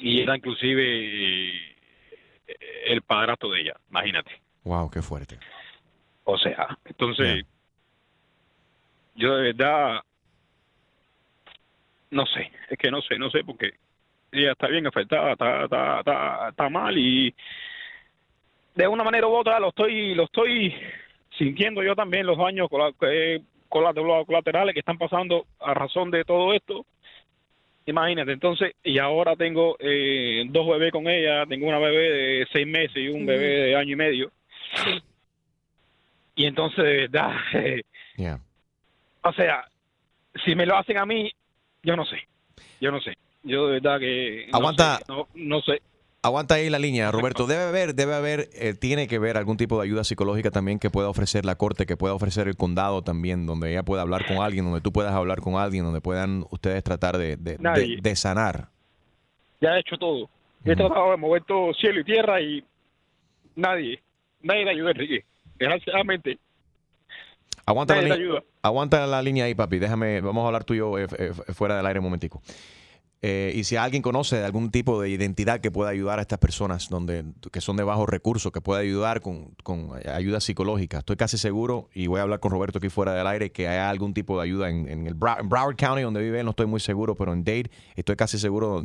y 0.00 0.20
era 0.20 0.36
inclusive 0.36 1.48
eh, 1.48 1.76
el 2.86 3.02
padrastro 3.02 3.50
de 3.50 3.60
ella, 3.60 3.74
imagínate. 3.90 4.32
Wow, 4.64 4.90
qué 4.90 5.02
fuerte. 5.02 5.38
O 6.24 6.38
sea, 6.38 6.78
entonces 6.84 7.44
yo 9.14 9.36
de 9.36 9.52
verdad 9.52 10.00
no 12.10 12.26
sé, 12.26 12.50
es 12.68 12.78
que 12.78 12.90
no 12.90 13.00
sé, 13.02 13.18
no 13.18 13.30
sé 13.30 13.42
porque 13.44 13.72
ella 14.30 14.52
está 14.52 14.68
bien 14.68 14.86
afectada, 14.86 15.32
está, 15.32 15.64
está, 15.64 15.98
está, 16.00 16.48
está 16.50 16.68
mal 16.68 16.96
y 16.96 17.34
de 18.74 18.88
una 18.88 19.04
manera 19.04 19.26
u 19.26 19.34
otra 19.34 19.58
lo 19.60 19.68
estoy 19.68 20.14
lo 20.14 20.24
estoy 20.24 20.74
sintiendo 21.36 21.82
yo 21.82 21.94
también 21.94 22.26
los 22.26 22.38
daños 22.38 22.68
eh, 23.02 23.40
colat- 23.68 24.26
colaterales 24.26 24.74
que 24.74 24.80
están 24.80 24.98
pasando 24.98 25.46
a 25.60 25.74
razón 25.74 26.10
de 26.10 26.24
todo 26.24 26.52
esto. 26.52 26.84
Imagínate, 27.84 28.30
entonces, 28.30 28.74
y 28.84 28.98
ahora 28.98 29.34
tengo 29.34 29.76
eh, 29.80 30.44
dos 30.48 30.68
bebés 30.68 30.92
con 30.92 31.08
ella, 31.08 31.44
tengo 31.46 31.66
una 31.66 31.78
bebé 31.78 32.10
de 32.12 32.46
seis 32.52 32.66
meses 32.66 32.96
y 32.96 33.08
un 33.08 33.26
bebé 33.26 33.46
de 33.46 33.76
año 33.76 33.94
y 33.94 33.96
medio. 33.96 34.30
Y 36.34 36.46
entonces, 36.46 36.78
de 36.84 37.08
verdad, 37.08 37.32
eh, 37.54 37.82
Yeah. 38.16 38.40
o 39.22 39.32
sea, 39.32 39.64
si 40.44 40.54
me 40.54 40.66
lo 40.66 40.76
hacen 40.76 40.98
a 40.98 41.06
mí, 41.06 41.30
yo 41.82 41.96
no 41.96 42.04
sé, 42.04 42.16
yo 42.80 42.90
no 42.92 43.00
sé, 43.00 43.14
yo 43.42 43.66
de 43.68 43.72
verdad 43.80 43.98
que 43.98 44.46
no 44.52 44.58
Aguanta. 44.58 44.98
sé, 44.98 45.04
no, 45.08 45.28
no 45.34 45.60
sé. 45.62 45.80
Aguanta 46.24 46.54
ahí 46.54 46.70
la 46.70 46.78
línea, 46.78 47.10
Roberto. 47.10 47.46
Debe 47.48 47.64
haber, 47.64 47.94
debe 47.96 48.14
haber, 48.14 48.48
eh, 48.52 48.74
tiene 48.74 49.08
que 49.08 49.18
ver 49.18 49.36
algún 49.36 49.56
tipo 49.56 49.76
de 49.78 49.84
ayuda 49.88 50.04
psicológica 50.04 50.52
también 50.52 50.78
que 50.78 50.88
pueda 50.88 51.08
ofrecer 51.08 51.44
la 51.44 51.56
corte, 51.56 51.84
que 51.84 51.96
pueda 51.96 52.14
ofrecer 52.14 52.46
el 52.46 52.56
condado 52.56 53.02
también, 53.02 53.44
donde 53.46 53.72
ella 53.72 53.82
pueda 53.82 54.02
hablar 54.02 54.24
con 54.26 54.36
alguien, 54.36 54.64
donde 54.66 54.80
tú 54.80 54.92
puedas 54.92 55.12
hablar 55.14 55.40
con 55.40 55.56
alguien, 55.56 55.82
donde 55.84 56.00
puedan 56.00 56.44
ustedes 56.50 56.84
tratar 56.84 57.18
de, 57.18 57.36
de- 57.36 57.56
de- 57.56 57.58
Nadie. 57.58 57.98
de 58.00 58.14
sanar. 58.16 58.68
ya 59.60 59.74
he 59.76 59.80
hecho 59.80 59.96
todo. 59.98 60.28
He 60.64 60.76
tratado 60.76 61.10
de 61.10 61.16
mover 61.16 61.42
todo 61.42 61.74
cielo 61.74 62.00
y 62.00 62.04
tierra 62.04 62.40
y 62.40 62.62
nadie, 63.56 64.00
nadie 64.42 64.64
me 64.64 64.70
ayuda, 64.70 64.90
Enrique. 64.92 65.24
Desgraciadamente, 65.62 66.38
Aguanta 67.64 67.94
la, 68.02 68.14
ayuda. 68.14 68.42
aguanta 68.62 69.06
la 69.06 69.22
línea 69.22 69.44
ahí, 69.44 69.54
papi. 69.54 69.78
Déjame, 69.78 70.20
vamos 70.20 70.42
a 70.42 70.46
hablar 70.48 70.64
tú 70.64 70.74
y 70.74 70.78
yo 70.78 70.98
eh, 70.98 71.06
eh, 71.16 71.32
fuera 71.54 71.76
del 71.76 71.86
aire 71.86 72.00
un 72.00 72.04
momentico. 72.04 72.42
Eh, 73.24 73.52
y 73.54 73.62
si 73.62 73.76
alguien 73.76 74.02
conoce 74.02 74.34
de 74.36 74.44
algún 74.44 74.72
tipo 74.72 75.00
de 75.00 75.08
identidad 75.10 75.60
que 75.60 75.70
pueda 75.70 75.90
ayudar 75.90 76.18
a 76.18 76.22
estas 76.22 76.40
personas 76.40 76.88
donde, 76.88 77.22
que 77.52 77.60
son 77.60 77.76
de 77.76 77.84
bajos 77.84 78.08
recursos, 78.08 78.50
que 78.50 78.60
pueda 78.60 78.80
ayudar 78.80 79.20
con, 79.20 79.54
con 79.62 79.90
ayuda 80.12 80.40
psicológica, 80.40 80.98
estoy 80.98 81.14
casi 81.14 81.38
seguro, 81.38 81.88
y 81.94 82.08
voy 82.08 82.18
a 82.18 82.22
hablar 82.22 82.40
con 82.40 82.50
Roberto 82.50 82.78
aquí 82.78 82.88
fuera 82.88 83.14
del 83.14 83.28
aire, 83.28 83.52
que 83.52 83.68
hay 83.68 83.78
algún 83.78 84.12
tipo 84.12 84.38
de 84.38 84.42
ayuda 84.42 84.68
en, 84.68 84.88
en 84.88 85.06
el 85.06 85.14
Brow- 85.14 85.38
en 85.38 85.48
Broward 85.48 85.76
County, 85.76 86.02
donde 86.02 86.20
vive 86.20 86.40
él, 86.40 86.44
no 86.44 86.50
estoy 86.50 86.66
muy 86.66 86.80
seguro, 86.80 87.14
pero 87.14 87.32
en 87.32 87.44
Dade 87.44 87.70
estoy 87.94 88.16
casi 88.16 88.38
seguro 88.40 88.84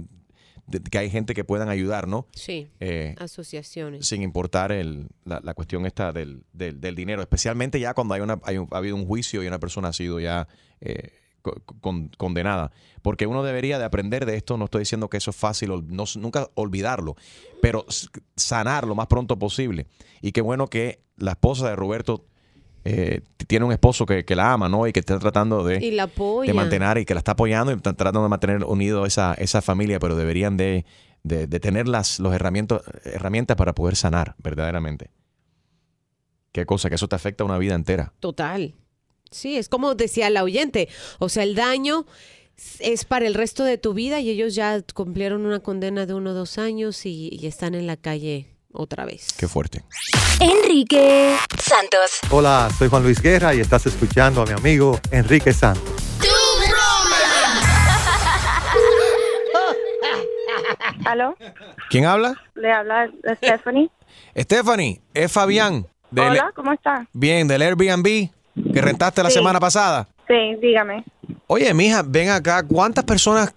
de 0.67 0.79
que 0.81 0.97
hay 0.97 1.09
gente 1.09 1.33
que 1.33 1.43
puedan 1.43 1.69
ayudar, 1.69 2.07
¿no? 2.07 2.27
Sí. 2.33 2.67
Eh, 2.79 3.15
Asociaciones. 3.19 4.05
sin 4.05 4.21
importar 4.21 4.71
el, 4.71 5.07
la, 5.25 5.39
la 5.43 5.53
cuestión 5.53 5.85
esta 5.85 6.11
del, 6.11 6.43
del, 6.53 6.79
del 6.81 6.93
dinero, 6.95 7.21
especialmente 7.21 7.79
ya 7.79 7.93
cuando 7.93 8.13
hay 8.13 8.21
una, 8.21 8.39
hay 8.43 8.57
un- 8.57 8.67
ha 8.71 8.77
habido 8.77 8.95
un 8.95 9.05
juicio 9.07 9.41
y 9.43 9.47
una 9.47 9.59
persona 9.59 9.87
ha 9.87 9.93
sido 9.93 10.19
ya 10.19 10.47
eh, 10.81 11.11
co- 11.41 11.61
con- 11.79 12.09
condenada. 12.17 12.71
Porque 13.01 13.25
uno 13.27 13.43
debería 13.43 13.79
de 13.79 13.85
aprender 13.85 14.25
de 14.25 14.35
esto, 14.35 14.57
no 14.57 14.65
estoy 14.65 14.79
diciendo 14.79 15.09
que 15.09 15.17
eso 15.17 15.31
es 15.31 15.37
fácil, 15.37 15.69
no, 15.87 16.03
nunca 16.17 16.49
olvidarlo, 16.55 17.15
pero 17.61 17.85
sanar 18.35 18.85
lo 18.85 18.93
más 18.95 19.07
pronto 19.07 19.39
posible. 19.39 19.87
Y 20.21 20.31
qué 20.33 20.41
bueno 20.41 20.67
que 20.67 21.01
la 21.15 21.31
esposa 21.31 21.69
de 21.69 21.75
Roberto 21.77 22.25
eh, 22.89 23.21
tiene 23.47 23.65
un 23.65 23.71
esposo 23.71 24.05
que, 24.05 24.23
que 24.23 24.35
la 24.35 24.53
ama, 24.53 24.69
¿no? 24.69 24.87
Y 24.87 24.93
que 24.93 24.99
está 25.01 25.19
tratando 25.19 25.63
de, 25.63 25.83
Y 25.85 25.91
la 25.91 26.03
apoya. 26.03 26.47
de 26.49 26.53
mantener 26.53 26.97
y 26.99 27.05
que 27.05 27.13
la 27.13 27.19
está 27.19 27.33
apoyando 27.33 27.71
y 27.71 27.75
está 27.75 27.93
tratando 27.93 28.23
de 28.23 28.29
mantener 28.29 28.63
unido 28.63 29.05
esa, 29.05 29.33
esa 29.33 29.61
familia, 29.61 29.99
pero 29.99 30.15
deberían 30.15 30.55
de, 30.55 30.85
de, 31.23 31.47
de 31.47 31.59
tener 31.59 31.87
las 31.87 32.19
los 32.19 32.33
herramientas, 32.33 32.81
herramientas 33.03 33.57
para 33.57 33.73
poder 33.75 33.95
sanar 33.95 34.35
verdaderamente. 34.41 35.11
Qué 36.53 36.65
cosa, 36.65 36.89
que 36.89 36.95
eso 36.95 37.07
te 37.07 37.15
afecta 37.15 37.43
una 37.43 37.57
vida 37.57 37.75
entera. 37.75 38.13
Total. 38.19 38.73
Sí, 39.29 39.57
es 39.57 39.67
como 39.69 39.93
decía 39.95 40.29
la 40.29 40.43
oyente. 40.43 40.87
O 41.19 41.27
sea, 41.29 41.43
el 41.43 41.53
daño 41.55 42.05
es 42.79 43.05
para 43.05 43.27
el 43.27 43.33
resto 43.33 43.63
de 43.65 43.77
tu 43.77 43.93
vida 43.93 44.19
y 44.21 44.29
ellos 44.29 44.55
ya 44.55 44.81
cumplieron 44.93 45.45
una 45.45 45.59
condena 45.59 46.05
de 46.05 46.13
uno 46.13 46.31
o 46.31 46.33
dos 46.33 46.57
años 46.57 47.05
y, 47.05 47.29
y 47.31 47.45
están 47.47 47.75
en 47.75 47.85
la 47.85 47.97
calle 47.97 48.47
otra 48.77 49.05
vez. 49.05 49.27
Qué 49.37 49.47
fuerte. 49.47 49.83
Enrique 50.39 51.35
Santos. 51.61 52.11
Hola, 52.29 52.69
soy 52.77 52.89
Juan 52.89 53.03
Luis 53.03 53.21
Guerra 53.21 53.53
y 53.53 53.59
estás 53.59 53.85
escuchando 53.85 54.41
a 54.41 54.45
mi 54.45 54.53
amigo 54.53 54.99
Enrique 55.11 55.53
Santos. 55.53 55.83
¿Aló? 61.05 61.35
¿Quién 61.89 62.05
habla? 62.05 62.33
Le 62.55 62.71
habla 62.71 63.09
Stephanie. 63.37 63.89
Stephanie, 64.37 65.01
es 65.13 65.31
Fabián. 65.31 65.85
del- 66.11 66.31
Hola, 66.31 66.51
¿cómo 66.55 66.71
está? 66.73 67.07
Bien, 67.13 67.47
del 67.47 67.61
Airbnb 67.61 68.29
que 68.73 68.81
rentaste 68.81 69.21
la 69.23 69.29
Sí. 69.29 69.35
semana 69.35 69.59
pasada. 69.59 70.07
Sí, 70.27 70.55
dígame. 70.61 71.03
Oye, 71.47 71.73
mija, 71.73 72.03
ven 72.05 72.29
acá. 72.29 72.63
¿Cuántas 72.63 73.03
personas 73.03 73.53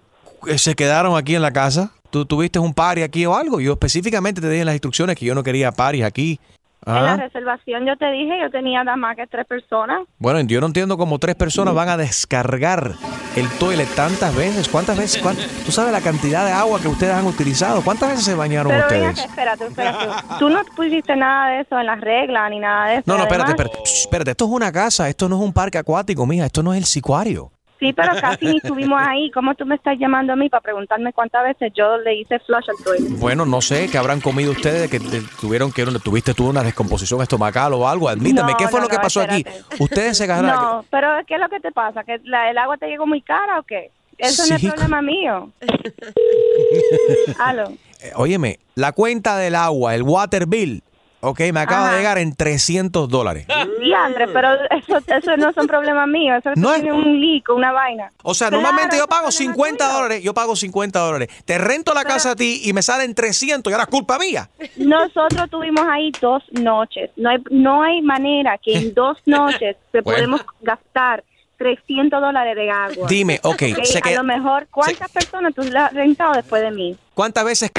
eh, 0.46 0.58
se 0.58 0.74
quedaron 0.74 1.16
aquí 1.16 1.34
en 1.34 1.42
la 1.42 1.52
casa? 1.52 1.90
¿Tú 2.10 2.26
tuviste 2.26 2.58
un 2.58 2.74
party 2.74 3.02
aquí 3.02 3.24
o 3.26 3.34
algo? 3.36 3.60
Yo 3.60 3.72
específicamente 3.72 4.40
te 4.40 4.48
dije 4.48 4.60
en 4.60 4.66
las 4.66 4.74
instrucciones 4.74 5.16
que 5.16 5.24
yo 5.26 5.34
no 5.34 5.42
quería 5.42 5.70
parties 5.72 6.04
aquí. 6.04 6.40
En 6.86 6.94
la 6.94 7.12
Ajá. 7.12 7.16
reservación 7.24 7.84
yo 7.86 7.94
te 7.98 8.10
dije, 8.10 8.40
yo 8.40 8.50
tenía 8.50 8.82
nada 8.82 8.96
más 8.96 9.14
que 9.14 9.26
tres 9.26 9.46
personas. 9.46 10.00
Bueno, 10.18 10.40
yo 10.40 10.60
no 10.62 10.66
entiendo 10.66 10.96
cómo 10.96 11.18
tres 11.18 11.34
personas 11.36 11.74
van 11.74 11.90
a 11.90 11.98
descargar 11.98 12.94
el 13.36 13.48
toilet 13.58 13.86
tantas 13.94 14.34
veces. 14.34 14.66
¿Cuántas 14.66 14.96
veces? 14.96 15.20
cuán- 15.20 15.36
¿Tú 15.66 15.72
sabes 15.72 15.92
la 15.92 16.00
cantidad 16.00 16.46
de 16.46 16.52
agua 16.52 16.80
que 16.80 16.88
ustedes 16.88 17.12
han 17.12 17.26
utilizado? 17.26 17.82
¿Cuántas 17.82 18.08
veces 18.08 18.24
se 18.24 18.34
bañaron 18.34 18.72
Pero 18.72 18.84
ustedes? 18.86 19.10
acá, 19.10 19.24
espérate, 19.28 19.66
espérate. 19.66 20.06
Tú 20.38 20.48
no 20.48 20.60
pusiste 20.74 21.14
nada 21.16 21.50
de 21.50 21.60
eso 21.60 21.78
en 21.78 21.84
las 21.84 22.00
reglas 22.00 22.50
ni 22.50 22.60
nada 22.60 22.86
de 22.88 22.94
eso. 22.94 23.02
No, 23.04 23.18
no, 23.18 23.24
espérate, 23.24 23.50
espérate. 23.50 23.78
Espérate. 23.84 24.30
Esto 24.30 24.44
es 24.46 24.50
una 24.50 24.72
casa, 24.72 25.06
esto 25.10 25.28
no 25.28 25.36
es 25.36 25.42
un 25.42 25.52
parque 25.52 25.76
acuático, 25.76 26.24
mija. 26.26 26.46
Esto 26.46 26.62
no 26.62 26.72
es 26.72 26.78
el 26.78 26.86
sicuario. 26.86 27.52
Sí, 27.80 27.92
pero 27.94 28.12
casi 28.20 28.44
ni 28.44 28.58
estuvimos 28.58 29.00
ahí. 29.02 29.30
¿Cómo 29.30 29.54
tú 29.54 29.64
me 29.64 29.74
estás 29.74 29.98
llamando 29.98 30.34
a 30.34 30.36
mí 30.36 30.48
para 30.50 30.60
preguntarme 30.60 31.12
cuántas 31.14 31.42
veces 31.44 31.72
yo 31.74 31.96
le 31.96 32.14
hice 32.14 32.38
flush 32.40 32.68
al 32.68 32.84
toilet? 32.84 33.18
Bueno, 33.18 33.46
no 33.46 33.60
sé, 33.62 33.88
¿qué 33.90 33.96
habrán 33.96 34.20
comido 34.20 34.52
ustedes? 34.52 34.90
Que 34.90 35.00
tuvieron 35.40 35.72
que 35.72 35.84
tuviste 36.04 36.34
tú 36.34 36.50
una 36.50 36.62
descomposición 36.62 37.22
estomacal 37.22 37.72
o 37.72 37.88
algo? 37.88 38.08
Admítame, 38.08 38.52
No, 38.52 38.58
¿qué 38.58 38.68
fue 38.68 38.80
no, 38.80 38.84
lo 38.84 38.88
que 38.90 38.96
no, 38.96 39.02
pasó 39.02 39.22
espérate. 39.22 39.48
aquí? 39.48 39.82
Ustedes 39.82 40.18
se 40.18 40.24
agarraron. 40.24 40.62
No, 40.62 40.84
pero 40.90 41.08
¿qué 41.26 41.34
es 41.36 41.40
lo 41.40 41.48
que 41.48 41.58
te 41.60 41.72
pasa? 41.72 42.04
¿Que 42.04 42.20
la- 42.24 42.50
el 42.50 42.58
agua 42.58 42.76
te 42.76 42.86
llegó 42.86 43.06
muy 43.06 43.22
cara 43.22 43.58
o 43.58 43.62
qué? 43.62 43.90
Eso 44.18 44.42
no 44.52 44.58
Sí. 44.58 44.66
es 44.66 44.72
problema 44.74 45.00
mío. 45.00 45.50
Aló. 47.38 47.70
Eh, 48.02 48.12
Óyeme, 48.16 48.58
la 48.74 48.92
cuenta 48.92 49.36
del 49.38 49.54
agua, 49.54 49.94
el 49.94 50.02
water 50.02 50.46
bill, 50.46 50.82
ok, 51.20 51.40
me 51.52 51.60
acaba 51.60 51.84
Ajá. 51.86 51.92
de 51.92 51.98
llegar 51.98 52.18
en 52.18 52.34
300 52.34 53.08
dólares. 53.08 53.46
Diandre, 53.80 54.28
pero 54.28 54.48
eso, 54.70 54.98
eso 55.06 55.36
no 55.36 55.52
son 55.52 55.66
problemas 55.66 56.06
míos. 56.08 56.38
Eso 56.40 56.50
No 56.56 56.74
es- 56.74 56.82
tiene 56.82 56.96
un 56.96 57.20
leak, 57.20 57.48
una 57.54 57.72
vaina. 57.72 58.10
O 58.22 58.34
sea, 58.34 58.48
Claro, 58.48 58.62
normalmente 58.62 58.96
yo 58.96 59.06
pago 59.06 59.28
es 59.28 59.36
problema 59.36 59.54
50 59.54 59.84
tuyo. 59.86 59.96
dólares, 59.96 60.22
yo 60.22 60.34
pago 60.34 60.56
50 60.56 60.98
dólares. 61.00 61.28
Te 61.44 61.58
rento 61.58 61.94
la 61.94 62.04
casa 62.04 62.32
a 62.32 62.36
ti 62.36 62.62
y 62.64 62.72
me 62.72 62.82
salen 62.82 63.14
300 63.14 63.70
y 63.70 63.74
ahora 63.74 63.84
es 63.84 63.90
culpa 63.90 64.18
mía. 64.18 64.48
Nosotros 64.76 65.48
tuvimos 65.50 65.84
ahí 65.90 66.12
dos 66.20 66.42
noches. 66.52 67.10
No 67.16 67.30
hay, 67.30 67.38
no 67.50 67.82
hay 67.82 68.02
manera 68.02 68.58
que 68.58 68.76
en 68.76 68.94
dos 68.94 69.18
noches 69.26 69.76
se 69.92 70.00
Bueno. 70.00 70.16
podemos 70.38 70.40
gastar 70.60 71.24
300 71.70 72.22
dólares 72.22 72.56
de 72.56 72.70
agua. 72.70 73.06
Dime, 73.06 73.38
ok, 73.42 73.62
se 73.84 73.98
a 73.98 74.00
queda- 74.00 74.16
lo 74.16 74.24
mejor, 74.24 74.66
¿cuántas 74.70 75.10
personas 75.10 75.54
tú 75.54 75.60
le 75.62 75.78
has 75.78 75.92
rentado 75.92 76.32
después 76.32 76.62
de 76.62 76.70
mí? 76.70 76.96
¿Cuántas 77.12 77.44
veces? 77.44 77.70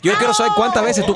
Yo 0.00 0.12
quiero 0.14 0.32
saber 0.32 0.52
cuántas 0.54 0.84
veces 0.84 1.04
tú... 1.04 1.12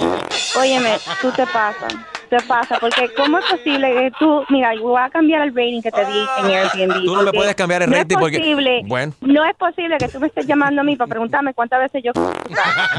Óyeme, 0.59 0.99
tú 1.23 1.31
te 1.31 1.47
pasas, 1.47 1.95
te 2.29 2.41
pasa, 2.49 2.79
porque 2.81 3.09
¿cómo 3.17 3.39
es 3.39 3.45
posible 3.45 3.93
que 3.95 4.13
tú, 4.19 4.43
mira, 4.49 4.75
yo 4.75 4.83
voy 4.83 5.01
a 5.01 5.09
cambiar 5.09 5.43
el 5.43 5.51
rating 5.55 5.81
que 5.83 5.93
te 5.93 6.05
di 6.05 6.19
en 6.39 6.47
Airbnb. 6.47 7.05
Tú 7.05 7.15
no 7.15 7.23
me 7.23 7.33
puedes 7.33 7.55
cambiar 7.55 7.83
el 7.83 7.91
no 7.91 7.97
rating 7.97 8.17
es 8.17 8.21
porque- 8.21 8.39
posible, 8.39 8.83
Bueno. 8.87 9.13
No 9.21 9.45
es 9.45 9.55
posible 9.57 9.97
que 9.99 10.09
tú 10.09 10.19
me 10.19 10.27
estés 10.27 10.47
llamando 10.49 10.81
a 10.81 10.85
mí 10.85 10.97
para 10.97 11.09
preguntarme 11.11 11.55
cuántas 11.55 11.79
veces 11.79 12.03
yo... 12.03 12.11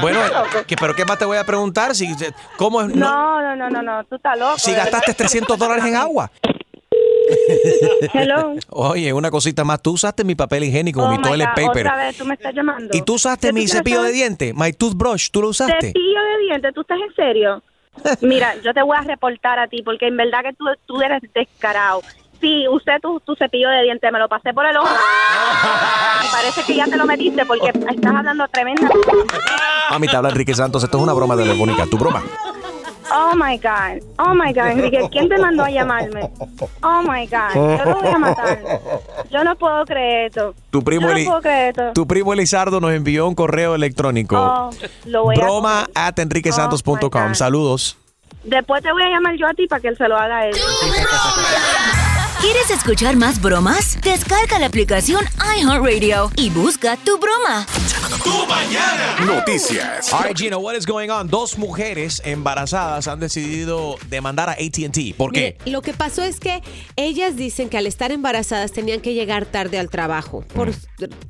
Bueno, 0.00 0.20
¿qué- 0.66 0.76
pero 0.76 0.94
¿qué 0.94 1.04
más 1.04 1.18
te 1.18 1.26
voy 1.26 1.36
a 1.36 1.44
preguntar? 1.44 1.94
Si, 1.94 2.08
¿Cómo 2.56 2.80
es? 2.80 2.88
no- 2.88 2.94
No, 2.96 3.42
no, 3.42 3.56
no, 3.56 3.68
no, 3.68 3.82
no, 3.82 4.04
tú 4.04 4.14
estás 4.14 4.38
loco. 4.38 4.56
si 4.56 4.72
gastaste 4.72 5.08
verdad. 5.12 5.16
300 5.18 5.58
dólares 5.58 5.84
en 5.84 5.96
agua. 5.96 6.30
Hello. 8.12 8.54
Oye, 8.70 9.12
una 9.12 9.30
cosita 9.30 9.64
más. 9.64 9.80
Tú 9.82 9.92
usaste 9.92 10.24
mi 10.24 10.34
papel 10.34 10.64
higiénico, 10.64 11.02
Oh 11.02 11.10
mi 11.10 11.20
toilet 11.20 11.48
God, 11.56 11.66
paper. 11.66 11.86
Otra 11.86 11.96
vez 11.96 12.16
tú 12.16 12.24
me 12.24 12.34
estás 12.34 12.54
llamando. 12.54 12.96
Y 12.96 13.02
tú 13.02 13.14
usaste 13.14 13.48
¿Qué 13.48 13.52
mi 13.52 13.66
tú 13.66 13.72
cepillo 13.72 14.02
de 14.02 14.12
dientes, 14.12 14.54
my 14.54 14.72
toothbrush. 14.72 15.30
¿Tú 15.30 15.42
lo 15.42 15.48
usaste? 15.48 15.88
Cepillo 15.88 16.20
de 16.20 16.44
dientes, 16.44 16.74
¿tú 16.74 16.80
estás 16.82 16.98
en 17.00 17.14
serio? 17.14 17.62
Mira, 18.20 18.54
yo 18.62 18.72
te 18.72 18.82
voy 18.82 18.96
a 18.96 19.02
reportar 19.02 19.58
a 19.58 19.66
ti 19.68 19.82
porque 19.82 20.06
en 20.06 20.16
verdad 20.16 20.40
que 20.42 20.52
tú, 20.54 20.64
tú 20.86 21.00
eres 21.02 21.22
descarado. 21.34 22.02
Sí, 22.40 22.66
usé 22.68 22.98
tu, 23.00 23.20
tu 23.20 23.36
cepillo 23.36 23.68
de 23.68 23.82
dientes, 23.82 24.10
me 24.12 24.18
lo 24.18 24.28
pasé 24.28 24.52
por 24.52 24.66
el 24.66 24.76
ojo. 24.76 24.88
Y 26.24 26.26
parece 26.30 26.62
que 26.64 26.76
ya 26.76 26.84
te 26.86 26.96
lo 26.96 27.04
metiste 27.04 27.44
porque 27.46 27.68
estás 27.68 28.14
hablando 28.14 28.46
tremenda. 28.48 28.88
Mami, 29.90 30.06
te 30.06 30.16
habla 30.16 30.28
Enrique 30.30 30.54
Santos. 30.54 30.82
Esto 30.84 30.98
es 30.98 31.02
una 31.02 31.12
broma 31.12 31.36
telefónica. 31.36 31.84
¿Tu 31.86 31.98
broma? 31.98 32.22
Oh 33.14 33.34
my 33.36 33.56
God, 33.58 34.02
oh 34.18 34.34
my 34.34 34.52
God, 34.52 34.68
Enrique, 34.72 35.08
¿quién 35.10 35.28
te 35.28 35.36
mandó 35.38 35.64
a 35.64 35.70
llamarme? 35.70 36.30
Oh 36.82 37.02
my 37.02 37.26
God, 37.26 37.54
yo 37.54 37.84
lo 37.84 38.00
voy 38.00 38.08
a 38.08 38.18
matar. 38.18 38.58
Yo 39.30 39.44
no 39.44 39.54
puedo 39.56 39.84
creer 39.84 40.26
esto. 40.28 40.54
Tu 40.70 40.82
primo, 40.82 41.08
yo 41.08 41.18
no 41.18 41.24
puedo 41.24 41.40
creer 41.42 41.68
esto. 41.70 41.92
tu 41.92 42.06
primo 42.06 42.32
Elizardo 42.32 42.80
nos 42.80 42.92
envió 42.92 43.28
un 43.28 43.34
correo 43.34 43.74
electrónico. 43.74 44.36
Oh, 44.38 44.70
lo 45.06 45.24
voy 45.24 45.36
a- 45.36 45.38
broma 45.44 45.86
at 45.94 46.18
enriquesantos.com. 46.18 47.34
Saludos. 47.34 47.98
Después 48.44 48.82
te 48.82 48.90
voy 48.92 49.02
a 49.04 49.08
llamar 49.10 49.36
yo 49.36 49.46
a 49.46 49.54
ti 49.54 49.66
para 49.68 49.80
que 49.80 49.88
él 49.88 49.96
se 49.96 50.08
lo 50.08 50.16
haga 50.16 50.38
a 50.38 50.46
él. 50.48 50.56
¿Quieres 52.42 52.70
escuchar 52.70 53.14
más 53.16 53.40
bromas? 53.40 53.98
Descarga 54.02 54.58
la 54.58 54.66
aplicación 54.66 55.24
iHeartRadio 55.58 56.30
y 56.36 56.50
busca 56.50 56.96
tu 56.96 57.16
broma. 57.18 57.64
Noticias. 59.24 60.12
All 60.12 60.24
right, 60.24 60.36
Gino, 60.36 60.58
what 60.58 60.74
is 60.74 60.84
going 60.84 61.08
on? 61.08 61.28
Dos 61.28 61.56
mujeres 61.56 62.20
embarazadas 62.24 63.06
han 63.06 63.20
decidido 63.20 63.96
demandar 64.08 64.48
a 64.50 64.52
AT&T. 64.52 65.14
¿Por 65.16 65.32
qué? 65.32 65.56
Mire, 65.60 65.70
lo 65.72 65.82
que 65.82 65.92
pasó 65.94 66.22
es 66.24 66.40
que 66.40 66.62
ellas 66.96 67.36
dicen 67.36 67.68
que 67.68 67.78
al 67.78 67.86
estar 67.86 68.10
embarazadas 68.10 68.72
tenían 68.72 69.00
que 69.00 69.14
llegar 69.14 69.46
tarde 69.46 69.78
al 69.78 69.88
trabajo 69.88 70.44
por 70.54 70.70
Mm. 70.70 70.74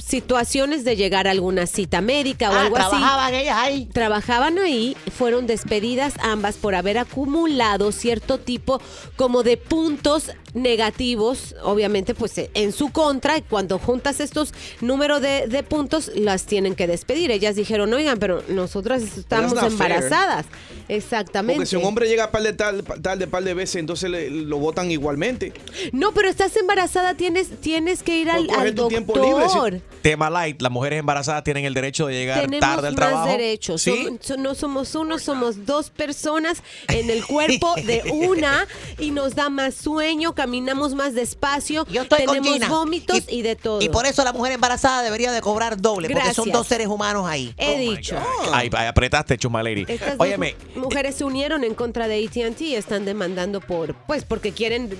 situaciones 0.05 0.85
de 0.85 0.97
llegar 0.97 1.27
a 1.29 1.31
alguna 1.31 1.67
cita 1.67 2.01
médica 2.01 2.51
o 2.51 2.55
Ah, 2.55 2.63
algo 2.63 2.77
así. 2.77 2.89
trabajaban 2.91 3.35
ellas 3.35 3.57
ahí. 3.59 3.87
Trabajaban 3.93 4.59
ahí, 4.59 4.97
fueron 5.17 5.47
despedidas 5.47 6.15
ambas 6.23 6.57
por 6.57 6.75
haber 6.75 6.97
acumulado 6.99 7.93
cierto 7.93 8.39
tipo 8.39 8.81
como 9.17 9.43
de 9.43 9.57
puntos 9.59 10.31
negativos, 10.55 11.55
obviamente 11.63 12.15
pues 12.15 12.37
eh, 12.39 12.51
en 12.55 12.73
su 12.73 12.91
contra, 12.91 13.39
y 13.39 13.43
cuando 13.43 13.79
juntas 13.79 14.21
estos 14.21 14.53
números 14.81 15.21
de, 15.23 15.47
de 15.49 15.63
puntos, 15.63 16.11
las 16.15 16.45
tienen 16.47 16.75
que 16.75 16.87
despedir. 16.87 17.31
Ellas 17.31 17.57
dijeron, 17.57 17.93
oigan, 17.93 18.19
pero 18.19 18.43
nosotras 18.49 19.03
estamos 19.03 19.53
not 19.55 19.61
fair. 19.63 19.73
embarazadas. 19.73 20.47
Exactamente. 20.89 21.57
Porque 21.57 21.67
si 21.67 21.77
un 21.77 21.85
hombre 21.85 22.09
llega 22.09 22.31
par 22.31 22.43
de 22.43 22.53
tal, 22.53 22.83
tal 23.03 23.19
de 23.19 23.27
par 23.27 23.45
de 23.45 23.55
veces, 23.55 23.77
entonces 23.77 24.11
le- 24.11 24.31
lo 24.31 24.59
votan 24.59 24.91
igualmente. 24.91 25.53
No, 25.93 26.13
pero 26.13 26.29
estás 26.29 26.57
embarazada, 26.57 27.15
tienes, 27.15 27.49
tienes 27.61 28.03
que 28.03 28.19
ir 28.19 28.31
al, 28.31 28.49
al 28.51 28.75
doctor. 28.75 29.25
libre, 29.71 29.83
Tema 30.03 30.29
light, 30.31 30.61
las 30.61 30.73
mujeres 30.73 30.99
embarazadas 30.99 31.45
tienen 31.45 31.65
el 31.65 31.75
derecho 31.75 32.07
de 32.07 32.15
llegar 32.15 32.41
Tenemos 32.41 32.61
tarde 32.61 32.89
al 32.89 32.95
más 32.95 33.09
trabajo. 33.09 33.29
derechos. 33.31 33.83
¿Sí? 33.83 33.91
Som- 34.07 34.19
so- 34.21 34.37
no 34.37 34.55
somos 34.55 34.95
uno, 34.95 35.19
somos 35.19 35.65
dos 35.65 35.91
personas 35.91 36.63
en 36.89 37.09
el 37.11 37.25
cuerpo 37.27 37.75
de 37.77 38.03
una 38.13 38.67
y 38.99 39.13
nos 39.13 39.35
da 39.35 39.49
más 39.49 39.75
sueño, 39.75 40.35
caminamos 40.43 40.93
más 40.95 41.15
despacio, 41.15 41.87
Yo 41.89 42.03
estoy 42.03 42.25
con 42.25 42.35
tenemos 42.35 42.55
Gina. 42.55 42.69
vómitos 42.69 43.21
y, 43.29 43.43
de 43.43 43.55
todo. 43.55 43.81
Y 43.81 43.89
por 43.89 44.07
eso 44.07 44.25
la 44.25 44.33
mujer 44.33 44.51
embarazada 44.53 45.03
debería 45.03 45.31
de 45.31 45.41
cobrar 45.41 45.81
doble, 45.81 46.09
porque 46.09 46.35
son 46.35 46.47
Gracias. 46.47 46.67
seres 46.67 46.89
humanos 46.89 47.27
ahí. 47.29 47.55
He 47.57 47.79
dicho. 47.79 48.17
Ay, 48.53 48.69
ay, 48.73 48.87
apretaste, 48.89 49.39
Chuma 49.39 49.63
Lady. 49.63 49.85
Estas 49.87 50.19
dos 50.19 50.27
Óyeme, 50.27 50.57
mujeres 50.75 51.15
se 51.15 51.23
unieron 51.25 51.63
en 51.63 51.75
contra 51.75 52.09
de 52.09 52.25
AT&T 52.27 52.65
y 52.65 52.75
están 52.75 53.05
demandando 53.05 53.61
por, 53.61 53.95
pues, 54.07 54.25
porque 54.25 54.51
quieren 54.51 54.91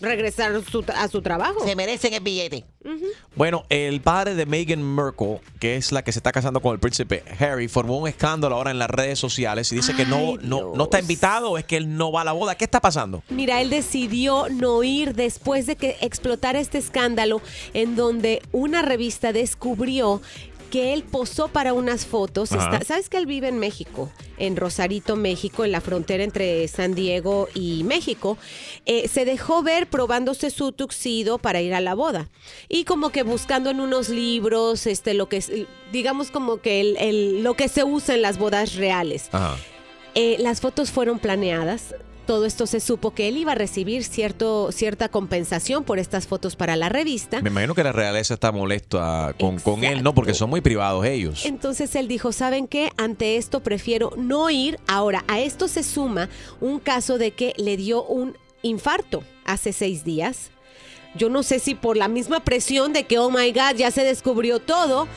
regresar 0.00 0.52
su- 0.70 0.84
a 0.94 1.08
su 1.08 1.22
trabajo. 1.22 1.64
Se 1.64 1.74
merecen 1.76 2.14
el 2.14 2.20
billete. 2.20 2.64
Bueno, 3.36 3.64
el 3.68 4.00
padre 4.00 4.34
de 4.34 4.46
Meghan 4.46 4.82
Markle, 4.82 5.40
que 5.60 5.76
es 5.76 5.92
la 5.92 6.02
que 6.02 6.12
se 6.12 6.18
está 6.20 6.32
casando 6.32 6.60
con 6.60 6.72
el 6.72 6.78
príncipe 6.80 7.22
Harry, 7.38 7.68
formó 7.68 7.98
un 7.98 8.08
escándalo 8.08 8.54
ahora 8.56 8.70
en 8.70 8.78
las 8.78 8.88
redes 8.88 9.18
sociales 9.18 9.70
y 9.72 9.76
dice 9.76 9.94
que 9.94 10.06
no, 10.06 10.36
no, 10.40 10.74
no 10.74 10.84
está 10.84 10.98
invitado 11.00 11.50
o 11.50 11.58
es 11.58 11.64
que 11.64 11.76
él 11.76 11.96
no 11.96 12.10
va 12.12 12.22
a 12.22 12.24
la 12.24 12.32
boda. 12.32 12.54
¿Qué 12.54 12.64
está 12.64 12.80
pasando? 12.80 13.22
Mira, 13.28 13.60
él 13.60 13.68
decidió 13.70 14.46
no 14.50 14.82
ir 14.82 15.14
después 15.14 15.66
de 15.66 15.76
que 15.76 15.96
explotara 16.00 16.58
este 16.60 16.78
escándalo 16.78 17.40
en 17.74 17.94
donde 17.96 18.40
una 18.52 18.82
revista 18.82 19.32
descubrió 19.32 20.22
que 20.70 20.92
él 20.92 21.02
posó 21.02 21.48
para 21.48 21.72
unas 21.72 22.04
fotos. 22.06 22.52
Está- 22.52 22.82
¿Sabes 22.84 23.08
que 23.08 23.16
él 23.16 23.26
vive 23.26 23.48
en 23.48 23.58
México? 23.58 24.10
En 24.36 24.56
Rosarito, 24.56 25.16
México, 25.16 25.64
en 25.64 25.72
la 25.72 25.80
frontera 25.80 26.22
entre 26.24 26.66
San 26.68 26.94
Diego 26.94 27.48
y 27.54 27.82
México. 27.84 28.36
Eh, 28.86 29.08
se 29.08 29.24
dejó 29.24 29.62
ver 29.62 29.88
probándose 29.88 30.50
su 30.50 30.72
tuxido 30.72 31.38
para 31.38 31.60
ir 31.60 31.74
a 31.74 31.80
la 31.80 31.94
boda. 31.94 32.28
Y 32.68 32.84
como 32.84 33.10
que 33.10 33.22
buscando 33.22 33.70
en 33.70 33.80
unos 33.80 34.08
libros, 34.10 34.86
este, 34.86 35.14
lo 35.14 35.28
que 35.28 35.66
digamos 35.92 36.30
como 36.30 36.58
que 36.58 36.80
el- 36.80 36.96
el- 36.98 37.42
lo 37.42 37.54
que 37.54 37.68
se 37.68 37.82
usa 37.84 38.14
en 38.14 38.22
las 38.22 38.38
bodas 38.38 38.74
reales. 38.74 39.28
Ajá. 39.32 39.56
Eh, 40.14 40.36
las 40.38 40.60
fotos 40.60 40.90
fueron 40.90 41.18
planeadas. 41.18 41.94
Todo 42.28 42.44
esto 42.44 42.66
se 42.66 42.80
supo 42.80 43.14
que 43.14 43.26
él 43.26 43.38
iba 43.38 43.52
a 43.52 43.54
recibir 43.54 44.04
cierto, 44.04 44.70
cierta 44.70 45.08
compensación 45.08 45.82
por 45.82 45.98
estas 45.98 46.26
fotos 46.26 46.56
para 46.56 46.76
la 46.76 46.90
revista. 46.90 47.40
Me 47.40 47.48
imagino 47.48 47.74
que 47.74 47.82
la 47.82 47.92
realeza 47.92 48.34
está 48.34 48.52
molesta 48.52 49.34
con, 49.40 49.58
con 49.60 49.82
él, 49.82 50.02
¿no? 50.02 50.14
Porque 50.14 50.34
son 50.34 50.50
muy 50.50 50.60
privados 50.60 51.06
ellos. 51.06 51.46
Entonces 51.46 51.96
él 51.96 52.06
dijo, 52.06 52.32
¿saben 52.32 52.68
qué? 52.68 52.90
Ante 52.98 53.38
esto 53.38 53.60
prefiero 53.60 54.12
no 54.18 54.50
ir. 54.50 54.78
Ahora, 54.86 55.24
a 55.26 55.40
esto 55.40 55.68
se 55.68 55.82
suma 55.82 56.28
un 56.60 56.80
caso 56.80 57.16
de 57.16 57.30
que 57.30 57.54
le 57.56 57.78
dio 57.78 58.04
un 58.04 58.36
infarto 58.60 59.24
hace 59.46 59.72
seis 59.72 60.04
días. 60.04 60.50
Yo 61.14 61.30
no 61.30 61.42
sé 61.42 61.60
si 61.60 61.74
por 61.74 61.96
la 61.96 62.08
misma 62.08 62.40
presión 62.44 62.92
de 62.92 63.04
que, 63.04 63.18
oh 63.18 63.30
my 63.30 63.52
God, 63.52 63.76
ya 63.78 63.90
se 63.90 64.04
descubrió 64.04 64.60
todo. 64.60 65.08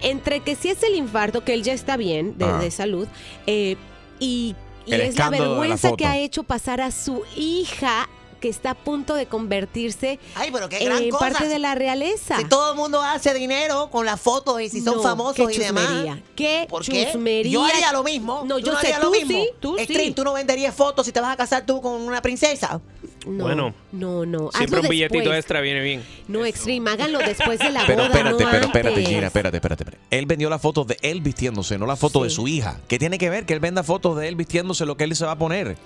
Entre 0.00 0.38
que 0.38 0.54
si 0.54 0.68
es 0.68 0.80
el 0.84 0.94
infarto, 0.94 1.44
que 1.44 1.54
él 1.54 1.64
ya 1.64 1.72
está 1.72 1.96
bien 1.96 2.38
de, 2.38 2.46
de 2.46 2.70
salud, 2.70 3.08
eh, 3.48 3.76
y, 4.20 4.54
y 4.86 4.94
El 4.94 5.00
es 5.02 5.16
la 5.18 5.30
vergüenza 5.30 5.92
que 5.96 6.06
ha 6.06 6.16
hecho 6.18 6.42
pasar 6.42 6.80
a 6.80 6.90
su 6.90 7.22
hija 7.36 8.08
que 8.40 8.48
está 8.48 8.70
a 8.70 8.74
punto 8.74 9.14
de 9.14 9.26
convertirse 9.26 10.18
Ay, 10.34 10.50
pero 10.52 10.68
qué 10.68 10.84
gran 10.84 11.00
en 11.04 11.10
cosa. 11.10 11.28
parte 11.30 11.46
de 11.46 11.60
la 11.60 11.76
realeza. 11.76 12.38
Si 12.38 12.44
todo 12.46 12.72
el 12.72 12.76
mundo 12.76 13.00
hace 13.00 13.32
dinero 13.34 13.88
con 13.88 14.04
las 14.04 14.20
fotos 14.20 14.60
y 14.60 14.68
si 14.68 14.80
son 14.80 14.96
No, 14.96 15.02
famosos 15.02 15.46
qué 15.48 15.54
y 15.54 15.58
demás. 15.58 16.18
qué 16.34 16.66
¿Por 16.68 16.84
qué? 16.84 17.12
Yo 17.48 17.62
haría 17.64 17.92
lo 17.92 18.02
mismo. 18.02 18.42
No, 18.44 18.56
¿Tú 18.58 18.66
yo 18.66 18.72
sé, 18.72 18.78
harías 18.88 18.98
lo 18.98 19.04
tú 19.06 19.12
mismo? 19.12 19.30
sí, 19.44 19.48
tú 19.60 19.76
sí. 19.78 19.84
String, 19.84 20.12
¿tú 20.14 20.24
no 20.24 20.32
venderías 20.32 20.74
fotos 20.74 21.06
si 21.06 21.12
te 21.12 21.20
vas 21.20 21.32
a 21.32 21.36
casar 21.36 21.64
tú 21.64 21.80
con 21.80 21.92
una 21.92 22.20
princesa? 22.20 22.80
No, 23.26 23.44
Bueno. 23.44 23.74
no, 23.92 24.26
no. 24.26 24.50
Siempre 24.52 24.80
un 24.80 24.88
billetito 24.88 25.18
después. 25.18 25.38
extra 25.38 25.60
viene 25.60 25.80
bien. 25.80 26.02
No, 26.28 26.44
Extreme, 26.44 26.90
háganlo 26.90 27.18
después 27.20 27.58
de 27.58 27.70
la 27.70 27.84
Pero 27.86 28.04
boda, 28.04 28.08
espérate, 28.08 28.44
no 28.44 28.50
pero 28.50 28.64
espérate, 28.66 28.88
antes. 28.88 29.08
Gina, 29.08 29.26
espérate, 29.26 29.56
espérate, 29.58 29.82
espérate. 29.84 30.06
Él 30.10 30.26
vendió 30.26 30.50
la 30.50 30.58
foto 30.58 30.84
de 30.84 30.96
él 31.02 31.20
vistiéndose, 31.20 31.78
no 31.78 31.86
la 31.86 31.96
foto 31.96 32.24
de 32.24 32.30
su 32.30 32.48
hija. 32.48 32.80
¿Qué 32.88 32.98
tiene 32.98 33.18
que 33.18 33.30
ver 33.30 33.46
que 33.46 33.54
él 33.54 33.60
venda 33.60 33.82
fotos 33.82 34.16
de 34.18 34.28
él 34.28 34.36
vistiéndose 34.36 34.86
lo 34.86 34.96
que 34.96 35.04
él 35.04 35.14
se 35.16 35.24
va 35.24 35.32
a 35.32 35.38
poner? 35.38 35.76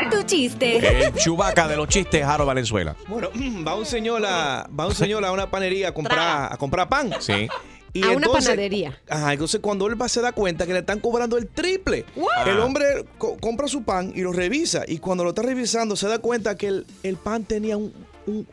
Tu 0.09 0.23
chiste. 0.23 1.05
El 1.05 1.13
chubaca 1.13 1.67
de 1.67 1.77
los 1.77 1.87
chistes, 1.87 2.25
Jaro 2.25 2.47
Valenzuela. 2.47 2.95
Bueno, 3.07 3.29
va 3.67 3.75
un 3.75 3.85
señor 3.85 4.25
a, 4.25 4.67
va 4.77 4.87
un 4.87 4.95
señor 4.95 5.23
a 5.23 5.31
una 5.31 5.51
panería 5.51 5.89
a 5.89 5.93
comprar, 5.93 6.51
a 6.51 6.57
comprar 6.57 6.89
pan. 6.89 7.11
Sí. 7.19 7.47
Y 7.93 8.03
a 8.03 8.09
una 8.11 8.29
panadería. 8.29 8.97
Ajá, 9.07 9.33
entonces 9.33 9.59
cuando 9.61 9.85
él 9.85 10.01
va 10.01 10.09
se 10.09 10.21
da 10.21 10.31
cuenta 10.31 10.65
que 10.65 10.73
le 10.73 10.79
están 10.79 10.99
cobrando 10.99 11.37
el 11.37 11.47
triple. 11.49 12.03
El 12.47 12.59
hombre 12.61 13.05
co- 13.19 13.37
compra 13.37 13.67
su 13.67 13.83
pan 13.83 14.11
y 14.15 14.21
lo 14.21 14.33
revisa. 14.33 14.81
Y 14.87 14.97
cuando 14.97 15.23
lo 15.23 15.29
está 15.31 15.43
revisando 15.43 15.95
se 15.95 16.07
da 16.07 16.17
cuenta 16.17 16.57
que 16.57 16.67
el, 16.67 16.87
el 17.03 17.17
pan 17.17 17.43
tenía 17.43 17.77
un, 17.77 17.93
un 18.27 18.47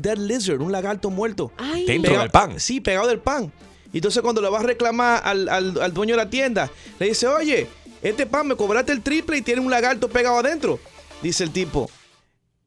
dead 0.00 0.16
lizard, 0.18 0.60
un 0.60 0.72
lagarto 0.72 1.10
muerto. 1.10 1.52
Dentro 1.86 2.10
Pegado- 2.12 2.20
del 2.22 2.30
pan. 2.30 2.60
Sí, 2.60 2.80
pegado 2.80 3.06
del 3.08 3.18
pan. 3.20 3.52
Y 3.92 3.98
entonces 3.98 4.22
cuando 4.22 4.40
le 4.42 4.48
va 4.50 4.60
a 4.60 4.62
reclamar 4.62 5.22
al, 5.24 5.48
al- 5.48 5.80
al 5.80 5.94
dueño 5.94 6.14
de 6.16 6.24
la 6.24 6.30
tienda, 6.30 6.70
le 6.98 7.06
dice, 7.08 7.26
oye, 7.26 7.66
este 8.02 8.26
pan 8.26 8.46
me 8.46 8.54
cobraste 8.56 8.92
el 8.92 9.02
triple 9.02 9.38
y 9.38 9.42
tiene 9.42 9.60
un 9.60 9.70
lagarto 9.70 10.08
pegado 10.08 10.38
adentro. 10.38 10.78
Dice 11.22 11.42
el 11.44 11.50
tipo, 11.50 11.90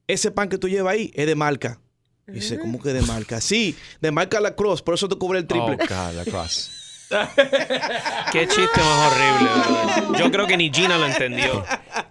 ese 0.07 0.31
pan 0.31 0.49
que 0.49 0.57
tú 0.57 0.67
llevas 0.67 0.93
ahí 0.93 1.11
es 1.15 1.25
de 1.27 1.35
marca. 1.35 1.79
Dice, 2.27 2.57
¿cómo 2.59 2.81
que 2.81 2.89
de 2.93 3.01
marca? 3.01 3.41
Sí, 3.41 3.75
de 3.99 4.09
marca 4.11 4.39
La 4.39 4.55
Cross, 4.55 4.81
por 4.81 4.93
eso 4.93 5.09
te 5.09 5.17
cobré 5.17 5.39
el 5.39 5.47
triple. 5.47 5.75
Oh, 5.75 5.77
God, 5.77 6.15
la 6.15 6.23
cross. 6.25 6.71
Qué 8.31 8.47
chiste 8.47 8.79
más 8.81 9.11
horrible. 9.11 9.49
brother. 9.53 10.19
Yo 10.19 10.31
creo 10.31 10.47
que 10.47 10.57
ni 10.57 10.71
Gina 10.71 10.97
lo 10.97 11.05
entendió. 11.07 11.63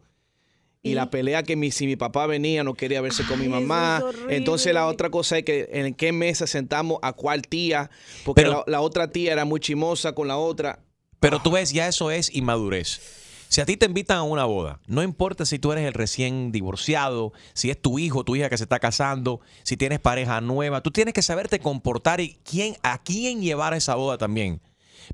Y, 0.83 0.93
la 0.93 1.09
pelea 1.09 1.41
que 1.41 1.55
mi, 1.55 1.71
si 1.71 1.87
mi 1.87 1.95
papá 1.95 2.27
venía 2.27 2.63
no 2.63 2.75
quería 2.75 3.01
verse 3.01 3.25
con 3.25 3.39
mi 3.39 3.47
mamá. 3.47 4.03
Entonces 4.29 4.71
la 4.71 4.85
otra 4.85 5.09
cosa 5.09 5.39
es 5.39 5.43
que 5.43 5.67
en 5.71 5.95
qué 5.95 6.11
mesa 6.11 6.45
sentamos 6.45 6.99
a 7.01 7.11
cuál 7.13 7.41
tía, 7.41 7.89
porque 8.23 8.43
Pero- 8.43 8.63
la, 8.67 8.73
la 8.73 8.81
otra 8.81 9.11
tía 9.11 9.33
era 9.33 9.45
muy 9.45 9.59
chimosa 9.59 10.13
con 10.13 10.27
la 10.27 10.37
otra. 10.37 10.77
Pero 11.25 11.39
tú 11.41 11.49
ves, 11.51 11.71
ya 11.71 11.87
eso 11.87 12.11
es 12.11 12.33
inmadurez. 12.35 13.01
Si 13.47 13.59
a 13.59 13.65
ti 13.65 13.77
te 13.77 13.87
invitan 13.87 14.17
a 14.17 14.23
una 14.23 14.45
boda, 14.45 14.79
no 14.85 15.01
importa 15.01 15.43
si 15.45 15.57
tú 15.57 15.71
eres 15.71 15.85
el 15.87 15.93
recién 15.93 16.51
divorciado, 16.51 17.33
si 17.53 17.71
es 17.71 17.81
tu 17.81 17.97
hijo 17.97 18.23
tu 18.23 18.35
hija 18.35 18.47
que 18.47 18.57
se 18.59 18.63
está 18.65 18.77
casando, 18.79 19.39
si 19.63 19.75
tienes 19.75 19.99
pareja 19.99 20.39
nueva, 20.41 20.81
tú 20.81 20.91
tienes 20.91 21.15
que 21.15 21.23
saberte 21.23 21.59
comportar 21.59 22.21
y 22.21 22.37
quién, 22.43 22.77
a 22.83 22.99
quién 23.01 23.41
llevar 23.41 23.73
a 23.73 23.77
esa 23.77 23.95
boda 23.95 24.19
también. 24.19 24.61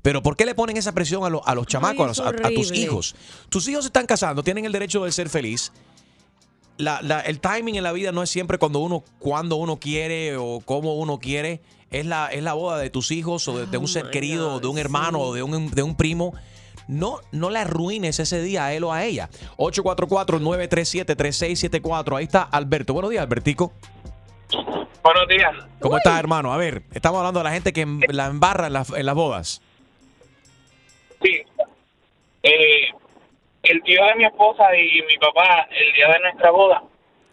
Pero 0.02 0.22
¿por 0.22 0.36
qué 0.36 0.44
le 0.44 0.54
ponen 0.54 0.76
esa 0.76 0.92
presión 0.92 1.24
a, 1.24 1.30
lo- 1.30 1.46
a 1.48 1.54
los 1.54 1.66
chamacos, 1.66 2.18
a, 2.20 2.32
tus 2.54 2.68
hijos? 2.82 3.14
Tus 3.48 3.66
hijos 3.68 3.84
se 3.84 3.88
están 3.88 4.04
casando, 4.06 4.42
tienen 4.42 4.66
el 4.66 4.72
derecho 4.72 5.02
de 5.04 5.12
ser 5.12 5.30
feliz. 5.30 5.72
La- 6.78 7.00
la- 7.02 7.20
el 7.20 7.40
timing 7.40 7.76
en 7.76 7.84
la 7.84 7.92
vida 7.92 8.12
no 8.12 8.22
es 8.22 8.28
siempre 8.30 8.58
cuando 8.58 8.80
uno, 8.80 9.02
cuando 9.18 9.56
uno 9.56 9.78
quiere 9.78 10.36
o 10.36 10.60
cómo 10.64 10.94
uno 10.96 11.18
quiere. 11.18 11.60
Es 11.92 12.06
la, 12.06 12.28
es 12.28 12.42
la 12.42 12.54
boda 12.54 12.78
de 12.78 12.88
tus 12.90 13.10
hijos 13.10 13.46
o 13.48 13.58
de, 13.58 13.66
de 13.66 13.76
un 13.78 13.86
ser 13.86 14.10
querido, 14.10 14.54
o 14.54 14.60
de 14.60 14.66
un 14.66 14.78
hermano 14.78 15.20
o 15.20 15.34
de 15.34 15.42
un, 15.42 15.70
de 15.70 15.82
un 15.82 15.94
primo. 15.96 16.34
No, 16.88 17.20
no 17.30 17.48
le 17.50 17.58
arruines 17.60 18.18
ese 18.18 18.42
día 18.42 18.66
a 18.66 18.72
él 18.74 18.82
o 18.84 18.92
a 18.92 19.04
ella. 19.04 19.28
844-937-3674. 19.58 22.16
Ahí 22.16 22.24
está 22.24 22.42
Alberto. 22.42 22.92
Buenos 22.92 23.10
días, 23.10 23.22
Albertico. 23.22 23.72
Buenos 25.02 25.28
días. 25.28 25.52
¿Cómo 25.80 25.96
estás, 25.96 26.18
hermano? 26.18 26.52
A 26.52 26.56
ver, 26.56 26.82
estamos 26.92 27.18
hablando 27.18 27.40
de 27.40 27.44
la 27.44 27.52
gente 27.52 27.72
que 27.72 27.80
em- 27.82 28.00
la 28.08 28.26
embarra 28.26 28.66
en, 28.68 28.72
las- 28.74 28.90
en 28.90 29.06
las 29.06 29.14
bodas. 29.14 29.62
Sí. 31.22 31.42
Eh, 32.42 32.86
el 33.62 33.82
tío 33.82 34.04
de 34.04 34.14
mi 34.16 34.24
esposa 34.24 34.64
y 34.76 35.02
mi 35.06 35.16
papá, 35.18 35.68
el 35.70 35.92
día 35.94 36.08
de 36.08 36.18
nuestra 36.20 36.50
boda, 36.50 36.82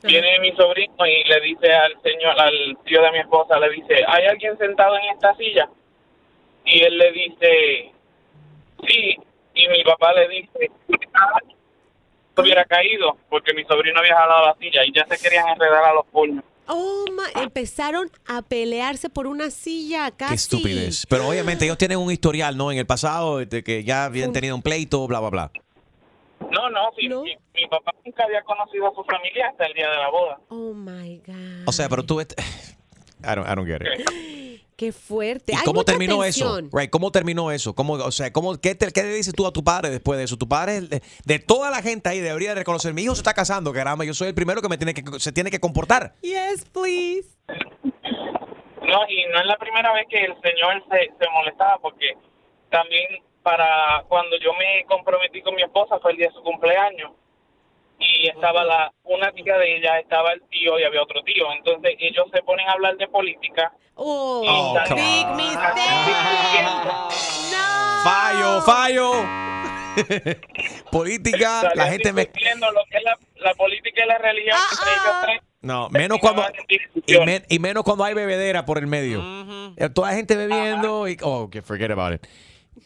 Viene 0.03 0.39
mi 0.39 0.51
sobrino 0.55 1.05
y 1.05 1.23
le 1.27 1.41
dice 1.41 1.73
al 1.73 1.93
señor, 2.01 2.39
al 2.39 2.77
tío 2.85 3.01
de 3.01 3.11
mi 3.11 3.19
esposa, 3.19 3.59
le 3.59 3.69
dice, 3.71 3.95
¿hay 4.07 4.25
alguien 4.27 4.57
sentado 4.57 4.95
en 4.95 5.13
esta 5.13 5.35
silla? 5.35 5.69
Y 6.65 6.79
él 6.81 6.97
le 6.97 7.11
dice, 7.11 7.91
sí. 8.87 9.15
Y 9.55 9.67
mi 9.67 9.83
papá 9.83 10.13
le 10.13 10.27
dice, 10.29 10.71
"Ah, 11.13 11.39
hubiera 12.37 12.63
caído 12.65 13.17
porque 13.29 13.53
mi 13.53 13.63
sobrino 13.65 13.99
había 13.99 14.15
jalado 14.15 14.45
la 14.45 14.55
silla 14.55 14.85
y 14.85 14.93
ya 14.93 15.05
se 15.05 15.17
querían 15.21 15.47
enredar 15.49 15.83
a 15.83 15.93
los 15.93 16.05
puños. 16.07 16.43
Oh, 16.67 17.03
ma- 17.11 17.41
empezaron 17.41 18.09
a 18.27 18.41
pelearse 18.43 19.09
por 19.09 19.25
una 19.27 19.49
silla 19.49 20.11
casi. 20.11 20.29
Qué 20.29 20.35
estupidez. 20.35 21.05
Pero 21.09 21.27
obviamente 21.27 21.65
ellos 21.65 21.77
tienen 21.79 21.97
un 21.97 22.11
historial, 22.11 22.55
¿no? 22.55 22.71
En 22.71 22.77
el 22.77 22.85
pasado, 22.85 23.39
de 23.39 23.63
que 23.63 23.83
ya 23.83 24.05
habían 24.05 24.31
tenido 24.31 24.55
un 24.55 24.61
pleito, 24.61 25.05
bla, 25.07 25.19
bla, 25.19 25.29
bla. 25.29 25.51
No, 26.51 26.69
no, 26.69 26.89
sí, 26.97 27.07
Mi, 27.09 27.37
mi 27.53 27.67
papá 27.69 27.91
nunca 28.05 28.23
había 28.23 28.41
conocido 28.43 28.87
a 28.87 28.95
su 28.95 29.03
familia 29.03 29.47
hasta 29.49 29.65
el 29.65 29.73
día 29.73 29.89
de 29.89 29.97
la 29.97 30.09
boda. 30.09 30.39
Oh 30.49 30.73
my 30.73 31.21
God. 31.25 31.67
O 31.67 31.71
sea, 31.71 31.87
pero 31.89 32.03
tú... 32.03 32.19
I 32.21 32.25
don't, 33.35 33.47
I 33.47 33.55
don't 33.55 33.67
get 33.67 33.81
it. 33.81 34.07
Qué 34.79 34.93
fuerte. 34.93 35.51
¿Y 35.51 35.55
Hay 35.57 35.63
cómo 35.65 35.81
mucha 35.81 35.91
terminó 35.91 36.21
tensión. 36.21 36.67
eso? 36.67 36.77
Right, 36.77 36.89
¿Cómo 36.89 37.11
terminó 37.11 37.51
eso? 37.51 37.75
¿Cómo, 37.75 37.93
o 37.95 38.11
sea, 38.11 38.31
¿cómo, 38.31 38.55
qué, 38.61 38.75
te- 38.75 38.93
qué 38.93 39.03
le 39.03 39.13
dices 39.13 39.33
tú 39.35 39.45
a 39.45 39.51
tu 39.51 39.61
padre 39.61 39.89
después 39.89 40.17
de 40.17 40.23
eso? 40.23 40.37
Tu 40.37 40.47
padre, 40.47 40.79
de, 40.79 41.01
de 41.25 41.39
toda 41.39 41.69
la 41.69 41.81
gente 41.81 42.07
ahí, 42.07 42.21
debería 42.21 42.49
de 42.49 42.55
reconocer, 42.55 42.93
mi 42.93 43.01
hijo 43.03 43.13
se 43.13 43.19
está 43.19 43.33
casando, 43.33 43.73
caramba, 43.73 44.05
yo 44.05 44.13
soy 44.13 44.29
el 44.29 44.33
primero 44.35 44.61
que 44.61 44.69
me 44.69 44.77
tiene 44.77 44.93
que 44.93 45.03
se 45.19 45.33
tiene 45.33 45.51
que 45.51 45.59
comportar. 45.59 46.13
Yes, 46.21 46.63
please. 46.71 47.27
No, 48.87 48.99
y 49.09 49.25
no 49.33 49.39
es 49.41 49.45
la 49.47 49.57
primera 49.57 49.91
vez 49.93 50.05
que 50.09 50.23
el 50.23 50.33
señor 50.41 50.81
se, 50.89 51.11
se 51.23 51.29
molestaba 51.29 51.77
porque 51.81 52.15
también 52.71 53.05
para 53.43 54.03
cuando 54.07 54.37
yo 54.39 54.53
me 54.53 54.83
comprometí 54.85 55.41
con 55.41 55.55
mi 55.55 55.61
esposa 55.63 55.99
fue 55.99 56.11
el 56.11 56.17
día 56.17 56.27
de 56.27 56.33
su 56.33 56.41
cumpleaños 56.43 57.11
y 57.99 58.27
estaba 58.27 58.63
la 58.63 58.91
una 59.03 59.31
tía 59.31 59.57
de 59.57 59.77
ella, 59.77 59.99
estaba 59.99 60.31
el 60.33 60.41
tío 60.49 60.79
y 60.79 60.83
había 60.83 61.01
otro 61.03 61.21
tío. 61.23 61.51
Entonces 61.53 61.95
ellos 61.99 62.25
se 62.33 62.41
ponen 62.43 62.67
a 62.69 62.73
hablar 62.73 62.95
de 62.97 63.07
política. 63.07 63.71
Oh, 63.95 64.41
Oh, 64.47 64.73
big 64.95 65.25
on. 65.27 65.39
Ah. 66.85 67.09
Fallo, 68.03 68.61
fallo. 68.61 69.11
Política, 70.91 71.71
la 71.75 71.87
gente 71.87 72.13
me... 72.13 72.23
lo 72.23 72.31
que 72.89 72.97
es 72.97 73.03
la, 73.03 73.17
la 73.37 73.53
política 73.55 74.03
y 74.03 74.07
la 74.07 74.17
religión 74.17 74.57
ellos 74.57 75.15
tres. 75.25 75.41
No, 75.61 75.89
menos 75.89 76.19
cuando... 76.19 76.45
Y, 77.05 77.19
men- 77.25 77.45
y 77.49 77.59
menos 77.59 77.83
cuando 77.83 78.05
hay 78.05 78.13
bebedera 78.13 78.65
por 78.65 78.77
el 78.77 78.87
medio. 78.87 79.21
Eh, 79.75 79.89
Toda 79.89 80.11
la 80.11 80.15
gente 80.15 80.37
bebiendo 80.37 81.07
y... 81.09 81.17
Oh, 81.21 81.49
que 81.49 81.61
forget 81.61 81.91
about 81.91 82.13
it. 82.13 82.25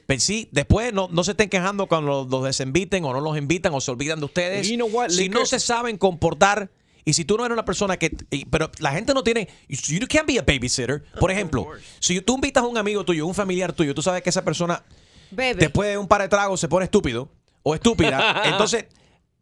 Pero 0.06 0.20
sí, 0.20 0.50
después 0.52 0.94
no, 0.94 1.08
no 1.12 1.24
se 1.24 1.32
estén 1.32 1.50
quejando 1.50 1.88
cuando 1.88 2.10
los, 2.12 2.28
los 2.30 2.44
desinviten 2.44 3.06
o 3.06 3.14
no 3.14 3.22
los 3.22 3.38
invitan 3.38 3.74
o 3.74 3.82
se 3.82 3.92
olvidan 3.92 4.20
de 4.20 4.26
ustedes. 4.26 4.68
You 4.68 4.76
know 4.76 4.88
what, 4.90 5.10
si 5.10 5.30
no 5.30 5.46
se 5.46 5.60
saben 5.60 5.98
comportar 5.98 6.70
y 7.06 7.14
si 7.14 7.26
tú 7.26 7.38
no 7.38 7.46
eres 7.46 7.54
una 7.54 7.66
persona 7.66 7.98
que... 7.98 8.16
y- 8.32 8.46
pero 8.46 8.70
la 8.80 8.92
gente 8.92 9.14
no 9.14 9.24
tiene... 9.24 9.48
You 9.70 10.08
can't 10.08 10.28
be 10.28 10.40
a 10.40 10.42
babysitter. 10.42 11.04
Por 11.20 11.32
ejemplo, 11.32 11.68
si 12.00 12.20
tú 12.22 12.36
invitas 12.36 12.64
a 12.64 12.68
un 12.68 12.78
amigo 12.78 13.04
tuyo, 13.04 13.26
un 13.28 13.36
familiar 13.36 13.74
tuyo, 13.74 13.94
tú 13.94 14.02
sabes 14.02 14.22
que 14.24 14.30
esa 14.30 14.44
persona 14.44 14.84
Bebe. 15.32 15.60
después 15.60 15.90
de 15.90 15.98
un 15.98 16.08
par 16.08 16.22
de 16.22 16.28
tragos 16.30 16.60
se 16.60 16.68
pone 16.68 16.86
estúpido 16.86 17.30
o 17.62 17.74
estúpida. 17.76 18.42
entonces, 18.46 18.86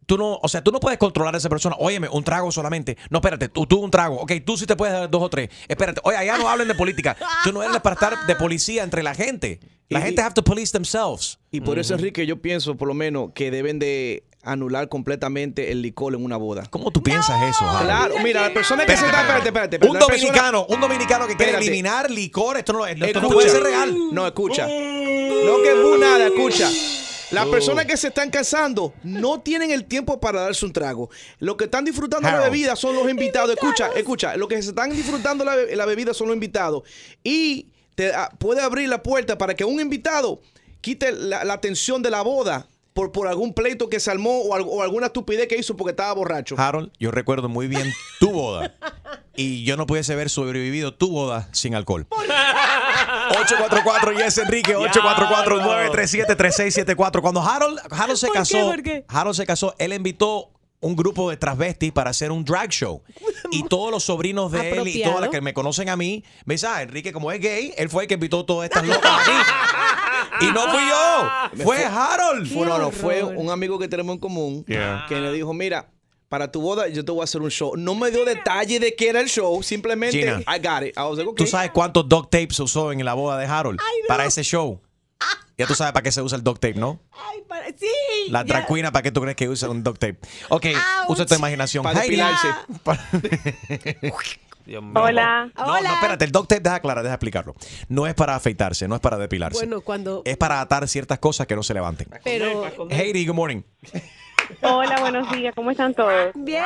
tú 0.06 0.18
no, 0.18 0.38
o 0.42 0.48
sea, 0.48 0.62
tú 0.64 0.72
no 0.72 0.80
puedes 0.80 0.98
controlar 0.98 1.34
a 1.34 1.38
esa 1.38 1.48
persona. 1.48 1.76
Óyeme, 1.78 2.08
un 2.08 2.24
trago 2.24 2.50
solamente. 2.50 2.96
No, 3.10 3.18
espérate, 3.18 3.48
tú, 3.48 3.66
tú 3.66 3.78
un 3.78 3.90
trago. 3.90 4.16
Ok, 4.20 4.32
tú 4.44 4.56
sí 4.56 4.66
te 4.66 4.74
puedes 4.76 4.94
dar 4.94 5.08
dos 5.10 5.22
o 5.22 5.30
tres. 5.30 5.48
Espérate, 5.68 6.00
oye, 6.04 6.16
allá 6.16 6.38
no 6.38 6.48
hablen 6.48 6.66
de 6.68 6.74
política. 6.74 7.16
Tú 7.44 7.52
no 7.52 7.62
eres 7.62 7.80
para 7.80 7.94
estar 7.94 8.26
de 8.26 8.36
policía 8.36 8.82
entre 8.82 9.02
la 9.04 9.14
gente. 9.14 9.60
La 9.92 10.00
Y- 10.00 10.02
gente 10.04 10.22
have 10.22 10.34
to 10.34 10.42
police 10.42 10.72
themselves. 10.72 11.38
Y 11.50 11.60
por 11.60 11.78
eso, 11.78 11.94
Enrique, 11.94 12.26
yo 12.26 12.40
pienso 12.40 12.76
por 12.76 12.88
lo 12.88 12.94
menos 12.94 13.30
que 13.34 13.50
deben 13.50 13.78
de 13.78 14.24
anular 14.44 14.88
completamente 14.88 15.70
el 15.70 15.82
licor 15.82 16.14
en 16.14 16.24
una 16.24 16.36
boda. 16.36 16.66
¿Cómo 16.68 16.90
tú 16.90 17.00
piensas 17.02 17.40
eso? 17.44 17.64
Harold? 17.68 17.84
Claro, 17.84 18.14
mira, 18.24 18.40
la 18.48 18.52
persona 18.52 18.84
que 18.84 18.96
se 18.96 19.06
está... 19.06 19.20
Espérate, 19.20 19.48
espérate. 19.76 19.88
Un 19.88 19.98
dominicano, 19.98 20.66
un 20.68 20.80
dominicano 20.80 21.26
que 21.28 21.36
quiere 21.36 21.56
eliminar 21.58 22.10
licor, 22.10 22.56
esto 22.56 22.72
no, 22.72 22.84
esto 22.86 23.20
no 23.20 23.28
puede 23.28 23.48
ser 23.48 23.62
real. 23.62 23.94
No, 24.12 24.26
escucha. 24.26 24.66
No 24.66 25.62
que 25.62 25.70
es 25.72 26.00
nada, 26.00 26.26
escucha. 26.26 26.68
Las 27.30 27.46
personas 27.46 27.86
que 27.86 27.96
se 27.96 28.08
están 28.08 28.28
casando 28.30 28.92
no 29.04 29.40
tienen 29.40 29.70
el 29.70 29.84
tiempo 29.86 30.20
para 30.20 30.40
darse 30.42 30.66
un 30.66 30.72
trago. 30.72 31.08
Los 31.38 31.56
que 31.56 31.64
están 31.64 31.84
disfrutando 31.84 32.30
la 32.30 32.40
bebida 32.40 32.76
son 32.76 32.94
los 32.94 33.08
invitados. 33.08 33.50
Escucha, 33.52 33.88
escucha. 33.96 34.36
Los 34.36 34.48
que 34.48 34.60
se 34.62 34.70
están 34.70 34.90
disfrutando 34.90 35.42
la, 35.44 35.56
be- 35.56 35.74
la 35.76 35.86
bebida 35.86 36.12
son 36.12 36.26
los 36.28 36.34
invitados. 36.34 36.82
Y 37.24 37.68
te 37.94 38.12
puede 38.38 38.60
abrir 38.62 38.88
la 38.88 39.02
puerta 39.02 39.36
para 39.38 39.54
que 39.54 39.64
un 39.64 39.80
invitado 39.80 40.40
quite 40.80 41.12
la, 41.12 41.44
la 41.44 41.54
atención 41.54 42.02
de 42.02 42.10
la 42.10 42.22
boda 42.22 42.66
por, 42.92 43.12
por 43.12 43.26
algún 43.28 43.54
pleito 43.54 43.88
que 43.88 44.00
se 44.00 44.10
armó 44.10 44.40
o, 44.42 44.54
al- 44.54 44.64
o 44.66 44.82
alguna 44.82 45.06
estupidez 45.06 45.46
que 45.48 45.56
hizo 45.56 45.76
porque 45.76 45.92
estaba 45.92 46.12
borracho. 46.12 46.56
Harold, 46.58 46.90
yo 46.98 47.10
recuerdo 47.10 47.48
muy 47.48 47.68
bien 47.68 47.90
tu 48.20 48.30
boda. 48.32 48.74
Y 49.34 49.64
yo 49.64 49.78
no 49.78 49.86
pudiese 49.86 50.12
haber 50.12 50.28
sobrevivido 50.28 50.92
tu 50.94 51.10
boda 51.10 51.48
sin 51.52 51.74
alcohol. 51.74 52.06
844 52.10 54.12
Yes 54.12 54.38
Enrique 54.38 54.76
844-937-3674 54.76 57.20
Cuando 57.20 57.42
Harold, 57.42 57.78
Harold 57.90 58.16
se 58.18 58.26
¿Por 58.26 58.34
qué? 58.34 58.38
casó 58.38 58.58
¿Por 58.70 58.82
qué? 58.82 59.04
Harold 59.08 59.36
se 59.36 59.46
casó 59.46 59.74
Él 59.78 59.92
invitó 59.92 60.50
un 60.82 60.94
grupo 60.94 61.30
de 61.30 61.38
transvestis 61.38 61.92
para 61.92 62.10
hacer 62.10 62.30
un 62.30 62.44
drag 62.44 62.70
show 62.70 63.02
y 63.50 63.62
todos 63.68 63.90
los 63.90 64.04
sobrinos 64.04 64.52
de 64.52 64.72
él 64.72 64.88
y 64.88 65.02
todas 65.02 65.20
las 65.20 65.30
que 65.30 65.40
me 65.40 65.54
conocen 65.54 65.88
a 65.88 65.96
mí 65.96 66.22
me 66.44 66.54
dicen 66.54 66.70
ah, 66.72 66.82
Enrique 66.82 67.12
como 67.12 67.32
es 67.32 67.40
gay 67.40 67.72
él 67.78 67.88
fue 67.88 68.02
el 68.02 68.08
que 68.08 68.14
invitó 68.14 68.44
todas 68.44 68.68
estas 68.68 68.86
locas 68.86 69.10
aquí 69.20 70.44
y 70.46 70.52
no 70.52 70.62
fui 70.68 70.82
yo 70.88 71.64
fue 71.64 71.84
Harold 71.84 72.52
Fue, 72.52 72.66
no, 72.66 72.78
no, 72.78 72.90
fue 72.90 73.22
un 73.22 73.50
amigo 73.50 73.78
que 73.78 73.88
tenemos 73.88 74.14
en 74.14 74.20
común 74.20 74.64
Yeah. 74.66 75.06
que 75.08 75.20
le 75.20 75.32
dijo, 75.32 75.52
mira, 75.52 75.90
para 76.28 76.50
tu 76.50 76.60
boda 76.60 76.88
yo 76.88 77.04
te 77.04 77.12
voy 77.12 77.20
a 77.20 77.24
hacer 77.24 77.42
un 77.42 77.50
show. 77.50 77.76
No 77.76 77.94
me 77.94 78.10
dio 78.10 78.24
detalle 78.24 78.80
de 78.80 78.94
qué 78.94 79.10
era 79.10 79.20
el 79.20 79.28
show, 79.28 79.62
simplemente 79.62 80.18
Gina. 80.18 80.40
I 80.40 80.58
got 80.58 80.82
it. 80.82 80.96
I 80.96 81.02
was 81.02 81.18
like, 81.18 81.24
¿Tú 81.24 81.30
okay. 81.32 81.46
sabes 81.46 81.70
cuántos 81.72 82.08
duct 82.08 82.30
tapes 82.30 82.58
usó 82.60 82.90
en 82.90 83.04
la 83.04 83.14
boda 83.14 83.38
de 83.38 83.44
Harold 83.46 83.78
para 84.08 84.24
ese 84.24 84.42
show? 84.42 84.80
Ya 85.58 85.66
tú 85.66 85.74
sabes 85.74 85.92
para 85.92 86.02
qué 86.02 86.10
se 86.12 86.22
usa 86.22 86.36
el 86.36 86.42
duct 86.44 86.60
tape, 86.60 86.74
¿no? 86.74 87.00
Ay, 87.12 87.42
para- 87.46 87.66
sí. 87.68 87.86
La 88.30 88.44
ya. 88.44 88.66
queen, 88.66 88.86
¿para 88.90 89.02
qué 89.02 89.12
tú 89.12 89.20
crees 89.20 89.36
que 89.36 89.48
usa 89.48 89.68
un 89.68 89.82
duct 89.84 90.00
tape? 90.00 90.18
Ok, 90.48 90.66
usa 91.08 91.26
tu 91.26 91.34
imaginación. 91.34 91.84
Para 91.84 92.00
depilarse. 92.00 92.48
Dios 94.64 94.82
mío. 94.82 94.92
Hola. 94.94 95.50
No, 95.56 95.66
no, 95.80 95.92
espérate, 95.94 96.24
el 96.24 96.32
duct 96.32 96.48
tape, 96.48 96.60
deja 96.62 96.76
aclarar, 96.76 97.02
deja 97.02 97.14
explicarlo. 97.14 97.54
No 97.88 98.06
es 98.06 98.14
para 98.14 98.34
afeitarse, 98.36 98.86
no 98.88 98.94
es 98.94 99.00
para 99.00 99.18
depilarse. 99.18 99.58
Bueno, 99.58 99.80
cuando. 99.80 100.22
Es 100.24 100.36
para 100.36 100.60
atar 100.60 100.86
ciertas 100.88 101.18
cosas 101.18 101.46
que 101.46 101.56
no 101.56 101.62
se 101.62 101.74
levanten. 101.74 102.08
Pero. 102.24 102.64
Heidi, 102.90 103.26
good 103.26 103.34
morning. 103.34 103.62
Hola, 104.62 105.00
buenos 105.00 105.30
días. 105.32 105.54
¿Cómo 105.54 105.70
están 105.70 105.94
todos? 105.94 106.30
Bien. 106.34 106.64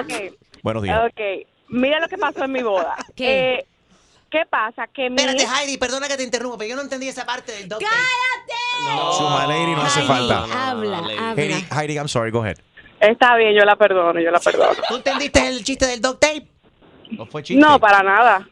Ok. 0.00 0.34
Buenos 0.62 0.82
días. 0.84 1.00
Ok. 1.06 1.46
Mira 1.68 2.00
lo 2.00 2.08
que 2.08 2.18
pasó 2.18 2.44
en 2.44 2.52
mi 2.52 2.62
boda. 2.62 2.96
¿Qué? 3.16 3.54
Eh, 3.54 3.66
¿Qué 4.32 4.46
pasa? 4.48 4.86
Que 4.86 5.10
mi... 5.10 5.16
Espérate, 5.16 5.44
Heidi, 5.44 5.76
perdona 5.76 6.08
que 6.08 6.16
te 6.16 6.22
interrumpa, 6.22 6.56
pero 6.56 6.70
yo 6.70 6.76
no 6.76 6.82
entendí 6.82 7.06
esa 7.06 7.26
parte 7.26 7.52
del 7.52 7.68
doctor. 7.68 7.88
Suma 9.18 9.46
lady 9.46 9.72
no 9.72 9.82
hace 9.82 10.00
Heidi, 10.00 10.08
falta. 10.08 10.68
habla, 10.70 10.98
habla. 10.98 11.32
Heidi, 11.36 11.66
Heidi, 11.70 11.94
I'm 11.98 12.08
sorry, 12.08 12.30
go 12.30 12.42
ahead. 12.42 12.56
Está 12.98 13.36
bien, 13.36 13.54
yo 13.54 13.64
la 13.66 13.76
perdono, 13.76 14.18
yo 14.20 14.30
la 14.30 14.40
perdono. 14.40 14.72
¿Tú 14.88 14.96
entendiste 14.96 15.46
el 15.46 15.62
chiste 15.62 15.86
del 15.86 16.00
duct 16.00 16.18
tape? 16.20 16.46
No 17.10 17.26
fue 17.26 17.42
No, 17.50 17.78
para 17.78 18.02
nada. 18.02 18.48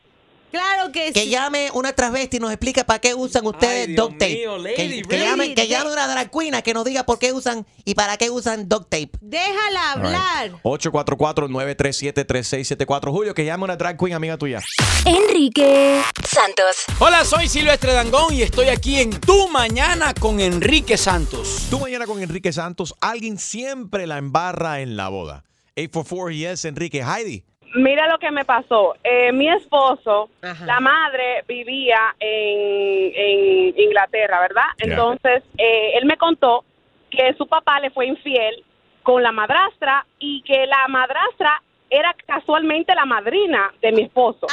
Claro 0.51 0.91
que 0.93 1.13
Que 1.13 1.23
sí. 1.25 1.29
llame 1.31 1.71
una 1.75 1.93
transvesti 1.93 2.39
y 2.39 2.41
nos 2.41 2.51
explica 2.51 2.85
para 2.85 2.99
qué 2.99 3.15
usan 3.15 3.47
ustedes 3.47 3.87
Dios 3.89 3.97
duct 4.09 4.19
tape. 4.19 4.35
mío, 4.35 4.59
lady, 4.59 4.75
que, 4.77 5.03
que 5.09 5.19
llame, 5.21 5.55
que 5.55 5.69
llame 5.69 5.93
una 5.93 6.07
drag 6.09 6.31
queen 6.31 6.61
que 6.63 6.75
nos 6.75 6.85
diga 6.85 7.05
por 7.05 7.19
qué 7.19 7.33
usan 7.33 7.67
y 7.85 7.95
para 7.95 8.17
qué 8.17 8.31
usan 8.31 8.69
duct 8.69 8.89
tape. 8.91 9.11
Déjala 9.21 9.93
All 9.93 10.03
right. 10.03 10.15
hablar. 10.17 10.53
844-937-3674. 10.63 13.11
Julio, 13.13 13.35
que 13.35 13.45
llame 13.45 13.65
una 13.65 13.77
drag 13.77 13.97
queen 13.99 14.15
amiga 14.15 14.37
tuya. 14.37 14.61
Enrique 15.05 16.03
Santos. 16.29 16.77
Hola, 16.99 17.25
soy 17.25 17.49
Silvestre 17.49 17.93
Dangón 17.93 18.35
y 18.35 18.43
estoy 18.43 18.69
aquí 18.69 19.01
en 19.01 19.11
Tu 19.21 19.49
Mañana 19.49 20.15
con 20.15 20.41
Enrique 20.41 20.97
Santos. 20.97 21.67
Tú 21.71 21.79
mañana 21.81 22.07
con 22.07 22.23
Enrique 22.23 22.53
Santos, 22.53 22.95
alguien 23.01 23.39
siempre 23.39 24.07
la 24.07 24.19
embarra 24.19 24.81
en 24.81 24.97
la 24.97 25.09
boda. 25.09 25.45
844 25.77 26.31
Yes, 26.31 26.65
Enrique. 26.65 27.03
Heidi. 27.03 27.45
Mira 27.75 28.09
lo 28.09 28.18
que 28.18 28.31
me 28.31 28.45
pasó. 28.45 28.97
Eh, 29.05 29.31
mi 29.33 29.49
esposo, 29.49 30.29
la 30.66 30.81
madre 30.81 31.45
vivía 31.47 32.14
en, 32.18 33.12
en 33.14 33.81
Inglaterra, 33.81 34.41
¿verdad? 34.41 34.64
Entonces, 34.79 35.43
eh, 35.57 35.93
él 35.97 36.05
me 36.07 36.16
contó 36.16 36.64
que 37.11 37.33
su 37.35 37.47
papá 37.47 37.79
le 37.81 37.91
fue 37.91 38.07
infiel 38.07 38.64
con 39.03 39.23
la 39.23 39.33
madrastra 39.33 40.05
y 40.18 40.43
que 40.43 40.66
la 40.66 40.87
madrastra 40.89 41.62
era 41.89 42.14
casualmente 42.27 42.95
la 42.95 43.05
madrina 43.05 43.73
de 43.81 43.93
mi 43.93 44.03
esposo. 44.03 44.47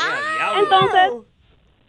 Entonces, 0.63 1.11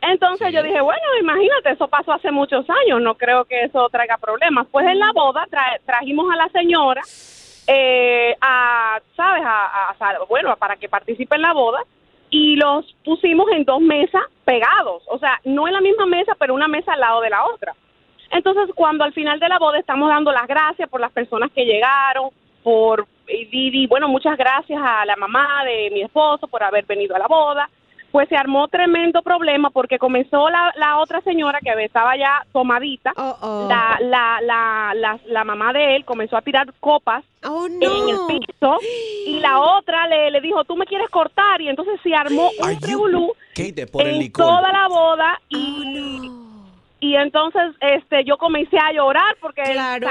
entonces 0.01 0.53
yo 0.53 0.63
dije, 0.63 0.81
bueno, 0.81 1.03
imagínate, 1.21 1.71
eso 1.71 1.89
pasó 1.89 2.13
hace 2.13 2.31
muchos 2.31 2.65
años, 2.71 3.01
no 3.01 3.17
creo 3.17 3.45
que 3.45 3.63
eso 3.65 3.89
traiga 3.91 4.17
problemas. 4.19 4.67
Pues 4.71 4.87
en 4.87 4.99
la 4.99 5.11
boda 5.13 5.47
tra- 5.51 5.81
trajimos 5.87 6.31
a 6.33 6.37
la 6.37 6.49
señora, 6.51 7.03
eh, 7.69 8.35
a, 8.41 8.99
¿sabes? 9.15 9.43
A, 9.45 9.91
a- 9.91 10.25
bueno, 10.29 10.57
para 10.57 10.77
que 10.77 10.89
participe 10.89 11.37
en 11.37 11.43
la 11.43 11.53
boda 11.53 11.81
y 12.31 12.57
los 12.57 12.85
pusimos 13.05 13.47
en 13.53 13.65
dos 13.65 13.81
mesas 13.81 14.23
pegados, 14.45 15.03
o 15.09 15.19
sea, 15.19 15.39
no 15.45 15.67
en 15.69 15.75
la 15.75 15.81
misma 15.81 16.07
mesa, 16.07 16.35
pero 16.39 16.55
una 16.55 16.67
mesa 16.67 16.95
al 16.95 17.01
lado 17.01 17.21
de 17.21 17.31
la 17.31 17.45
otra. 17.45 17.75
Entonces, 18.31 18.69
cuando 18.75 19.05
al 19.05 19.13
final 19.13 19.39
de 19.39 19.49
la 19.49 19.59
boda 19.59 19.79
estamos 19.79 20.09
dando 20.09 20.33
las 20.33 20.47
gracias 20.47 20.89
por 20.89 21.01
las 21.01 21.13
personas 21.13 21.51
que 21.53 21.65
llegaron, 21.65 22.31
por 22.63 23.07
y 23.29 23.71
di, 23.71 23.87
bueno, 23.87 24.09
muchas 24.09 24.37
gracias 24.39 24.81
a 24.83 25.05
la 25.05 25.17
mamá 25.17 25.63
de 25.65 25.91
mi 25.91 26.01
esposo 26.03 26.49
por 26.49 26.63
haber 26.63 26.87
venido 26.87 27.15
a 27.15 27.19
la 27.19 27.27
boda. 27.27 27.69
Pues 28.11 28.29
se 28.31 28.37
armó 28.37 28.69
tremendo 28.69 29.21
problema 29.23 29.69
porque 29.71 29.99
comenzó 29.99 30.49
la, 30.49 30.73
la 30.77 30.99
otra 30.99 31.21
señora 31.21 31.59
que 31.61 31.71
estaba 31.85 32.17
ya 32.17 32.43
tomadita, 32.53 33.13
la, 33.69 33.99
la, 34.01 34.41
la, 34.41 34.93
la, 34.95 35.19
la 35.27 35.45
mamá 35.45 35.73
de 35.75 35.97
él 35.97 36.05
comenzó 36.07 36.37
a 36.39 36.43
tirar 36.43 36.73
copas 36.81 37.23
en 37.83 38.09
el 38.09 38.19
piso 38.27 38.79
y 39.27 39.41
la 39.41 39.61
otra 39.61 40.07
le, 40.09 40.31
le 40.31 40.41
dijo, 40.41 40.65
tú 40.65 40.75
me 40.75 40.87
quieres 40.87 41.11
cortar 41.11 41.61
y 41.61 41.69
entonces 41.69 42.01
se 42.03 42.15
armó 42.15 42.51
un 42.59 42.65
el 44.01 44.15
en 44.15 44.19
licor. 44.21 44.47
toda 44.47 44.73
la 44.73 44.89
boda 44.89 45.41
y, 45.51 46.31
y 47.01 47.15
entonces 47.15 47.63
este 47.81 48.25
yo 48.25 48.39
comencé 48.39 48.79
a 48.79 48.91
llorar 48.93 49.37
porque 49.41 49.63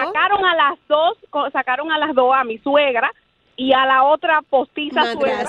sacaron 0.06 0.46
a 0.46 0.56
las 0.56 0.74
dos 0.88 1.18
co- 1.32 1.50
sacaron 1.52 1.92
a 1.92 1.98
las 1.98 2.14
dos 2.14 2.32
a 2.36 2.44
mi 2.44 2.60
suegra 2.60 3.12
y 3.58 3.74
a 3.74 3.86
la 3.86 4.04
otra 4.06 4.42
postiza 4.50 5.02
suegra. 5.14 5.40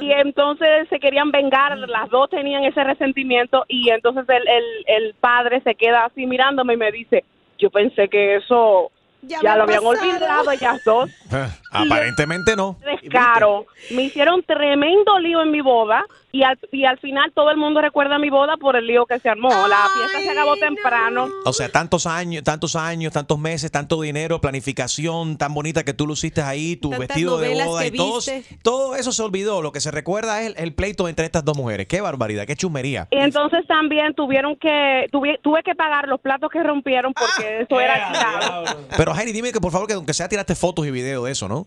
Y 0.00 0.10
entonces 0.10 0.88
se 0.88 0.98
querían 0.98 1.30
vengar 1.30 1.76
las 1.76 2.08
dos 2.10 2.30
tenían 2.30 2.64
ese 2.64 2.82
resentimiento 2.82 3.64
y 3.68 3.90
entonces 3.90 4.24
el, 4.28 4.48
el, 4.48 4.64
el 4.86 5.14
padre 5.14 5.60
se 5.60 5.74
queda 5.74 6.06
así 6.06 6.26
mirándome 6.26 6.74
y 6.74 6.76
me 6.78 6.90
dice 6.90 7.24
yo 7.58 7.70
pensé 7.70 8.08
que 8.08 8.36
eso 8.36 8.90
Ya 9.22 9.40
lo 9.42 9.50
ha 9.50 9.64
habían 9.64 9.82
pasado. 9.84 9.88
olvidado 10.10 10.50
ellas 10.50 10.82
dos 10.84 11.10
Aparentemente 11.82 12.56
no. 12.56 12.76
descaro. 13.02 13.66
Me 13.90 14.04
hicieron 14.04 14.42
tremendo 14.42 15.18
lío 15.18 15.42
en 15.42 15.50
mi 15.50 15.60
boda 15.60 16.04
y 16.32 16.42
al, 16.42 16.58
y 16.70 16.84
al 16.84 16.98
final 16.98 17.32
todo 17.34 17.50
el 17.50 17.56
mundo 17.56 17.80
recuerda 17.80 18.18
mi 18.18 18.30
boda 18.30 18.56
por 18.56 18.76
el 18.76 18.86
lío 18.86 19.06
que 19.06 19.18
se 19.18 19.28
armó. 19.28 19.48
La 19.48 19.86
fiesta 19.94 20.20
se 20.20 20.30
acabó 20.30 20.56
temprano. 20.56 21.28
O 21.44 21.52
sea, 21.52 21.70
tantos 21.70 22.06
años, 22.06 22.44
tantos 22.44 22.76
años, 22.76 23.12
tantos 23.12 23.38
meses, 23.38 23.70
tanto 23.70 24.00
dinero, 24.00 24.40
planificación 24.40 25.38
tan 25.38 25.54
bonita 25.54 25.84
que 25.84 25.94
tú 25.94 26.06
luciste 26.06 26.42
ahí, 26.42 26.76
tu 26.76 26.90
Tantas 26.90 27.08
vestido 27.08 27.38
de 27.38 27.64
boda 27.64 27.86
y 27.86 27.90
todo, 27.92 28.20
todo 28.62 28.96
eso 28.96 29.12
se 29.12 29.22
olvidó. 29.22 29.62
Lo 29.62 29.72
que 29.72 29.80
se 29.80 29.90
recuerda 29.90 30.42
es 30.42 30.48
el, 30.48 30.54
el 30.58 30.74
pleito 30.74 31.08
entre 31.08 31.24
estas 31.24 31.44
dos 31.44 31.56
mujeres. 31.56 31.86
Qué 31.86 32.00
barbaridad, 32.00 32.46
qué 32.46 32.56
chumería. 32.56 33.08
Y 33.10 33.18
entonces 33.18 33.66
también 33.66 34.14
tuvieron 34.14 34.56
que, 34.56 35.06
tuve, 35.10 35.38
tuve 35.42 35.62
que 35.62 35.74
pagar 35.74 36.08
los 36.08 36.20
platos 36.20 36.50
que 36.50 36.62
rompieron 36.62 37.14
porque 37.14 37.62
eso 37.62 37.80
era. 37.80 38.64
Pero 38.96 39.14
Heidi, 39.14 39.32
dime 39.32 39.52
que 39.52 39.60
por 39.60 39.72
favor 39.72 39.86
que 39.86 39.94
aunque 39.94 40.14
sea 40.14 40.28
tiraste 40.28 40.54
fotos 40.54 40.86
y 40.86 40.90
videos 40.90 41.24
de 41.24 41.32
eso, 41.32 41.48
¿no? 41.48 41.65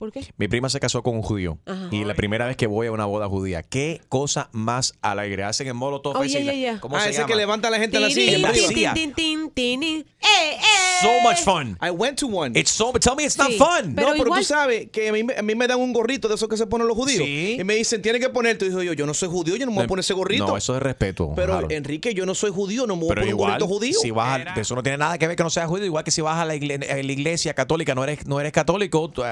¿Por 0.01 0.11
qué? 0.11 0.25
Mi 0.35 0.47
prima 0.47 0.67
se 0.67 0.79
casó 0.79 1.03
con 1.03 1.13
un 1.15 1.21
judío. 1.21 1.59
Ajá. 1.67 1.87
Y 1.91 2.03
la 2.05 2.15
primera 2.15 2.47
vez 2.47 2.57
que 2.57 2.65
voy 2.65 2.87
a 2.87 2.91
una 2.91 3.05
boda 3.05 3.27
judía, 3.27 3.61
qué 3.61 4.01
cosa 4.09 4.49
más 4.51 4.95
alegre. 5.03 5.43
Hacen 5.43 5.67
en 5.67 5.75
molotov. 5.75 6.17
Oh, 6.17 6.23
yeah, 6.23 6.39
yeah, 6.41 6.53
yeah. 6.55 6.79
¿Cómo 6.79 6.97
Ah, 6.97 7.01
se 7.01 7.09
ese 7.11 7.19
llama? 7.19 7.27
que 7.27 7.35
levanta 7.35 7.67
a 7.67 7.71
la 7.71 7.77
gente 7.77 7.97
en 7.97 8.01
la 8.01 8.09
silla. 8.09 8.93
¡Eh, 8.95 9.77
eh! 10.23 10.57
So 11.01 11.09
much 11.21 11.37
fun. 11.43 11.77
I 11.81 11.89
went 11.91 12.17
to 12.19 12.27
one. 12.27 12.57
It's 12.59 12.71
so, 12.71 12.91
tell 12.93 13.15
me 13.15 13.23
it's 13.23 13.37
not 13.37 13.49
Sí, 13.49 13.57
fun. 13.57 13.93
no, 13.95 14.01
pero 14.17 14.23
tú 14.35 14.43
sabes 14.43 14.89
que 14.91 15.09
a 15.09 15.11
mí, 15.13 15.23
me- 15.23 15.35
a 15.35 15.41
mí 15.41 15.55
me 15.55 15.67
dan 15.67 15.79
un 15.79 15.93
gorrito 15.93 16.27
de 16.27 16.35
esos 16.35 16.47
que 16.47 16.57
se 16.57 16.67
ponen 16.67 16.87
los 16.87 16.95
judíos. 16.97 17.23
Sí. 17.23 17.57
Y 17.59 17.63
me 17.63 17.75
dicen, 17.75 18.01
tienes 18.01 18.21
que 18.21 18.29
ponerte. 18.29 18.65
Y 18.65 18.69
digo 18.69 18.83
yo, 18.83 18.93
yo 18.93 19.05
no 19.05 19.13
soy 19.13 19.29
judío, 19.29 19.55
yo 19.55 19.65
no 19.65 19.71
me 19.71 19.77
voy 19.77 19.85
a 19.85 19.87
poner 19.87 20.01
ese 20.01 20.13
gorrito. 20.13 20.45
No, 20.47 20.57
eso 20.57 20.75
es 20.75 20.81
respeto. 20.81 21.33
pero 21.35 21.55
Harold. 21.55 21.71
Enrique, 21.71 22.13
yo 22.13 22.25
no 22.25 22.35
soy 22.35 22.51
judío, 22.51 22.85
no 22.87 22.95
me 22.95 23.01
voy 23.03 23.11
a 23.11 23.15
Pero 23.15 23.21
poner 23.21 23.33
un 23.33 23.39
igual, 23.39 23.51
gorrito 23.59 23.67
judío. 23.67 23.99
si 23.99 24.11
vas 24.11 24.41
a- 24.47 24.59
eso 24.59 24.75
no 24.75 24.83
tiene 24.83 24.97
nada 24.97 25.17
que 25.17 25.27
ver 25.27 25.35
que 25.35 25.43
no 25.43 25.49
seas 25.49 25.67
judío, 25.67 25.85
igual 25.85 26.03
que 26.03 26.11
si 26.11 26.21
vas 26.21 26.37
a 26.37 26.45
la, 26.45 26.55
igle- 26.55 26.89
a 26.89 26.95
la 27.03 27.11
iglesia 27.11 27.53
católica, 27.53 27.95
no 27.95 28.03
eres, 28.03 28.25
no 28.27 28.39
eres 28.39 28.51
católico, 28.51 29.09
tu 29.09 29.23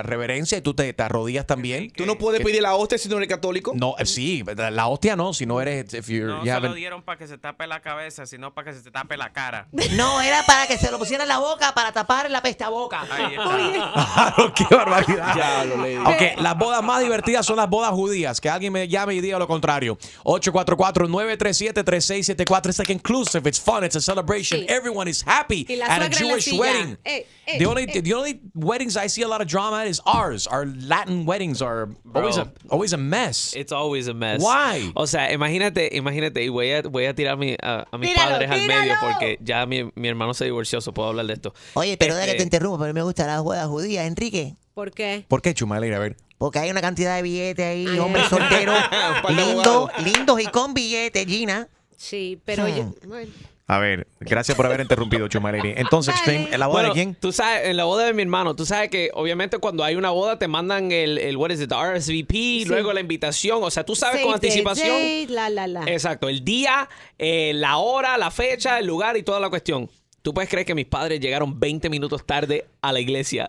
reverencia 0.59 0.59
y 0.59 0.61
tú 0.61 0.73
te, 0.73 0.93
te 0.93 1.03
arrodillas 1.03 1.45
también. 1.47 1.91
Tú 1.91 2.05
no 2.05 2.17
puedes 2.17 2.41
pedir 2.41 2.61
la 2.61 2.75
hostia 2.75 2.97
si 2.97 3.07
no 3.09 3.17
eres 3.17 3.29
católico. 3.29 3.73
No, 3.75 3.95
eh, 3.97 4.05
sí, 4.05 4.43
la 4.71 4.87
hostia 4.87 5.15
no, 5.15 5.33
si 5.33 5.45
no 5.45 5.59
eres. 5.61 5.93
If 5.93 6.07
you're, 6.07 6.27
No 6.27 6.39
you 6.39 6.45
se 6.45 6.51
lo 6.51 6.57
haven't- 6.69 6.75
dieron 6.75 7.01
para 7.03 7.17
que 7.17 7.27
se 7.27 7.37
tape 7.37 7.67
la 7.67 7.81
cabeza, 7.81 8.25
sino 8.25 8.53
para 8.53 8.71
que 8.71 8.77
se 8.77 8.83
te 8.83 8.91
tape 8.91 9.17
la 9.17 9.31
cara. 9.33 9.67
No, 9.95 10.21
era 10.21 10.43
para 10.45 10.67
que 10.67 10.77
se 10.77 10.91
lo 10.91 10.99
pusieran 10.99 11.25
en 11.25 11.29
la 11.29 11.39
boca 11.39 11.73
para 11.73 11.91
tapar 11.91 12.29
la 12.29 12.41
pesta 12.41 12.69
boca. 12.69 13.01
Claro, 13.09 14.53
qué 14.53 14.65
barbaridad. 14.75 15.35
Ya 15.35 15.65
lo 15.65 15.77
leí. 15.81 15.97
Ok, 15.97 16.39
las 16.41 16.57
bodas 16.57 16.83
más 16.83 17.01
divertidas 17.01 17.45
son 17.45 17.57
las 17.57 17.69
bodas 17.69 17.91
judías. 17.91 18.39
Que 18.41 18.49
alguien 18.49 18.73
me 18.73 18.87
llame 18.87 19.15
y 19.15 19.21
diga 19.21 19.39
lo 19.39 19.47
contrario. 19.47 19.97
844-937-3674. 20.23 22.69
It's 22.69 22.79
like 22.79 22.91
inclusive, 22.91 23.47
it's 23.47 23.59
fun, 23.59 23.83
it's 23.83 23.95
a 23.95 24.01
celebration. 24.01 24.59
Sí. 24.61 24.65
Everyone 24.69 25.09
is 25.09 25.23
happy 25.25 25.65
Y 25.67 25.75
la 25.75 25.85
at 25.85 26.01
a 26.01 26.05
suegra 26.05 26.05
en 26.05 26.11
la 26.11 26.17
Jewish 26.33 26.43
silla. 26.45 26.59
wedding. 26.59 26.97
Eh, 27.03 27.25
eh, 27.47 27.57
the, 27.57 27.65
only, 27.65 27.83
eh. 27.83 28.01
the 28.01 28.13
only 28.13 28.39
weddings 28.53 28.95
I 28.97 29.07
see 29.09 29.23
a 29.23 29.27
lot 29.27 29.41
of 29.41 29.47
drama 29.47 29.81
at 29.81 29.87
is 29.87 30.01
ours. 30.05 30.47
Our 30.51 30.65
Latin 30.65 31.25
weddings 31.25 31.61
are 31.61 31.87
always 32.13 32.37
a, 32.37 32.51
always 32.69 32.93
a 32.93 32.97
mess. 32.97 33.53
It's 33.55 33.71
always 33.71 34.07
a 34.07 34.13
mess. 34.13 34.41
Why? 34.41 34.91
O 34.95 35.05
sea, 35.07 35.31
imagínate, 35.31 35.89
imagínate, 35.95 36.43
y 36.43 36.49
voy 36.49 36.71
a, 36.71 36.81
voy 36.81 37.05
a 37.05 37.13
tirar 37.13 37.37
mi- 37.37 37.55
a, 37.61 37.85
a 37.91 37.97
mis 37.97 38.09
Tíralo, 38.11 38.31
padres 38.31 38.51
al 38.51 38.67
medio 38.67 38.93
porque 39.01 39.37
ya 39.41 39.65
mi, 39.65 39.89
mi 39.95 40.07
hermano 40.07 40.33
se 40.33 40.45
divorció, 40.45 40.81
so 40.81 40.93
puedo 40.93 41.09
hablar 41.09 41.25
de 41.27 41.33
esto. 41.33 41.53
Oye, 41.75 41.97
perdona 41.97 42.21
que 42.25 42.31
Este, 42.31 42.37
te 42.39 42.43
interrumpa, 42.43 42.77
pero 42.79 42.89
a 42.89 42.93
mí 42.93 42.97
me 42.99 43.03
gustan 43.03 43.27
las 43.27 43.41
bodas 43.43 43.67
judías, 43.67 44.05
Enrique. 44.07 44.55
¿Por 44.73 44.91
qué? 44.91 45.25
¿Por 45.27 45.41
qué, 45.41 45.53
Chumalir? 45.53 45.93
A 45.93 45.99
ver. 45.99 46.15
Porque 46.37 46.59
hay 46.59 46.69
una 46.71 46.79
cantidad 46.81 47.15
de 47.17 47.21
billetes 47.21 47.65
ahí, 47.65 47.85
Ay, 47.87 47.99
hombres 47.99 48.25
solteros, 48.27 48.77
lindos, 49.29 49.91
lindos 50.03 50.39
y 50.41 50.45
con 50.47 50.73
billetes, 50.73 51.25
Gina. 51.25 51.67
Sí, 51.97 52.39
pero 52.45 52.63
Hmm. 52.65 52.75
yo... 52.77 52.93
bueno. 53.07 53.31
A 53.71 53.77
ver, 53.77 54.07
gracias 54.19 54.57
por 54.57 54.65
haber 54.65 54.81
interrumpido, 54.81 55.27
Chumaleri. 55.27 55.75
Entonces, 55.77 56.15
Extreme, 56.15 56.47
¿en 56.51 56.59
la 56.59 56.65
boda 56.65 56.79
Bueno, 56.79 56.89
de 56.89 56.93
quién? 56.95 57.13
Tú 57.15 57.31
sabes, 57.31 57.67
en 57.67 57.77
la 57.77 57.83
boda 57.83 58.05
de 58.05 58.13
mi 58.13 58.23
hermano, 58.23 58.55
tú 58.55 58.65
sabes 58.65 58.89
que 58.89 59.11
obviamente 59.13 59.59
cuando 59.59 59.83
hay 59.83 59.95
una 59.95 60.09
boda 60.09 60.39
te 60.39 60.47
mandan 60.47 60.91
el, 60.91 61.19
el 61.19 61.37
what 61.37 61.51
is 61.51 61.61
it, 61.61 61.69
the 61.69 61.75
RSVP, 61.75 62.67
luego 62.67 62.91
la 62.93 62.99
invitación, 63.01 63.59
o 63.63 63.69
sea, 63.69 63.85
tú 63.85 63.95
sabes 63.95 64.21
con 64.23 64.31
Save 64.31 64.35
anticipación. 64.47 64.97
la, 65.35 65.49
la, 65.51 65.67
la. 65.67 65.83
Exacto, 65.85 66.29
el 66.29 66.43
día, 66.43 66.89
eh, 67.19 67.51
la 67.53 67.77
hora, 67.77 68.17
la 68.17 68.31
fecha, 68.31 68.79
el 68.79 68.87
lugar 68.87 69.15
y 69.17 69.21
toda 69.23 69.39
la 69.39 69.51
cuestión. 69.51 69.87
¿Tú 70.23 70.33
puedes 70.33 70.49
creer 70.49 70.65
que 70.65 70.73
mis 70.75 70.85
padres 70.87 71.19
llegaron 71.19 71.59
20 71.59 71.89
minutos 71.91 72.25
tarde 72.25 72.65
a 72.81 72.91
la 72.91 72.99
iglesia? 72.99 73.45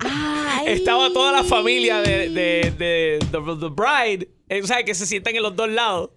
Estaba 0.66 1.10
toda 1.12 1.32
la 1.32 1.44
familia 1.44 2.00
de, 2.02 2.28
de, 2.28 2.70
de, 2.78 3.18
de- 3.18 3.56
the 3.58 3.68
bride, 3.74 4.28
eh, 4.48 4.62
¿sabes? 4.64 4.84
Que 4.84 4.94
se 4.94 5.06
sientan 5.06 5.34
en 5.34 5.42
los 5.42 5.56
dos 5.56 5.68
lados. 5.68 6.10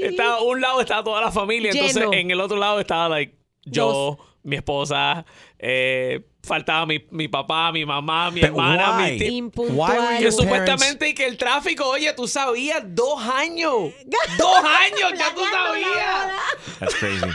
Estaba, 0.00 0.42
un 0.42 0.60
lado 0.60 0.80
estaba 0.80 1.02
toda 1.02 1.20
la 1.20 1.32
familia, 1.32 1.72
entonces 1.72 2.04
en 2.12 2.30
el 2.30 2.40
otro 2.40 2.56
lado 2.56 2.78
estaba 2.78 3.08
like, 3.08 3.34
yo, 3.66 4.18
mi 4.42 4.56
esposa, 4.56 5.24
eh, 5.58 6.20
faltaba 6.42 6.86
mi, 6.86 7.04
mi 7.10 7.28
papá, 7.28 7.72
mi 7.72 7.84
mamá, 7.84 8.30
mi 8.30 8.40
But 8.40 8.50
hermana, 8.50 8.96
why? 8.96 9.12
mi 9.12 9.18
tía. 9.18 10.18
Que 10.18 10.32
supuestamente 10.32 11.14
que 11.14 11.26
el 11.26 11.36
tráfico, 11.36 11.88
oye, 11.88 12.12
tú 12.14 12.26
sabías, 12.28 12.82
dos 12.86 13.20
años. 13.22 13.92
dos 14.38 14.56
años, 14.64 15.18
ya 15.18 15.34
tú 15.34 15.42
sabías. 15.44 16.32
That's 16.78 16.94
crazy. 16.94 17.26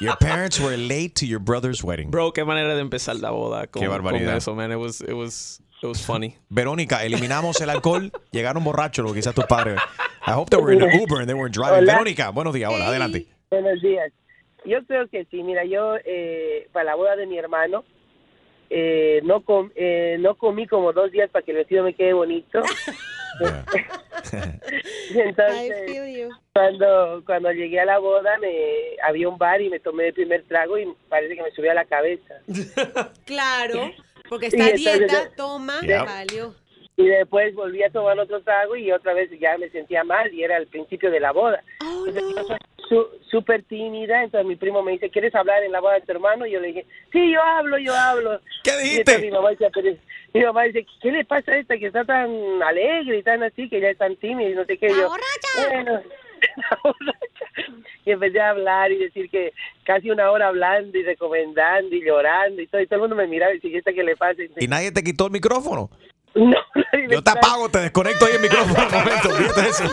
Your 0.00 0.16
parents 0.16 0.58
were 0.60 0.76
late 0.76 1.14
to 1.16 1.26
your 1.26 1.40
brother's 1.40 1.82
wedding. 1.82 2.10
Bro, 2.10 2.32
qué 2.32 2.44
manera 2.44 2.74
de 2.74 2.80
empezar 2.80 3.16
la 3.20 3.30
boda 3.30 3.66
con, 3.66 3.82
Qué 3.82 3.88
barbaridad. 3.88 4.28
con 4.28 4.36
eso, 4.36 4.54
man. 4.54 4.70
It 4.72 4.76
was, 4.76 5.00
it 5.00 5.12
was, 5.14 5.60
it 5.82 5.86
was 5.86 6.00
funny. 6.00 6.36
Verónica, 6.48 7.04
eliminamos 7.04 7.60
el 7.60 7.70
alcohol. 7.70 8.10
Llegaron 8.32 8.64
borrachos, 8.64 9.04
lo 9.04 9.12
que 9.12 9.20
quizás 9.20 9.34
tus 9.34 9.46
padres. 9.46 9.78
I 10.26 10.32
hope 10.32 10.50
they 10.50 10.60
were 10.60 10.72
in 10.72 10.82
an 10.82 11.00
Uber 11.00 11.20
and 11.20 11.28
they 11.28 11.34
weren't 11.34 11.54
driving. 11.54 11.82
Hola. 11.82 11.92
Verónica, 11.92 12.30
buenos 12.32 12.54
días. 12.54 12.70
Hola, 12.72 12.86
adelante. 12.86 13.26
Buenos 13.50 13.82
días. 13.82 14.12
Yo 14.64 14.84
creo 14.86 15.08
que 15.08 15.24
sí. 15.26 15.42
Mira, 15.42 15.64
yo 15.64 15.96
eh, 16.04 16.68
para 16.72 16.84
la 16.84 16.94
boda 16.94 17.16
de 17.16 17.26
mi 17.26 17.38
hermano 17.38 17.84
eh, 18.68 19.20
no 19.24 19.40
com- 19.42 19.70
eh, 19.74 20.16
no 20.20 20.36
comí 20.36 20.66
como 20.66 20.92
dos 20.92 21.10
días 21.10 21.28
para 21.30 21.44
que 21.44 21.50
el 21.52 21.58
vestido 21.58 21.82
me 21.84 21.94
quede 21.94 22.12
bonito. 22.12 22.62
Entonces, 25.14 26.26
cuando 26.52 27.22
cuando 27.24 27.52
llegué 27.52 27.80
a 27.80 27.84
la 27.84 27.98
boda 27.98 28.36
me 28.38 28.96
había 29.02 29.28
un 29.28 29.38
bar 29.38 29.60
y 29.60 29.70
me 29.70 29.80
tomé 29.80 30.08
el 30.08 30.14
primer 30.14 30.44
trago 30.44 30.78
y 30.78 30.86
parece 31.08 31.36
que 31.36 31.42
me 31.42 31.50
subió 31.52 31.70
a 31.70 31.74
la 31.74 31.84
cabeza. 31.84 32.34
Claro, 33.24 33.92
porque 34.28 34.50
Sí, 34.50 34.56
está 34.58 34.66
a 34.66 34.70
entonces, 34.74 34.98
dieta, 35.08 35.30
toma, 35.36 35.80
Ya. 35.86 36.04
valió. 36.04 36.54
Y 36.96 37.06
después 37.06 37.54
volví 37.54 37.82
a 37.82 37.90
tomar 37.90 38.18
otro 38.18 38.42
trago 38.42 38.76
y 38.76 38.92
otra 38.92 39.14
vez 39.14 39.30
ya 39.38 39.56
me 39.56 39.70
sentía 39.70 40.04
mal 40.04 40.32
y 40.34 40.42
era 40.44 40.56
el 40.58 40.66
principio 40.66 41.10
de 41.10 41.20
la 41.20 41.32
boda. 41.32 41.62
entonces 42.06 42.22
yo 42.36 42.44
soy 42.44 42.58
su- 42.88 43.08
súper 43.30 43.62
tímida, 43.62 44.22
entonces 44.22 44.46
mi 44.46 44.56
primo 44.56 44.82
me 44.82 44.92
dice, 44.92 45.08
¿quieres 45.08 45.34
hablar 45.34 45.62
en 45.62 45.72
la 45.72 45.80
boda 45.80 45.94
de 45.94 46.00
tu 46.02 46.12
hermano? 46.12 46.44
Y 46.44 46.50
yo 46.50 46.60
le 46.60 46.68
dije, 46.68 46.86
sí, 47.12 47.32
yo 47.32 47.40
hablo, 47.42 47.78
yo 47.78 47.94
hablo. 47.94 48.40
¿Qué 48.64 48.70
Y 48.84 48.96
entonces 48.98 49.22
mi 49.24 49.30
mamá 49.30 49.50
dice, 49.50 49.70
"Pero- 49.72 49.96
mi 50.34 50.42
mamá 50.44 50.62
dice, 50.64 50.86
¿qué 51.00 51.10
le 51.12 51.24
pasa 51.24 51.52
a 51.52 51.56
esta 51.58 51.78
que 51.78 51.86
está 51.86 52.04
tan 52.04 52.30
alegre 52.62 53.18
y 53.18 53.22
tan 53.22 53.42
así, 53.44 53.68
que 53.68 53.80
ya 53.80 53.88
es 53.90 53.98
tan 53.98 54.16
tímida 54.16 54.50
y 54.50 54.54
no 54.54 54.64
sé 54.66 54.76
qué? 54.76 54.88
Y 54.88 54.90
yo, 54.94 55.08
bueno, 55.70 56.02
y 58.04 58.10
empecé 58.12 58.40
a 58.40 58.50
hablar 58.50 58.90
y 58.92 58.98
decir 58.98 59.28
que 59.30 59.52
casi 59.84 60.10
una 60.10 60.30
hora 60.30 60.48
hablando 60.48 60.96
y 60.98 61.02
recomendando 61.02 61.94
y 61.94 62.04
llorando 62.04 62.60
y 62.62 62.66
todo, 62.66 62.80
y 62.80 62.86
todo 62.86 62.96
el 62.96 63.00
mundo 63.02 63.16
me 63.16 63.26
miraba 63.26 63.52
y 63.52 63.56
decía, 63.56 63.70
¿y 63.70 63.76
esta 63.76 63.92
qué 63.92 64.02
le 64.02 64.16
pasa? 64.16 64.42
¿Y 64.58 64.66
nadie 64.68 64.92
te 64.92 65.02
quitó 65.02 65.26
el 65.26 65.32
micrófono? 65.32 65.90
No, 66.34 66.56
Yo 67.10 67.22
te 67.24 67.30
apago, 67.30 67.68
te 67.68 67.78
desconecto 67.80 68.26
ahí 68.26 68.34
el 68.34 68.40
micrófono 68.40 68.86
un 68.86 68.92
momento. 68.92 69.60
Eso. 69.60 69.84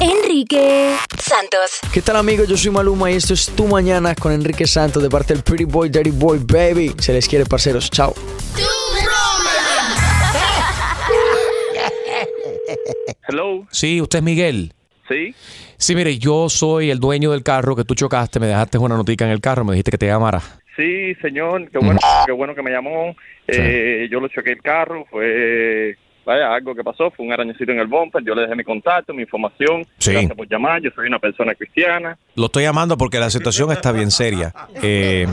Enrique 0.00 0.96
Santos. 1.18 1.80
¿Qué 1.92 2.00
tal 2.00 2.16
amigos? 2.16 2.48
Yo 2.48 2.56
soy 2.56 2.70
Maluma 2.70 3.10
y 3.10 3.16
esto 3.16 3.34
es 3.34 3.46
Tu 3.54 3.66
Mañana 3.66 4.14
con 4.14 4.32
Enrique 4.32 4.66
Santos 4.66 5.02
de 5.02 5.10
parte 5.10 5.34
del 5.34 5.42
Pretty 5.42 5.64
Boy, 5.64 5.90
Dirty 5.90 6.10
Boy, 6.10 6.40
Baby. 6.42 6.94
Se 6.98 7.12
les 7.12 7.28
quiere, 7.28 7.44
parceros. 7.44 7.90
Chao. 7.90 8.14
Hello. 13.28 13.66
Sí, 13.70 14.00
usted 14.00 14.18
es 14.18 14.24
Miguel. 14.24 14.72
Sí. 15.08 15.34
Sí, 15.80 15.94
mire, 15.94 16.18
yo 16.18 16.50
soy 16.50 16.90
el 16.90 17.00
dueño 17.00 17.30
del 17.32 17.42
carro 17.42 17.74
que 17.74 17.84
tú 17.84 17.94
chocaste, 17.94 18.38
me 18.38 18.46
dejaste 18.46 18.76
una 18.76 18.96
notica 18.96 19.24
en 19.24 19.30
el 19.30 19.40
carro, 19.40 19.64
me 19.64 19.72
dijiste 19.72 19.90
que 19.92 19.98
te 19.98 20.06
llamara. 20.06 20.42
Sí, 20.76 21.14
señor. 21.22 21.70
Qué 21.70 21.78
bueno, 21.78 21.98
qué 22.26 22.32
bueno 22.32 22.54
que 22.54 22.62
me 22.62 22.70
llamó. 22.70 23.14
Eh, 23.48 24.08
yo 24.10 24.20
lo 24.20 24.28
choqué 24.28 24.52
el 24.52 24.62
carro. 24.62 25.04
Fue, 25.10 25.96
vaya, 26.24 26.54
algo 26.54 26.74
que 26.74 26.84
pasó. 26.84 27.10
Fue 27.10 27.24
un 27.26 27.32
arañecito 27.32 27.72
en 27.72 27.80
el 27.80 27.86
bumper. 27.86 28.22
Yo 28.24 28.34
le 28.34 28.42
dejé 28.42 28.54
mi 28.56 28.64
contacto, 28.64 29.12
mi 29.12 29.22
información. 29.22 29.84
Sí. 29.98 30.12
Gracias 30.12 30.34
por 30.34 30.48
llamar. 30.48 30.80
Yo 30.82 30.90
soy 30.94 31.06
una 31.06 31.18
persona 31.18 31.54
cristiana. 31.54 32.16
Lo 32.34 32.46
estoy 32.46 32.62
llamando 32.64 32.96
porque 32.96 33.18
la 33.18 33.30
situación 33.30 33.72
está 33.72 33.90
bien 33.92 34.10
seria. 34.10 34.54
Eh, 34.82 35.26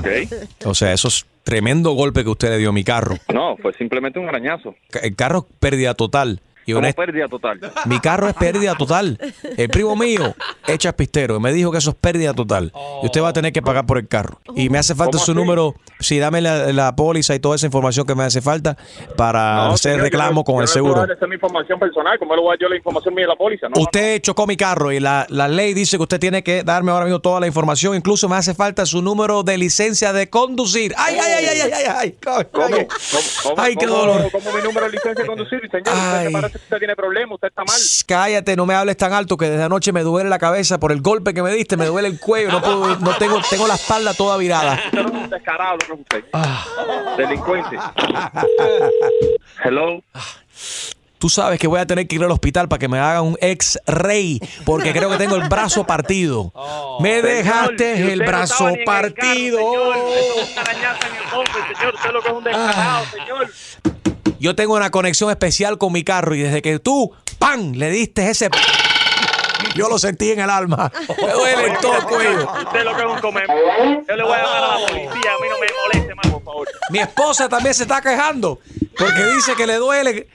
O 0.66 0.74
sea, 0.74 0.92
eso 0.94 1.08
es 1.10 1.26
tremendo 1.44 1.92
golpe 1.92 2.24
que 2.24 2.30
usted 2.30 2.50
le 2.50 2.58
dio 2.58 2.70
a 2.70 2.74
mi 2.74 2.84
carro. 2.84 3.16
No, 3.34 3.56
fue 3.58 3.74
simplemente 3.74 4.20
un 4.20 4.28
arañazo. 4.28 4.76
El 5.02 5.16
carro 5.16 5.48
pérdida 5.60 5.94
total. 5.94 6.42
Y 6.68 6.74
Como 6.74 6.86
honest- 6.86 6.96
pérdida 6.96 7.28
total. 7.28 7.60
mi 7.86 8.00
carro 8.00 8.28
es 8.28 8.34
pérdida 8.36 8.76
total. 8.76 9.18
El 9.58 9.70
primo 9.70 9.96
mío 9.96 10.36
echa 10.68 10.92
pistero. 10.96 11.40
Me 11.40 11.52
dijo 11.54 11.72
que 11.72 11.78
eso 11.80 11.92
es 11.92 11.96
pérdida 11.96 12.34
total. 12.34 12.72
Y 13.02 13.06
usted 13.08 13.22
va 13.24 13.30
a 13.30 13.34
tener 13.34 13.52
que 13.54 13.62
pagar 13.62 13.86
por 13.86 13.98
el 13.98 14.08
carro. 14.08 14.40
Y 14.56 14.70
me 14.70 14.78
hace 14.78 14.94
falta 14.94 15.14
¿Cómo 15.14 15.26
su 15.26 15.32
así? 15.32 15.40
número. 15.40 15.76
Sí, 16.00 16.20
dame 16.20 16.42
la, 16.42 16.72
la 16.74 16.96
póliza 16.96 17.34
y 17.34 17.40
toda 17.40 17.56
esa 17.56 17.66
información 17.66 18.06
que 18.06 18.14
me 18.14 18.24
hace 18.24 18.42
falta 18.42 18.78
para 19.16 19.56
No, 19.56 19.74
hacer 19.74 19.94
señor, 19.94 20.02
reclamo 20.04 20.42
yo 20.42 20.44
con 20.46 20.56
yo 20.58 20.62
el 20.62 20.68
seguro. 20.68 21.04
esa 21.12 21.26
mi 21.26 21.36
información 21.36 21.80
personal. 21.80 22.20
¿Cómo 22.20 22.36
le 22.36 22.42
voy 22.42 22.50
a 22.50 22.52
dar 22.54 22.60
yo 22.60 22.70
la 22.70 22.76
información 22.76 23.16
mía 23.16 23.24
de 23.24 23.30
la 23.30 23.36
póliza? 23.36 23.68
No, 23.70 23.82
Usted 23.82 24.22
chocó 24.22 24.46
mi 24.46 24.58
carro 24.58 24.92
y 24.92 25.00
la, 25.00 25.26
la 25.30 25.48
ley 25.48 25.74
dice 25.74 25.98
que 25.98 26.04
usted 26.04 26.20
tiene 26.20 26.44
que 26.44 26.64
darme 26.64 26.92
ahora 26.92 27.06
mismo 27.06 27.20
toda 27.20 27.40
la 27.40 27.48
información. 27.48 27.96
Incluso 27.96 28.28
me 28.30 28.36
hace 28.36 28.54
falta 28.54 28.86
su 28.86 29.02
número 29.02 29.44
de 29.44 29.58
licencia 29.58 30.12
de 30.12 30.30
conducir. 30.30 30.94
¡Ay, 30.98 31.16
ay, 31.18 31.34
ay, 31.38 31.46
ay, 31.46 31.60
ay, 31.62 31.72
ay! 31.74 31.84
ay! 31.98 32.16
¿Cómo? 32.24 32.44
¿Cómo? 32.52 32.78
¿Cómo? 33.44 33.56
Ay, 33.58 33.76
qué 33.76 33.86
¿Cómo- 33.88 33.98
dolor. 34.00 34.32
¿Cómo 34.32 34.52
mi 34.52 34.62
número 34.64 34.86
de 34.88 34.92
licencia 34.92 35.24
de 35.24 35.28
conducir? 35.28 35.62
Señor, 35.72 35.88
Ay. 35.96 36.34
Usted 36.64 36.78
tiene 36.78 36.96
problemas. 36.96 37.36
Usted 37.36 37.48
está 37.50 37.64
mal. 37.64 37.76
Shh, 37.80 38.04
Cállate, 38.08 38.56
no 38.56 38.66
me 38.66 38.74
hables 38.76 38.98
tan 38.98 39.14
alto 39.14 39.38
que 39.38 39.50
desde 39.50 39.64
anoche 39.64 39.92
me 39.92 40.02
duele 40.04 40.30
la 40.30 40.40
cabeza 40.40 40.80
por 40.80 40.92
el 40.92 41.02
golpe 41.02 41.34
que 41.34 41.42
me 41.42 41.52
diste, 41.52 41.78
me 41.78 41.86
duele 41.86 42.08
el 42.08 42.20
cuello, 42.20 42.52
no 42.52 42.62
puedo, 42.62 42.96
no 43.00 43.16
tengo, 43.18 43.42
tengo 43.50 43.68
la 43.68 43.76
espalda 43.76 44.14
toda 44.14 44.38
virada. 44.38 44.76
Usted 44.86 45.02
no 45.04 45.08
es 45.10 45.14
un 45.24 45.30
descarado, 45.30 45.78
no 45.90 45.96
es 45.96 46.02
usted. 46.02 46.24
Ah. 46.34 46.66
Delincuente. 47.18 47.78
Hello. 49.64 50.02
Tú 51.20 51.30
sabes 51.30 51.60
que 51.60 51.66
voy 51.66 51.80
a 51.80 51.86
tener 51.88 52.08
que 52.08 52.16
ir 52.16 52.24
al 52.24 52.30
hospital 52.30 52.68
para 52.70 52.78
que 52.78 52.88
me 52.88 53.00
hagan 53.00 53.24
un 53.24 53.38
ex-rey, 53.42 54.40
porque 54.66 54.94
creo 54.94 55.10
que 55.10 55.18
tengo 55.18 55.36
el 55.36 55.50
brazo 55.50 55.84
partido. 55.84 56.54
Me 57.00 57.24
dejaste 57.24 57.96
Señor, 57.96 58.10
el 58.12 58.20
no 58.20 58.26
brazo 58.28 58.68
el 58.68 58.86
carro, 58.86 59.10
partido. 59.16 59.58
señor, 59.58 59.96
eso 59.98 60.42
es 60.42 60.52
un 60.52 60.60
arañazo 60.60 61.08
en 61.08 61.16
el 61.16 61.24
bumper, 61.34 61.76
señor. 61.76 61.94
Usted 61.96 62.12
lo 62.12 62.22
que 62.22 62.28
es 62.28 62.34
un 62.36 62.44
descarado, 62.44 63.06
señor. 63.06 63.52
Yo 64.40 64.56
tengo 64.56 64.76
una 64.76 64.92
conexión 64.92 65.30
especial 65.30 65.78
con 65.78 65.94
mi 65.94 66.04
carro 66.04 66.36
y 66.36 66.42
desde 66.42 66.62
que 66.62 66.80
tú, 66.80 67.12
¡pam!, 67.40 67.74
le 67.74 67.90
diste 67.90 68.30
ese... 68.30 68.50
Yo 69.76 69.90
lo 69.90 69.98
sentí 69.98 70.32
en 70.32 70.40
el 70.40 70.50
alma. 70.50 70.92
Me 71.22 71.32
duele 71.34 71.68
en 71.68 71.78
todo 71.80 71.98
el 71.98 72.04
cuello. 72.04 72.52
Usted 72.66 72.84
lo 72.84 72.96
que 72.96 73.02
es 73.02 73.08
un 73.08 73.20
comer. 73.20 73.48
Yo 74.08 74.16
le 74.16 74.24
voy 74.24 74.34
a 74.34 74.38
llamar 74.38 74.64
a 74.64 74.80
la 74.80 74.88
policía. 74.88 75.08
A 75.08 75.42
mí 75.42 75.48
no 75.50 75.60
me 75.60 75.68
moleste 75.84 76.16
más, 76.16 76.28
por 76.28 76.44
favor. 76.44 76.68
Mi 76.90 77.00
esposa 77.00 77.50
también 77.50 77.74
se 77.74 77.84
está 77.84 78.02
quejando 78.02 78.60
porque 78.98 79.24
dice 79.36 79.56
que 79.56 79.68
le 79.68 79.76
duele. 79.76 80.28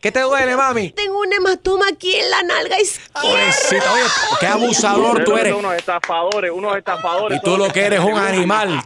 ¿Qué 0.00 0.10
te 0.10 0.20
duele, 0.20 0.56
mami? 0.56 0.90
Tengo 0.90 1.20
un 1.20 1.32
hematoma 1.32 1.86
aquí 1.92 2.14
en 2.14 2.30
la 2.30 2.42
nalga 2.42 2.80
izquierda. 2.80 3.20
Pobrecita, 3.20 3.92
oye, 3.92 4.02
qué 4.40 4.46
abusador 4.46 5.24
tú 5.24 5.36
eres. 5.36 5.54
Unos 5.54 5.74
estafadores, 5.74 6.50
unos 6.50 6.76
estafadores. 6.76 7.38
Y 7.38 7.42
tú 7.42 7.56
lo 7.56 7.68
que 7.68 7.82
eres 7.82 8.00
un 8.00 8.18
animal. 8.18 8.82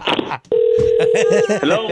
Hello. 1.63 1.89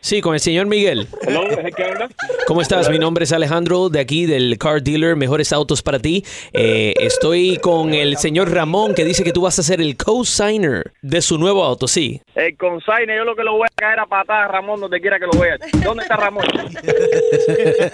Sí, 0.00 0.20
con 0.20 0.34
el 0.34 0.40
señor 0.40 0.66
Miguel. 0.66 1.08
Hello, 1.22 1.42
¿es 1.50 1.58
el 1.58 1.74
que 1.74 1.84
habla? 1.84 2.08
¿Cómo 2.46 2.62
estás? 2.62 2.88
Mi 2.88 2.98
nombre 2.98 3.24
es 3.24 3.32
Alejandro 3.32 3.88
de 3.88 3.98
aquí 3.98 4.26
del 4.26 4.56
Car 4.56 4.80
Dealer 4.82 5.16
Mejores 5.16 5.52
Autos 5.52 5.82
para 5.82 5.98
ti. 5.98 6.24
Eh, 6.52 6.94
estoy 7.00 7.58
con 7.58 7.92
el 7.92 8.16
señor 8.16 8.50
Ramón 8.50 8.94
que 8.94 9.04
dice 9.04 9.24
que 9.24 9.32
tú 9.32 9.42
vas 9.42 9.58
a 9.58 9.62
ser 9.62 9.80
el 9.80 9.96
co-signer 9.96 10.92
de 11.02 11.20
su 11.20 11.36
nuevo 11.36 11.64
auto, 11.64 11.88
sí. 11.88 12.22
El 12.36 12.56
consigne, 12.56 13.16
yo 13.16 13.24
lo 13.24 13.34
que 13.34 13.42
lo 13.42 13.54
voy 13.54 13.66
a 13.66 13.74
caer 13.74 13.98
a 13.98 14.06
patada 14.06 14.44
a 14.44 14.48
Ramón 14.48 14.80
donde 14.80 15.00
quiera 15.00 15.18
que 15.18 15.26
lo 15.26 15.38
vea. 15.38 15.56
¿Dónde 15.84 16.04
está 16.04 16.16
Ramón? 16.16 16.46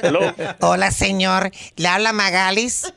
Hello. 0.02 0.20
Hola, 0.60 0.90
señor. 0.90 1.50
Le 1.76 1.88
habla 1.88 2.12
Magalis, 2.12 2.92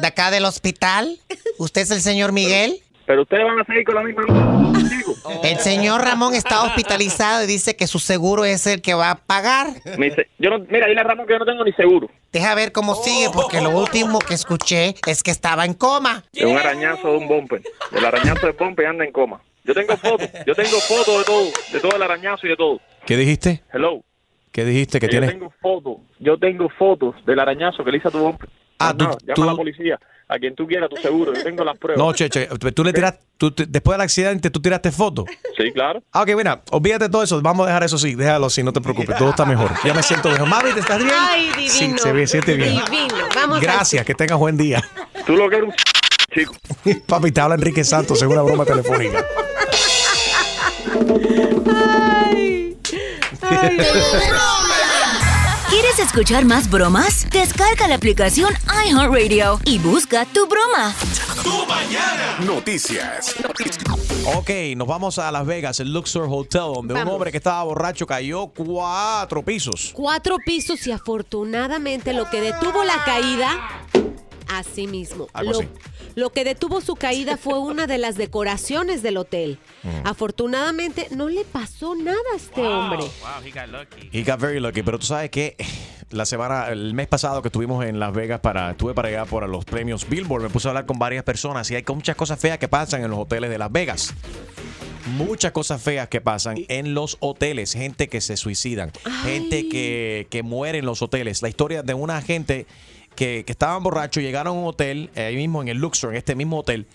de 0.00 0.06
acá 0.06 0.30
del 0.30 0.44
hospital. 0.44 1.18
¿Usted 1.58 1.82
es 1.82 1.90
el 1.90 2.00
señor 2.00 2.32
Miguel? 2.32 2.80
Pero 3.12 3.22
ustedes 3.24 3.44
van 3.44 3.60
a 3.60 3.64
seguir 3.66 3.84
con 3.84 3.94
la 3.94 4.02
misma. 4.04 4.22
El 5.44 5.58
señor 5.58 6.00
Ramón 6.00 6.32
está 6.32 6.62
hospitalizado 6.62 7.44
y 7.44 7.46
dice 7.46 7.76
que 7.76 7.86
su 7.86 7.98
seguro 7.98 8.46
es 8.46 8.66
el 8.66 8.80
que 8.80 8.94
va 8.94 9.10
a 9.10 9.14
pagar. 9.16 9.66
Me 9.98 10.06
dice, 10.08 10.28
yo 10.38 10.48
no, 10.48 10.60
mira, 10.60 10.86
dile 10.86 11.00
a 11.02 11.04
Ramón 11.04 11.26
que 11.26 11.34
yo 11.34 11.38
no 11.38 11.44
tengo 11.44 11.62
ni 11.62 11.72
seguro. 11.74 12.08
Deja 12.32 12.54
ver 12.54 12.72
cómo 12.72 12.94
sigue, 12.94 13.28
porque 13.30 13.60
lo 13.60 13.68
último 13.68 14.18
que 14.18 14.32
escuché 14.32 14.94
es 15.06 15.22
que 15.22 15.30
estaba 15.30 15.66
en 15.66 15.74
coma. 15.74 16.24
Es 16.32 16.46
un 16.46 16.56
arañazo 16.56 17.10
de 17.10 17.16
un 17.18 17.28
bumper. 17.28 17.60
El 17.94 18.02
arañazo 18.02 18.46
del 18.46 18.56
bumper 18.56 18.86
anda 18.86 19.04
en 19.04 19.12
coma. 19.12 19.42
Yo 19.64 19.74
tengo 19.74 19.94
fotos, 19.98 20.30
yo 20.46 20.54
tengo 20.54 20.78
fotos 20.80 21.18
de 21.18 21.24
todo, 21.24 21.44
de 21.74 21.80
todo 21.80 21.94
el 21.96 22.02
arañazo 22.02 22.46
y 22.46 22.48
de 22.48 22.56
todo. 22.56 22.80
¿Qué 23.04 23.18
dijiste? 23.18 23.62
Hello. 23.74 24.00
¿Qué 24.52 24.64
dijiste 24.64 24.98
que 25.00 25.06
yo 25.08 25.10
tienes? 25.10 25.32
tengo 25.32 25.52
fotos, 25.60 25.96
yo 26.18 26.38
tengo 26.38 26.70
fotos 26.78 27.14
del 27.26 27.38
arañazo 27.40 27.84
que 27.84 27.90
le 27.90 27.98
hice 27.98 28.08
a 28.08 28.10
tu 28.10 28.20
bumper. 28.20 28.48
Ah, 28.78 28.94
tú- 28.96 29.04
No, 29.04 29.10
llama 29.18 29.34
tú- 29.34 29.42
a 29.42 29.46
la 29.48 29.54
policía, 29.54 30.00
a 30.34 30.38
quien 30.38 30.54
tú 30.54 30.66
quieras, 30.66 30.88
tu 30.88 30.96
seguro, 30.96 31.34
yo 31.34 31.42
tengo 31.42 31.62
las 31.64 31.76
pruebas. 31.76 31.98
No, 32.02 32.12
Cheche, 32.12 32.46
tú 32.74 32.82
le 32.84 32.92
tiraste, 32.92 33.20
tú 33.36 33.50
te- 33.50 33.66
después 33.66 33.94
del 33.96 34.02
accidente, 34.02 34.50
tú 34.50 34.60
tiraste 34.62 34.90
fotos. 34.90 35.26
Sí, 35.56 35.70
claro. 35.72 36.02
Ah, 36.12 36.22
ok, 36.22 36.30
mira, 36.36 36.62
olvídate 36.70 37.04
de 37.04 37.10
todo 37.10 37.22
eso. 37.22 37.40
Vamos 37.42 37.64
a 37.64 37.68
dejar 37.68 37.84
eso 37.84 37.96
así, 37.96 38.14
déjalo 38.14 38.46
así, 38.46 38.62
no 38.62 38.72
te 38.72 38.80
preocupes, 38.80 39.16
todo 39.18 39.30
está 39.30 39.44
mejor. 39.44 39.70
Ya 39.84 39.92
me 39.92 40.02
siento 40.02 40.30
mejor. 40.30 40.48
Mami, 40.48 40.72
¿te 40.72 40.80
estás 40.80 40.98
bien? 40.98 41.10
Ay, 41.14 41.48
divino. 41.56 41.70
Sí, 41.70 41.94
se 41.98 42.12
ve, 42.12 42.26
siente 42.26 42.54
bien. 42.54 42.82
Divino. 42.90 43.14
Vamos 43.34 43.58
a- 43.58 43.60
Gracias, 43.60 44.04
que 44.06 44.14
tengas 44.14 44.38
buen 44.38 44.56
día. 44.56 44.82
Tú 45.26 45.36
lo 45.36 45.48
que 45.50 45.56
eres 45.56 45.68
un 45.68 45.74
chico. 46.32 46.54
Papi, 47.06 47.30
te 47.32 47.40
habla 47.40 47.56
Enrique 47.56 47.84
Santos 47.84 48.22
en 48.22 48.28
una 48.28 48.42
broma 48.42 48.64
telefónica. 48.64 49.24
¿Quieres 55.82 55.98
escuchar 55.98 56.44
más 56.44 56.70
bromas? 56.70 57.28
Descarga 57.30 57.88
la 57.88 57.96
aplicación 57.96 58.54
iHeartRadio 58.86 59.58
y 59.64 59.80
busca 59.80 60.24
tu 60.26 60.46
broma. 60.46 60.94
Noticias. 62.46 63.34
Ok, 64.36 64.50
nos 64.76 64.86
vamos 64.86 65.18
a 65.18 65.32
Las 65.32 65.44
Vegas, 65.44 65.80
el 65.80 65.92
Luxor 65.92 66.28
Hotel, 66.30 66.72
donde 66.72 66.94
un 66.94 67.08
hombre 67.08 67.32
que 67.32 67.38
estaba 67.38 67.64
borracho 67.64 68.06
cayó 68.06 68.46
cuatro 68.46 69.44
pisos. 69.44 69.90
Cuatro 69.92 70.36
pisos 70.46 70.86
y 70.86 70.92
afortunadamente 70.92 72.12
lo 72.12 72.30
que 72.30 72.40
detuvo 72.40 72.84
la 72.84 73.02
caída, 73.04 73.50
así 74.48 74.86
mismo. 74.86 75.28
Algo 75.32 75.52
Lo, 75.52 75.58
así. 75.60 75.68
lo 76.14 76.30
que 76.30 76.44
detuvo 76.44 76.80
su 76.80 76.94
caída 76.96 77.36
fue 77.36 77.58
una 77.58 77.86
de 77.86 77.98
las 77.98 78.16
decoraciones 78.16 79.02
del 79.02 79.16
hotel. 79.16 79.58
Mm. 79.82 80.06
Afortunadamente 80.06 81.08
no 81.10 81.28
le 81.28 81.44
pasó 81.44 81.94
nada 81.94 82.18
a 82.32 82.36
este 82.36 82.60
hombre. 82.66 83.04
He 84.12 84.22
got 84.22 84.40
very 84.40 84.60
lucky, 84.60 84.82
pero 84.82 84.98
tú 84.98 85.06
sabes 85.06 85.30
que 85.30 85.56
la 86.10 86.26
semana, 86.26 86.66
el 86.68 86.94
mes 86.94 87.08
pasado 87.08 87.42
que 87.42 87.48
estuvimos 87.48 87.84
en 87.84 87.98
Las 87.98 88.12
Vegas 88.12 88.40
para, 88.40 88.72
estuve 88.72 88.94
para 88.94 89.08
allá 89.08 89.24
por 89.24 89.48
los 89.48 89.64
premios 89.64 90.08
Billboard, 90.08 90.42
me 90.42 90.50
puse 90.50 90.68
a 90.68 90.70
hablar 90.70 90.86
con 90.86 90.98
varias 90.98 91.24
personas 91.24 91.70
y 91.70 91.74
hay 91.74 91.84
muchas 91.88 92.16
cosas 92.16 92.38
feas 92.38 92.58
que 92.58 92.68
pasan 92.68 93.02
en 93.02 93.10
los 93.10 93.18
hoteles 93.18 93.50
de 93.50 93.58
Las 93.58 93.72
Vegas. 93.72 94.14
Muchas 95.16 95.50
cosas 95.52 95.82
feas 95.82 96.08
que 96.08 96.20
pasan 96.20 96.64
en 96.68 96.94
los 96.94 97.16
hoteles, 97.20 97.72
gente 97.72 98.08
que 98.08 98.20
se 98.20 98.36
suicidan, 98.36 98.92
gente 99.24 99.68
que, 99.68 100.28
que 100.30 100.42
muere 100.44 100.78
en 100.78 100.86
los 100.86 101.02
hoteles. 101.02 101.42
La 101.42 101.48
historia 101.48 101.82
de 101.82 101.94
una 101.94 102.22
gente 102.22 102.66
que, 103.14 103.44
que 103.44 103.52
estaban 103.52 103.82
borrachos, 103.82 104.22
llegaron 104.22 104.56
a 104.56 104.60
un 104.60 104.66
hotel, 104.66 105.10
eh, 105.14 105.24
ahí 105.24 105.36
mismo 105.36 105.62
en 105.62 105.68
el 105.68 105.78
Luxor, 105.78 106.10
en 106.10 106.16
este 106.16 106.34
mismo 106.34 106.58
hotel, 106.60 106.86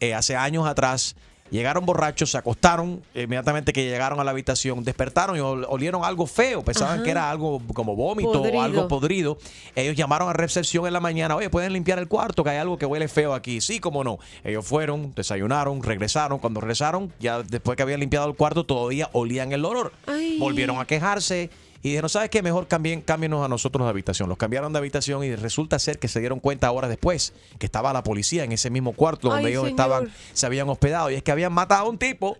eh, 0.00 0.14
hace 0.14 0.36
años 0.36 0.66
atrás. 0.66 1.16
Llegaron 1.50 1.84
borrachos, 1.84 2.30
se 2.30 2.38
acostaron, 2.38 3.02
eh, 3.12 3.22
inmediatamente 3.22 3.72
que 3.72 3.84
llegaron 3.84 4.20
a 4.20 4.24
la 4.24 4.30
habitación, 4.30 4.84
despertaron 4.84 5.36
y 5.36 5.40
ol- 5.40 5.66
olieron 5.68 6.04
algo 6.04 6.28
feo, 6.28 6.62
pensaban 6.62 6.94
Ajá. 6.94 7.02
que 7.02 7.10
era 7.10 7.28
algo 7.28 7.60
como 7.74 7.96
vómito 7.96 8.34
Podrido. 8.34 8.58
o 8.58 8.62
algo 8.62 8.86
podrido. 8.86 9.36
Ellos 9.74 9.96
llamaron 9.96 10.28
a 10.28 10.32
recepción 10.32 10.86
en 10.86 10.92
la 10.92 11.00
mañana, 11.00 11.34
oye, 11.34 11.50
pueden 11.50 11.72
limpiar 11.72 11.98
el 11.98 12.06
cuarto, 12.06 12.44
que 12.44 12.50
hay 12.50 12.58
algo 12.58 12.78
que 12.78 12.86
huele 12.86 13.08
feo 13.08 13.34
aquí. 13.34 13.60
Sí, 13.60 13.80
cómo 13.80 14.04
no. 14.04 14.20
Ellos 14.44 14.64
fueron, 14.64 15.12
desayunaron, 15.16 15.82
regresaron. 15.82 16.38
Cuando 16.38 16.60
regresaron, 16.60 17.12
ya 17.18 17.42
después 17.42 17.74
que 17.76 17.82
habían 17.82 17.98
limpiado 17.98 18.28
el 18.28 18.36
cuarto, 18.36 18.64
todavía 18.64 19.10
olían 19.12 19.50
el 19.50 19.64
olor. 19.64 19.92
Ay. 20.06 20.38
Volvieron 20.38 20.78
a 20.78 20.84
quejarse. 20.86 21.50
Y 21.82 21.88
dijeron, 21.90 22.10
¿sabes 22.10 22.28
qué? 22.30 22.42
Mejor 22.42 22.68
cambien, 22.68 23.00
cámbienos 23.00 23.44
a 23.44 23.48
nosotros 23.48 23.86
de 23.86 23.90
habitación. 23.90 24.28
Los 24.28 24.36
cambiaron 24.36 24.72
de 24.72 24.78
habitación 24.78 25.24
y 25.24 25.34
resulta 25.34 25.78
ser 25.78 25.98
que 25.98 26.08
se 26.08 26.20
dieron 26.20 26.38
cuenta 26.40 26.70
horas 26.72 26.90
después 26.90 27.32
que 27.58 27.66
estaba 27.66 27.92
la 27.92 28.02
policía 28.02 28.44
en 28.44 28.52
ese 28.52 28.68
mismo 28.70 28.92
cuarto 28.92 29.28
donde 29.28 29.46
Ay, 29.46 29.52
ellos 29.52 29.64
señor. 29.64 29.80
estaban, 29.80 30.12
se 30.34 30.46
habían 30.46 30.68
hospedado. 30.68 31.10
Y 31.10 31.14
es 31.14 31.22
que 31.22 31.32
habían 31.32 31.52
matado 31.52 31.86
a 31.86 31.88
un 31.88 31.96
tipo 31.98 32.36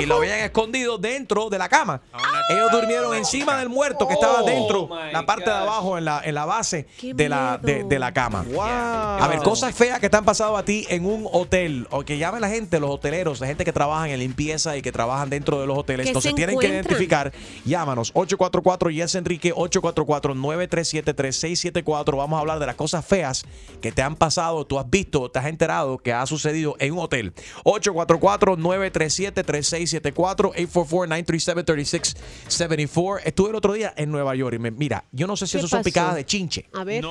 y 0.00 0.06
lo 0.06 0.16
habían 0.16 0.40
escondido 0.40 0.98
dentro 0.98 1.48
de 1.48 1.58
la 1.58 1.68
cama. 1.68 2.02
Ellos 2.50 2.70
durmieron 2.70 3.14
encima 3.14 3.56
del 3.58 3.68
muerto 3.68 4.06
que 4.06 4.14
estaba 4.14 4.42
Oh, 4.42 4.44
dentro, 4.44 4.88
la 5.12 5.24
parte 5.26 5.50
de 5.50 5.56
abajo, 5.56 5.98
en 5.98 6.04
la, 6.06 6.22
en 6.24 6.34
la 6.34 6.44
base 6.44 6.86
de 7.02 7.28
la, 7.28 7.58
de, 7.62 7.84
de 7.84 7.98
la 7.98 8.12
cama. 8.12 8.44
Wow. 8.50 8.62
A 8.62 9.26
ver, 9.28 9.38
cosas 9.40 9.74
feas 9.74 10.00
que 10.00 10.08
te 10.10 10.16
han 10.16 10.24
pasado 10.24 10.56
a 10.56 10.64
ti 10.64 10.86
en 10.88 11.04
un 11.06 11.28
hotel. 11.32 11.86
O 11.90 12.02
que 12.02 12.18
llame 12.18 12.40
la 12.40 12.48
gente, 12.48 12.80
los 12.80 12.90
hoteleros, 12.90 13.40
la 13.40 13.46
gente 13.46 13.64
que 13.64 13.72
trabajan 13.72 14.10
en 14.10 14.18
limpieza 14.18 14.76
y 14.76 14.82
que 14.82 14.90
trabajan 14.92 15.30
dentro 15.30 15.60
de 15.60 15.66
los 15.66 15.78
hoteles. 15.78 16.04
¿Qué 16.04 16.10
Entonces 16.10 16.34
tienen 16.34 16.58
que 16.58 16.68
identificar. 16.68 17.32
Llámanos 17.64 18.10
844 18.14 18.81
Yes 18.90 19.14
Enrique 19.14 19.52
844 19.54 20.34
937 20.34 21.14
3674. 21.14 22.16
Vamos 22.16 22.36
a 22.36 22.40
hablar 22.40 22.58
de 22.58 22.66
las 22.66 22.74
cosas 22.76 23.04
feas 23.04 23.44
que 23.80 23.92
te 23.92 24.02
han 24.02 24.16
pasado, 24.16 24.66
tú 24.66 24.78
has 24.78 24.88
visto, 24.90 25.30
te 25.30 25.38
has 25.38 25.46
enterado 25.46 25.98
que 25.98 26.12
ha 26.12 26.24
sucedido 26.26 26.74
en 26.78 26.92
un 26.94 26.98
hotel. 27.00 27.32
844 27.64 28.56
937 28.56 29.44
3674 29.44 30.48
844 30.50 31.06
937 31.06 31.64
3674. 31.64 33.18
Estuve 33.28 33.50
el 33.50 33.56
otro 33.56 33.72
día 33.72 33.92
en 33.96 34.10
Nueva 34.10 34.34
York 34.34 34.54
y 34.56 34.58
me, 34.58 34.70
mira, 34.70 35.04
yo 35.12 35.26
no 35.26 35.36
sé 35.36 35.46
si 35.46 35.52
¿Qué 35.52 35.58
eso 35.58 35.68
son 35.68 35.82
picadas 35.82 36.14
de 36.14 36.24
chinche. 36.26 36.68
A 36.74 36.84
ver. 36.84 37.04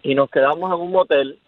y 0.04 0.14
nos 0.14 0.30
quedamos 0.30 0.70
en 0.74 0.82
un 0.82 0.92
motel. 0.92 1.40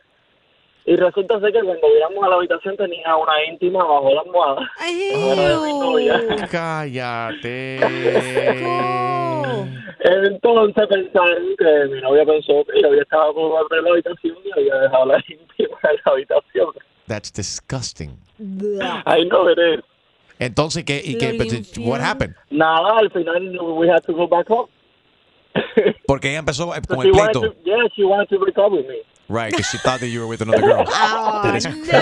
Y 0.85 0.95
resulta 0.95 1.37
ser 1.41 1.51
que 1.51 1.61
cuando 1.61 1.85
llegamos 1.89 2.23
a 2.23 2.29
la 2.29 2.35
habitación 2.35 2.77
tenía 2.77 3.13
una 3.17 3.43
íntima 3.49 3.83
bajo 3.83 4.09
la 4.13 4.21
almohada. 4.21 4.71
De 4.79 5.57
mi 5.65 5.77
novia. 5.77 6.21
Cállate. 6.49 7.79
Entonces 9.99 10.87
pensaron 10.87 11.43
que 11.57 11.85
mi 11.93 11.99
novia 11.99 12.23
pensó 12.25 12.63
que 12.63 12.81
yo 12.81 12.87
había 12.87 13.01
estado 13.01 13.33
por 13.33 13.69
de 13.69 13.81
la 13.81 13.89
habitación 13.89 14.37
y 14.45 14.51
había 14.57 14.75
dejado 14.75 15.05
la 15.07 15.17
íntima 15.27 15.77
en 15.83 15.99
la 16.05 16.11
habitación. 16.13 16.69
That's 17.07 17.31
disgusting. 17.33 18.17
I 18.39 19.25
know 19.25 19.49
it 19.49 19.59
is. 19.59 19.83
Entonces, 20.39 20.83
¿qué? 20.83 21.01
¿Y 21.03 21.17
qué? 21.17 21.33
But, 21.33 21.47
what 21.79 22.01
happened? 22.01 22.35
Nada, 22.49 22.99
al 22.99 23.11
final 23.11 23.59
we 23.77 23.89
had 23.89 24.01
to 24.03 24.13
go 24.13 24.27
back 24.27 24.49
home. 24.49 24.69
Porque 26.07 26.29
ella 26.29 26.39
empezó 26.39 26.75
eh, 26.75 26.81
con 26.87 27.05
el 27.05 27.11
pleito. 27.11 27.41
to, 27.41 27.53
yeah, 27.65 27.87
she 27.95 28.03
wanted 28.03 28.27
to 28.29 28.39
break 28.39 28.57
up 28.57 28.71
with 28.71 28.87
me. 28.87 29.03
Right, 29.29 29.51
because 29.51 29.69
she 29.69 29.77
thought 29.79 29.99
that 29.99 30.07
you 30.07 30.21
were 30.21 30.27
with 30.27 30.41
another 30.41 30.61
girl. 30.61 30.85
That 31.43 31.55
is 31.55 31.65
crazy. 31.65 31.91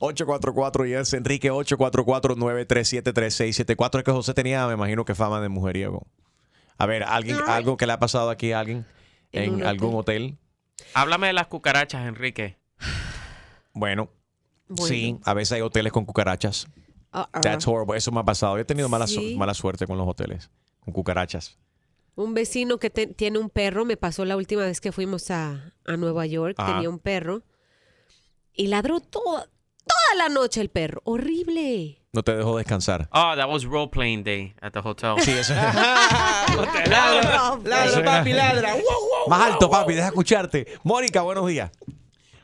844 0.00 0.86
yes 0.86 1.12
Enrique 1.12 1.50
844-937-3674 1.50 3.98
es 3.98 4.04
que 4.04 4.12
José 4.12 4.32
tenía, 4.32 4.66
me 4.66 4.72
imagino 4.72 5.04
que 5.04 5.14
fama 5.14 5.42
de 5.42 5.50
mujeriego. 5.50 6.06
A 6.78 6.86
ver, 6.86 7.02
alguien 7.02 7.36
algo 7.46 7.76
que 7.76 7.86
le 7.86 7.92
ha 7.92 7.98
pasado 7.98 8.30
aquí 8.30 8.52
a 8.52 8.60
alguien 8.60 8.86
en, 9.32 9.56
un 9.56 9.64
algún 9.64 9.94
hotel. 9.94 10.38
Háblame 10.94 11.26
de 11.26 11.34
las 11.34 11.48
cucarachas, 11.48 12.06
Enrique. 12.06 12.56
Bueno, 13.74 14.08
Bueno. 14.70 14.86
sí, 14.86 15.18
a 15.24 15.34
veces 15.34 15.52
hay 15.52 15.60
hoteles 15.60 15.92
con 15.92 16.04
cucarachas. 16.04 16.66
Uh-uh. 17.12 17.40
That's 17.42 17.66
horrible. 17.66 17.98
Eso 17.98 18.10
me 18.12 18.20
ha 18.20 18.24
pasado. 18.24 18.56
Yo 18.56 18.62
he 18.62 18.64
tenido 18.64 18.88
mala, 18.88 19.06
su- 19.06 19.36
mala 19.36 19.52
suerte 19.52 19.86
con 19.86 19.98
los 19.98 20.08
hoteles, 20.08 20.48
con 20.80 20.94
cucarachas. 20.94 21.58
Un 22.14 22.34
vecino 22.34 22.78
que 22.78 22.90
tiene 22.90 23.38
un 23.38 23.50
perro, 23.50 23.84
me 23.84 23.96
pasó 23.96 24.24
la 24.24 24.36
última 24.36 24.62
vez 24.62 24.80
que 24.80 24.92
fuimos 24.92 25.30
a, 25.30 25.72
a 25.86 25.96
Nueva 25.96 26.26
York, 26.26 26.54
Ajá. 26.58 26.74
tenía 26.74 26.88
un 26.90 26.98
perro 26.98 27.42
y 28.54 28.66
ladró 28.68 29.00
toda, 29.00 29.44
toda 29.46 30.14
la 30.18 30.28
noche 30.28 30.60
el 30.60 30.68
perro. 30.68 31.00
Horrible. 31.04 31.96
No 32.12 32.22
te 32.22 32.36
dejo 32.36 32.58
descansar. 32.58 33.08
Oh, 33.12 33.34
that 33.36 33.48
was 33.48 33.64
role 33.64 33.88
playing 33.88 34.22
day 34.24 34.52
at 34.60 34.72
the 34.72 34.80
hotel. 34.80 35.14
Sí, 35.20 35.30
eso 35.30 35.54
ladra, 36.90 37.58
ladra, 37.64 38.04
papi, 38.04 38.32
ladra. 38.32 38.74
Más 39.28 39.52
alto, 39.52 39.70
papi, 39.70 39.94
deja 39.94 40.08
escucharte. 40.08 40.66
Mónica, 40.82 41.22
buenos 41.22 41.46
días. 41.48 41.70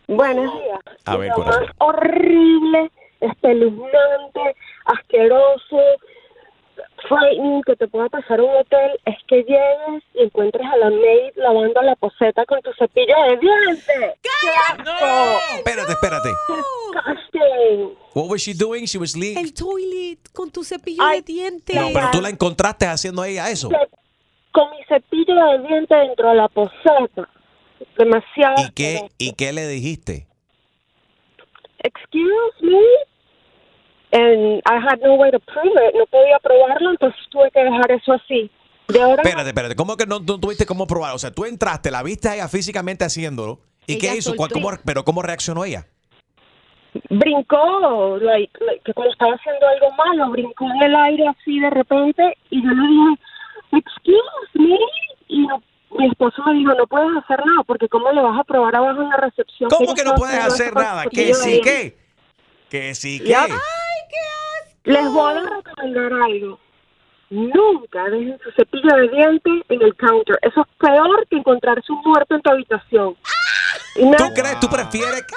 Buenos 0.08 0.52
días. 0.52 0.80
A 1.04 1.16
ver, 1.16 1.32
corazón. 1.32 1.62
más 1.62 1.72
horrible, 1.78 2.90
espeluznante, 3.20 4.56
asqueroso, 4.84 5.80
frightening 7.08 7.62
que 7.62 7.76
te 7.76 7.88
pueda 7.88 8.08
pasar 8.08 8.40
un 8.40 8.50
hotel 8.56 8.98
es 9.04 9.16
que 9.26 9.36
llegues 9.42 10.02
y 10.14 10.22
encuentres 10.22 10.64
a 10.66 10.76
la 10.76 10.90
maid 10.90 11.32
lavando 11.36 11.82
la 11.82 11.96
poseta 11.96 12.44
con 12.46 12.60
tu 12.62 12.72
cepillo 12.74 13.14
de 13.28 13.36
dientes. 13.38 14.20
¡Qué 14.22 14.48
asco! 14.68 15.38
Espérate, 15.56 15.92
espérate. 15.92 16.28
Disgusting. 16.48 17.96
What 18.14 18.28
was 18.28 18.42
she 18.42 18.54
doing? 18.54 18.84
She 18.86 18.98
was 18.98 19.16
leaving. 19.16 19.44
El 19.44 19.54
toilet 19.54 20.18
con 20.32 20.50
tu 20.50 20.64
cepillo 20.64 21.06
de 21.08 21.22
dientes. 21.22 21.76
No, 21.76 21.88
pero 21.92 22.08
tú 22.12 22.20
la 22.20 22.28
encontraste 22.28 22.86
haciendo 22.86 23.24
ella 23.24 23.50
eso. 23.50 23.68
Con 24.52 24.70
mi 24.70 24.82
cepillo 24.84 25.34
de 25.34 25.58
dientes 25.66 25.98
dentro 25.98 26.28
de 26.30 26.34
la 26.34 26.48
poseta. 26.48 27.28
Demasiado. 27.98 28.56
¿Y 28.68 28.72
qué, 28.72 29.00
¿Y 29.18 29.32
qué 29.32 29.52
le 29.52 29.66
dijiste? 29.68 30.26
Excuse 31.82 32.56
me. 32.62 32.82
And 34.12 34.62
I 34.66 34.76
had 34.78 35.00
no 35.02 35.14
way 35.14 35.30
to 35.30 35.40
prove 35.40 35.72
it. 35.88 35.94
No 35.94 36.06
podía 36.06 36.38
probarlo, 36.42 36.90
entonces 36.90 37.20
tuve 37.30 37.50
que 37.50 37.60
dejar 37.62 37.90
eso 37.92 38.12
así. 38.12 38.50
De 38.88 39.02
ahora 39.02 39.22
Espérate, 39.22 39.48
espérate. 39.48 39.74
¿Cómo 39.76 39.96
que 39.96 40.06
no, 40.06 40.20
no 40.20 40.38
tuviste 40.38 40.64
cómo 40.66 40.86
probar? 40.86 41.14
O 41.14 41.18
sea, 41.18 41.32
tú 41.32 41.44
entraste, 41.44 41.90
la 41.90 42.02
viste 42.02 42.28
a 42.28 42.34
ella 42.34 42.48
físicamente 42.48 43.04
haciéndolo. 43.04 43.58
¿Y 43.86 43.94
Ella 43.94 44.12
qué 44.12 44.18
hizo? 44.18 44.34
soltó. 44.34 44.54
¿Cómo- 44.54 44.70
pero 44.84 45.04
¿cómo 45.04 45.22
reaccionó 45.22 45.64
ella? 45.64 45.86
brincó, 47.10 48.16
like, 48.22 48.52
like, 48.64 48.80
que 48.84 48.94
como 48.94 49.10
estaba 49.10 49.34
haciendo 49.34 49.66
algo 49.68 49.90
malo, 49.96 50.30
brincó 50.30 50.64
en 50.64 50.82
el 50.82 50.96
aire 50.96 51.28
así 51.28 51.60
de 51.60 51.68
repente 51.68 52.22
y 52.48 52.62
yo 52.62 52.70
le 52.70 52.88
dije, 52.88 53.22
excuse 53.72 54.50
me, 54.54 54.78
y 55.28 55.46
no- 55.46 55.62
mi 55.98 56.06
esposo 56.08 56.42
me 56.44 56.54
dijo, 56.54 56.72
no 56.74 56.86
puedes 56.86 57.16
hacer 57.24 57.38
nada 57.44 57.62
porque 57.66 57.88
cómo 57.88 58.10
le 58.12 58.20
vas 58.22 58.38
a 58.38 58.44
probar 58.44 58.76
abajo 58.76 59.02
en 59.02 59.08
la 59.08 59.16
recepción. 59.16 59.70
¿Cómo 59.70 59.94
que 59.94 60.04
no 60.04 60.14
puedes 60.14 60.38
hacer 60.38 60.74
nada? 60.74 61.04
su 61.04 61.10
¿Que 61.10 61.16
cepillo 61.34 61.38
de 61.38 61.42
sí 61.44 61.60
qué? 61.62 61.98
¿Que 62.70 62.94
sí 62.94 63.18
qué? 63.20 63.28
Ya. 63.28 63.46
Les 64.84 65.10
voy 65.10 65.34
a 65.34 65.40
recomendar 65.40 66.12
algo. 66.22 66.60
Nunca 67.30 68.04
dejen 68.04 68.38
su 68.44 68.52
cepillo 68.52 68.96
de 68.96 69.08
dientes 69.08 69.52
en 69.68 69.82
el 69.82 69.96
counter. 69.96 70.38
Eso 70.42 70.60
es 70.60 70.66
peor 70.78 71.26
que 71.28 71.36
encontrarse 71.38 71.90
un 71.92 72.00
muerto 72.04 72.36
en 72.36 72.42
tu 72.42 72.50
habitación. 72.50 73.16
Y 73.96 74.10
¿Tú 74.16 74.24
crees? 74.34 74.60
¿Tú 74.60 74.68
prefieres? 74.68 75.22
que- 75.22 75.34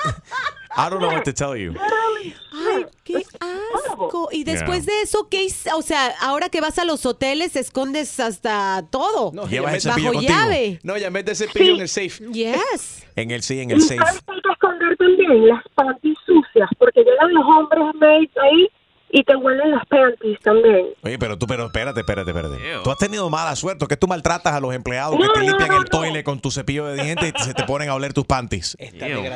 I 0.77 0.89
don't 0.89 0.99
know 0.99 1.09
what 1.09 1.23
to 1.23 1.33
tell 1.33 1.55
you. 1.57 1.73
Ay, 1.79 2.85
qué 3.03 3.15
asco. 3.39 4.29
Y 4.31 4.43
después 4.43 4.85
Yeah. 4.85 4.93
de 4.95 5.01
eso, 5.01 5.27
¿qué 5.29 5.43
hice? 5.43 5.71
O 5.73 5.81
sea, 5.81 6.13
ahora 6.21 6.49
que 6.49 6.61
vas 6.61 6.77
a 6.79 6.85
los 6.85 7.05
hoteles, 7.05 7.55
escondes 7.55 8.19
hasta 8.19 8.85
todo. 8.91 9.31
Llevas 9.47 9.73
el 9.75 9.81
cepillo 9.81 10.09
Bajo 10.09 10.13
contigo. 10.19 10.33
llave. 10.39 10.79
No, 10.83 10.97
ya 10.97 11.09
mete 11.09 11.31
ese 11.31 11.47
cepillo 11.47 11.75
en 11.75 11.81
el 11.81 11.89
safe. 11.89 12.23
Yes. 12.31 13.05
En 13.15 13.31
el 13.31 13.41
sí, 13.41 13.59
en 13.59 13.71
el 13.71 13.81
safe. 13.81 13.97
¿Sabes 13.97 14.21
hay 14.27 14.41
que 14.41 14.51
esconder 14.51 14.97
también 14.97 15.47
las 15.47 15.63
panties 15.75 16.17
sucias, 16.25 16.69
porque 16.77 17.01
llegan 17.01 17.33
los 17.33 17.45
hombres 17.45 17.83
maids 17.95 18.37
ahí 18.37 18.69
y 19.11 19.23
te 19.23 19.35
huelen 19.35 19.71
las 19.71 19.85
panties 19.87 20.39
también. 20.41 20.87
Oye, 21.03 21.17
pero 21.17 21.37
tú, 21.37 21.47
pero 21.47 21.65
espérate, 21.65 22.01
espérate, 22.01 22.29
espérate. 22.31 22.57
Tú 22.83 22.91
has 22.91 22.97
tenido 22.97 23.29
mala 23.29 23.55
suerte, 23.55 23.85
que 23.87 23.97
tú 23.97 24.07
maltratas 24.07 24.53
a 24.53 24.59
los 24.59 24.73
empleados 24.73 25.15
No, 25.17 25.21
que 25.21 25.39
te 25.39 25.39
no, 25.39 25.45
limpian 25.51 25.69
no, 25.69 25.77
el 25.81 25.85
toile 25.89 26.23
con 26.23 26.39
tu 26.39 26.51
cepillo 26.51 26.85
de 26.85 27.03
dientes 27.03 27.33
y 27.37 27.43
se 27.43 27.53
te 27.53 27.63
ponen 27.63 27.89
a 27.89 27.95
oler 27.95 28.13
tus 28.13 28.25
panties. 28.25 28.77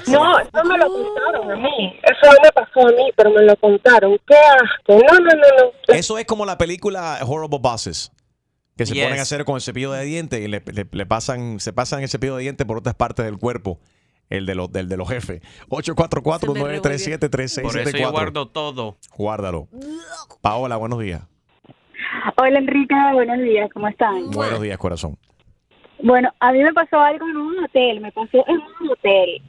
No, 0.08 0.40
eso 0.40 0.64
me 0.66 0.78
lo 0.78 0.88
contaron 0.88 1.52
a 1.52 1.56
mí. 1.56 2.00
Eso 2.04 2.32
no 2.34 2.38
me 2.44 2.52
pasó 2.52 2.88
a 2.88 2.92
mí, 2.92 3.12
pero 3.16 3.32
me 3.32 3.42
lo 3.44 3.56
contaron. 3.58 4.18
¡Qué 4.28 4.36
asco! 4.36 4.94
No, 5.12 5.20
no, 5.20 5.32
no, 5.32 5.32
no. 5.36 5.72
Eso 5.96 6.18
es 6.18 6.26
como 6.26 6.46
la 6.46 6.58
película 6.58 7.20
Horrible 7.26 7.60
Bosses. 7.62 8.12
Que 8.78 8.86
se 8.88 8.96
Yes. 8.96 9.04
ponen 9.04 9.20
a 9.20 9.22
hacer 9.22 9.46
con 9.46 9.56
el 9.56 9.62
cepillo 9.62 9.92
de 9.92 10.04
dientes 10.04 10.40
y 10.42 10.48
le, 10.48 10.62
le- 10.66 10.88
le 10.92 11.06
pasan, 11.06 11.60
se 11.60 11.74
pasan 11.74 12.02
el 12.02 12.10
cepillo 12.10 12.36
de 12.38 12.42
dientes 12.42 12.66
por 12.66 12.78
otras 12.78 12.96
partes 12.96 13.24
del 13.24 13.38
cuerpo. 13.38 13.80
El 14.30 14.46
de 14.46 14.56
los, 14.56 14.72
del 14.72 14.90
de 14.90 14.98
los 14.98 15.10
jefes. 15.10 15.42
844-937-3674. 15.70 17.62
Por 17.62 17.78
eso 17.78 17.98
yo 17.98 18.12
guardo 18.12 18.48
todo. 18.48 18.98
Guárdalo. 19.16 19.68
Paola, 20.42 20.78
buenos 20.78 21.00
días. 21.00 21.22
Hola 22.38 22.60
Enrique, 22.60 22.96
buenos 23.14 23.40
días, 23.40 23.70
¿cómo 23.74 23.88
están? 23.88 24.32
Buenos 24.32 24.62
días, 24.62 24.78
corazón. 24.78 25.18
Bueno, 26.02 26.34
a 26.40 26.52
mí 26.52 26.62
me 26.62 26.74
pasó 26.74 27.00
algo 27.00 27.26
en 27.30 27.38
un 27.38 27.64
hotel, 27.64 28.02
me 28.02 28.12
pasó 28.12 28.44
en 28.48 28.58
un 28.82 28.90
hotel 28.92 29.42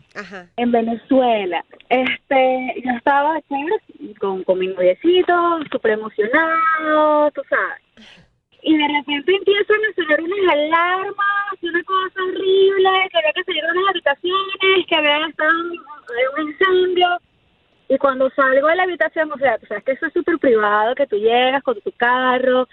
en 0.57 0.71
Venezuela. 0.71 1.65
Este, 1.89 2.75
yo 2.85 2.93
estaba 2.93 3.41
chévere 3.49 4.15
con, 4.21 4.45
con 4.45 4.61
mi 4.61 4.69
noviecito, 4.69 5.59
súper 5.73 5.93
emocionado, 5.93 7.31
tú 7.33 7.43
sabes. 7.49 8.07
Y 8.67 8.79
de 8.79 8.89
repente 8.89 9.37
empiezan 9.37 9.77
a 9.77 9.95
sonar 9.95 10.23
unas 10.23 10.55
alarmas, 10.55 11.63
una 11.63 11.85
cosa 11.85 12.23
horrible, 12.25 12.91
que 13.11 13.19
había 13.19 13.33
que 13.35 13.45
salir 13.45 13.63
de 13.63 13.71
unas 13.73 13.91
habitaciones, 13.91 14.87
que 14.89 14.97
había 14.97 15.27
estado 15.27 15.53
un 16.39 16.49
incendio. 16.49 17.09
Y 17.91 17.99
cuando 17.99 18.31
salgo 18.31 18.67
de 18.69 18.77
la 18.77 18.85
habitación, 18.85 19.31
o 19.31 19.37
sea, 19.37 19.59
tú 19.59 19.67
sabes 19.67 19.85
que 19.85 19.93
eso 19.93 20.07
es 20.07 20.15
súper 20.15 20.39
privado, 20.39 20.95
que 20.95 21.07
tú 21.07 21.17
llegas 21.17 21.63
con 21.63 21.79
tu 21.83 21.93
carro. 21.93 22.67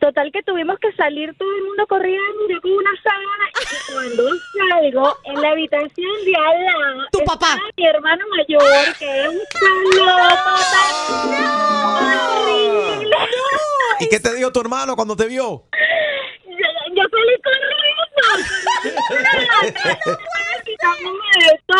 Total 0.00 0.30
que 0.30 0.42
tuvimos 0.42 0.78
que 0.78 0.92
salir 0.92 1.34
todo 1.38 1.48
el 1.56 1.64
mundo 1.64 1.86
corriendo, 1.86 2.48
yo 2.48 2.60
con 2.60 2.72
una 2.72 2.90
sábana. 3.02 3.48
Y 3.60 3.92
cuando 3.92 4.28
salgo, 4.68 5.16
en 5.24 5.40
la 5.40 5.50
habitación 5.50 6.24
de 6.24 6.36
al 6.36 6.64
lado, 6.64 7.06
tu 7.12 7.18
papá, 7.24 7.58
mi 7.76 7.86
hermano 7.86 8.24
mayor, 8.36 8.62
que 8.98 9.22
es 9.22 9.28
un 9.28 9.40
horrible. 12.48 13.16
¿Y 14.00 14.08
qué 14.08 14.20
te 14.20 14.34
dijo 14.34 14.52
tu 14.52 14.60
hermano 14.60 14.94
cuando 14.94 15.16
te 15.16 15.26
vio? 15.26 15.64
Yo, 16.44 16.68
yo 16.94 17.02
salí 17.10 17.36
corriendo. 17.42 17.86
quitándome 20.64 21.28
de 21.40 21.60
todo. 21.66 21.76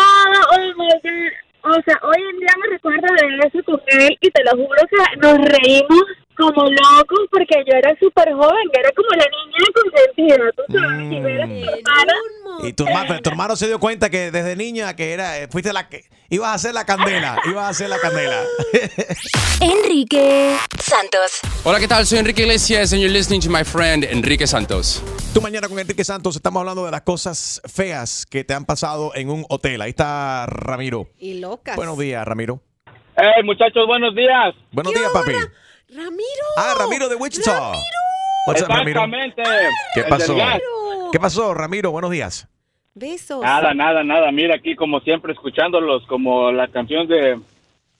O 1.69 1.81
sea, 1.83 1.99
hoy 2.03 2.23
en 2.29 2.39
día 2.39 2.53
me 2.61 2.67
recuerdo 2.67 3.07
de 3.13 3.47
eso 3.47 3.63
con 3.65 3.81
él 3.87 4.17
y 4.21 4.31
te 4.31 4.43
lo 4.45 4.51
juro 4.51 4.81
que 4.89 5.17
nos 5.17 5.37
reímos 5.37 6.05
como 6.37 6.63
locos 6.63 7.19
porque 7.31 7.63
yo 7.65 7.73
era 7.75 7.95
súper 7.99 8.31
joven, 8.33 8.69
yo 8.73 8.79
era 8.79 8.91
como 8.95 9.09
la 9.09 9.25
niña 9.25 9.67
consentida, 9.73 10.51
tú 10.55 10.63
sabes, 10.71 11.11
y 11.11 11.19
ver 11.19 11.41
a 11.41 11.47
mi 11.47 11.61
hermana. 11.63 12.13
Y 12.63 12.73
tu 12.73 12.85
hermano, 12.85 13.05
pero 13.09 13.21
tu 13.21 13.29
hermano 13.29 13.55
se 13.55 13.67
dio 13.67 13.79
cuenta 13.79 14.09
que 14.09 14.31
desde 14.31 14.55
niña 14.55 14.95
que 14.95 15.13
era, 15.13 15.39
eh, 15.39 15.47
fuiste 15.47 15.73
la 15.73 15.89
que 15.89 16.05
ibas 16.29 16.49
a 16.49 16.53
hacer 16.53 16.73
la 16.73 16.85
candela, 16.85 17.37
ibas 17.45 17.65
a 17.65 17.69
hacer 17.69 17.89
la 17.89 17.99
candela. 17.99 18.43
Enrique 19.61 20.55
Santos. 20.79 21.39
Hola, 21.63 21.79
¿qué 21.79 21.87
tal? 21.87 22.05
Soy 22.05 22.19
Enrique 22.19 22.43
Iglesias 22.43 22.93
and 22.93 23.01
you're 23.01 23.13
listening 23.13 23.41
to 23.41 23.49
my 23.49 23.63
friend 23.63 24.03
Enrique 24.03 24.47
Santos. 24.47 25.03
Tú 25.33 25.41
mañana 25.41 25.67
con 25.67 25.77
Enrique 25.79 26.03
Santos 26.03 26.35
estamos 26.35 26.61
hablando 26.61 26.85
de 26.85 26.91
las 26.91 27.01
cosas 27.01 27.61
feas 27.71 28.25
que 28.25 28.43
te 28.43 28.53
han 28.53 28.65
pasado 28.65 29.11
en 29.15 29.29
un 29.29 29.45
hotel. 29.49 29.81
Ahí 29.81 29.89
está 29.89 30.45
Ramiro. 30.47 31.09
Y 31.19 31.39
locas. 31.39 31.75
Buenos 31.75 31.97
días, 31.97 32.25
Ramiro. 32.25 32.61
Hey, 33.15 33.43
muchos, 33.43 33.71
buenos 33.87 34.15
días. 34.15 34.53
Buenos 34.71 34.93
días, 34.93 35.09
papi. 35.11 35.33
Ramiro. 35.89 36.45
Ah, 36.57 36.75
Ramiro 36.77 37.07
de 37.07 37.15
Wichita. 37.15 37.71
What's 38.45 38.61
up, 38.61 38.67
Ramiro? 38.67 39.03
Exactamente. 39.03 39.43
¿Qué 39.93 40.03
pasó? 40.03 40.35
¿Qué 41.11 41.19
pasó, 41.19 41.53
Ramiro? 41.53 41.91
Buenos 41.91 42.11
días. 42.11 42.47
Besos. 42.93 43.41
Nada, 43.41 43.73
nada, 43.73 44.03
nada. 44.03 44.31
Mira 44.31 44.55
aquí 44.55 44.75
como 44.75 44.99
siempre 44.99 45.31
escuchándolos 45.31 46.05
como 46.07 46.51
la 46.51 46.67
canción 46.67 47.07
de 47.07 47.39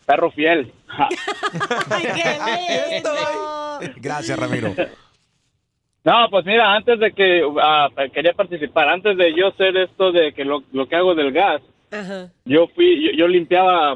Perro 0.06 0.32
Fiel. 0.32 0.74
Gracias, 3.98 4.38
Ramiro. 4.38 4.74
No, 6.04 6.28
pues 6.30 6.46
mira, 6.46 6.74
antes 6.74 7.00
de 7.00 7.12
que 7.12 7.42
ah, 7.62 7.90
quería 8.14 8.34
participar, 8.34 8.90
antes 8.90 9.18
de 9.18 9.34
yo 9.34 9.48
hacer 9.48 9.76
esto 9.78 10.12
de 10.12 10.34
que 10.34 10.46
lo, 10.46 10.64
lo 10.72 10.88
que 10.88 10.96
hago 10.96 11.16
del 11.16 11.32
gas, 11.34 11.62
Ajá. 11.92 12.30
yo 12.46 12.68
fui, 12.68 13.06
yo, 13.06 13.12
yo 13.18 13.28
limpiaba 13.28 13.96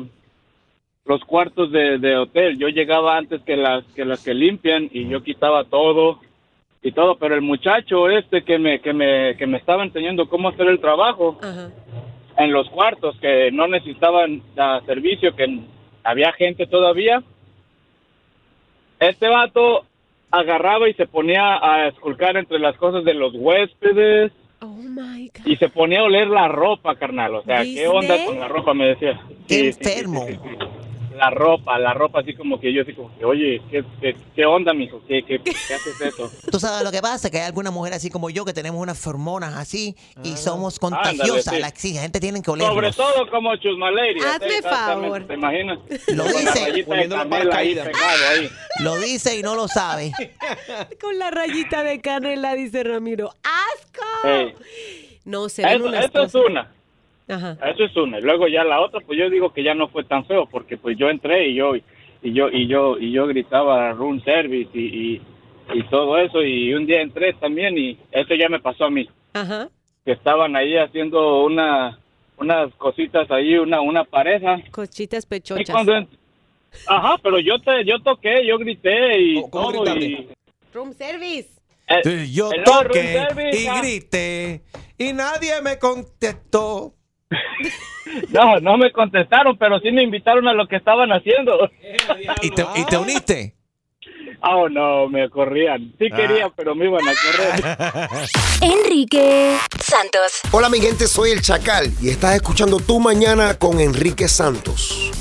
los 1.12 1.24
cuartos 1.26 1.72
de, 1.74 1.98
de 2.00 2.16
hotel. 2.16 2.58
Yo 2.58 2.70
llegaba 2.70 3.18
antes 3.18 3.42
que 3.42 3.58
las 3.58 3.84
que 3.96 4.06
las 4.06 4.24
que 4.24 4.34
limpian 4.34 4.90
y 4.92 5.10
yo 5.10 5.22
quitaba 5.24 5.66
todo 5.66 6.20
y 6.82 6.94
todo. 6.94 7.16
Pero 7.18 7.36
el 7.36 7.42
muchacho 7.42 8.10
este 8.10 8.44
que 8.44 8.58
me 8.58 8.80
que 8.80 8.94
me 8.94 9.36
que 9.38 9.46
me 9.46 9.58
estaba 9.58 9.84
enseñando 9.84 10.30
cómo 10.30 10.48
hacer 10.50 10.68
el 10.68 10.80
trabajo 10.80 11.38
en 12.38 12.52
los 12.54 12.70
cuartos 12.70 13.18
que 13.20 13.52
no 13.52 13.68
necesitaban 13.68 14.42
ah, 14.58 14.80
servicio, 14.86 15.36
que 15.36 15.60
había 16.04 16.32
gente 16.32 16.66
todavía. 16.66 17.22
Este 19.00 19.28
vato 19.28 19.84
agarraba 20.32 20.88
y 20.88 20.94
se 20.94 21.08
ponía 21.08 21.58
a 21.62 21.88
esculcar 21.90 22.38
entre 22.38 22.58
las 22.60 22.78
cosas 22.78 23.04
de 23.04 23.16
los 23.16 23.34
huéspedes. 23.36 24.32
Y 25.46 25.56
se 25.58 25.70
ponía 25.70 26.00
a 26.02 26.04
oler 26.04 26.28
la 26.28 26.48
ropa, 26.48 26.96
carnal. 26.96 27.34
O 27.36 27.44
sea, 27.44 27.58
¿qué 27.64 27.70
¿Viste? 27.70 27.88
onda 27.88 28.16
con 28.26 28.40
la 28.40 28.48
ropa? 28.48 28.74
Me 28.76 28.86
decía. 28.90 29.20
Qué 29.48 29.74
Sí, 29.74 29.90
enfermo. 29.90 30.26
sí, 30.28 30.34
sí, 30.34 30.40
sí. 30.60 30.66
La 31.22 31.30
ropa, 31.30 31.78
la 31.78 31.94
ropa 31.94 32.22
así 32.22 32.34
como 32.34 32.60
que 32.60 32.74
yo 32.74 32.82
así 32.82 32.94
como 32.96 33.16
que, 33.16 33.24
oye, 33.26 33.62
¿qué, 33.70 33.84
qué, 34.02 34.16
qué 34.36 34.44
onda, 34.44 34.74
mijo? 34.74 35.04
¿Qué, 35.08 35.22
qué, 35.24 35.40
qué 35.44 35.52
haces 35.52 36.02
eso? 36.02 36.32
Tú 36.52 36.60
sabes 36.60 36.84
lo 36.84 36.92
que 36.92 37.00
pasa, 37.00 37.30
que 37.30 37.38
hay 37.38 37.44
algunas 37.46 37.72
mujeres 37.72 37.98
así 37.98 38.10
como 38.10 38.32
yo 38.32 38.44
que 38.44 38.54
tenemos 38.54 38.82
unas 38.82 39.06
hormonas 39.06 39.56
así 39.56 39.96
y 40.24 40.36
somos 40.36 40.80
Ándale, 40.82 41.10
contagiosas. 41.20 41.54
sí. 41.54 41.60
La 41.62 41.70
sí, 41.76 41.94
la 41.94 42.02
gente 42.02 42.20
tiene 42.20 42.40
que 42.42 42.50
Sobre 42.50 42.64
olernos. 42.66 42.96
todo 42.96 43.30
como 43.30 43.56
chusmaleiria. 43.58 44.34
Hazme 44.34 44.62
favor. 44.64 45.28
¿Te 45.28 45.34
imaginas? 45.36 45.78
Lo 46.08 46.24
Con 46.24 46.34
la 46.34 46.40
dice. 46.40 46.86
la 47.46 47.56
ahí 47.56 47.78
ahí. 47.78 48.50
Lo 48.80 48.98
dice 49.00 49.38
y 49.38 49.44
no 49.44 49.54
lo 49.54 49.68
sabe. 49.68 50.12
Con 51.00 51.20
la 51.20 51.30
rayita 51.30 51.84
de 51.84 52.02
canela, 52.02 52.56
dice 52.56 52.84
Ramiro. 52.84 53.30
¡Asco! 53.44 54.28
Ey. 54.28 54.56
No, 55.26 55.50
se 55.50 55.62
ven 55.62 55.76
Eso, 55.76 55.86
unas 55.86 56.06
eso 56.06 56.24
es 56.24 56.34
una. 56.34 56.72
Ajá. 57.32 57.58
Eso 57.70 57.84
es 57.86 57.96
una. 57.96 58.20
Y 58.20 58.22
luego 58.22 58.48
ya 58.48 58.64
la 58.64 58.82
otra, 58.82 59.00
pues 59.02 59.18
yo 59.18 59.30
digo 59.30 59.54
que 59.54 59.64
ya 59.64 59.74
no 59.74 59.88
fue 59.88 60.04
tan 60.04 60.26
feo 60.26 60.46
porque 60.48 60.78
pues 60.78 60.98
yo 60.98 61.10
entré 61.10 61.48
y 61.48 61.56
yo 61.56 61.76
y 61.76 61.84
yo 62.34 62.50
y 62.50 62.68
yo 62.68 62.98
y 63.00 63.12
yo 63.12 63.26
gritaba 63.28 63.92
room 63.94 64.22
service 64.24 64.70
y, 64.74 64.80
y, 65.16 65.22
y 65.74 65.84
todo 65.90 66.18
eso 66.18 66.44
y 66.44 66.74
un 66.74 66.86
día 66.86 67.02
entré 67.02 67.34
también 67.34 67.78
y 67.78 67.98
eso 68.12 68.34
ya 68.36 68.50
me 68.50 68.60
pasó 68.60 68.86
a 68.86 68.90
mí. 68.90 69.08
Ajá. 69.34 69.70
Que 70.06 70.12
estaban 70.12 70.56
ahí 70.56 70.76
haciendo 70.78 71.44
una 71.44 71.98
unas 72.38 72.74
cositas 72.76 73.30
ahí, 73.32 73.56
una 73.56 73.82
una 73.82 74.04
pareja. 74.04 74.58
Cochitas 74.72 75.24
Y 75.26 75.28
pechochas. 75.28 75.70
cuando 75.72 75.94
Ajá, 76.88 77.18
pero 77.22 77.40
yo 77.40 77.60
te 77.60 77.84
yo 77.86 78.00
toqué, 78.02 78.46
yo 78.46 78.58
grité 78.58 79.20
y 79.20 79.42
todo 79.50 79.86
y 79.98 80.28
Room 80.74 80.94
service. 80.94 81.50
Eh, 81.88 82.02
Sí, 82.04 82.34
Yo 82.34 82.50
toqué 82.64 83.14
service, 83.14 83.58
y 83.60 83.80
grité 83.82 84.62
y 84.98 85.14
nadie 85.14 85.62
me 85.62 85.78
contestó. 85.78 86.94
No, 88.30 88.60
no 88.60 88.78
me 88.78 88.92
contestaron, 88.92 89.58
pero 89.58 89.80
sí 89.80 89.92
me 89.92 90.04
invitaron 90.04 90.48
a 90.48 90.54
lo 90.54 90.68
que 90.68 90.76
estaban 90.76 91.12
haciendo. 91.12 91.70
¿Y 92.42 92.50
te, 92.52 92.66
y 92.76 92.86
te 92.86 92.98
uniste? 92.98 93.56
Oh, 94.44 94.68
no, 94.68 95.08
me 95.08 95.30
corrían. 95.30 95.94
Sí 96.00 96.08
Ah. 96.12 96.16
quería, 96.16 96.50
pero 96.56 96.74
me 96.76 96.86
iban 96.86 97.02
a 97.08 97.12
correr. 97.14 98.30
Enrique 98.62 99.56
Santos. 99.80 100.42
Hola 100.52 100.68
mi 100.70 100.80
gente, 100.82 101.08
soy 101.08 101.32
el 101.32 101.42
Chacal 101.42 101.92
y 102.02 102.10
estás 102.10 102.36
escuchando 102.36 102.80
Tu 102.80 103.00
Mañana 103.00 103.54
con 103.58 103.80
Enrique 103.80 104.28
Santos. 104.28 105.12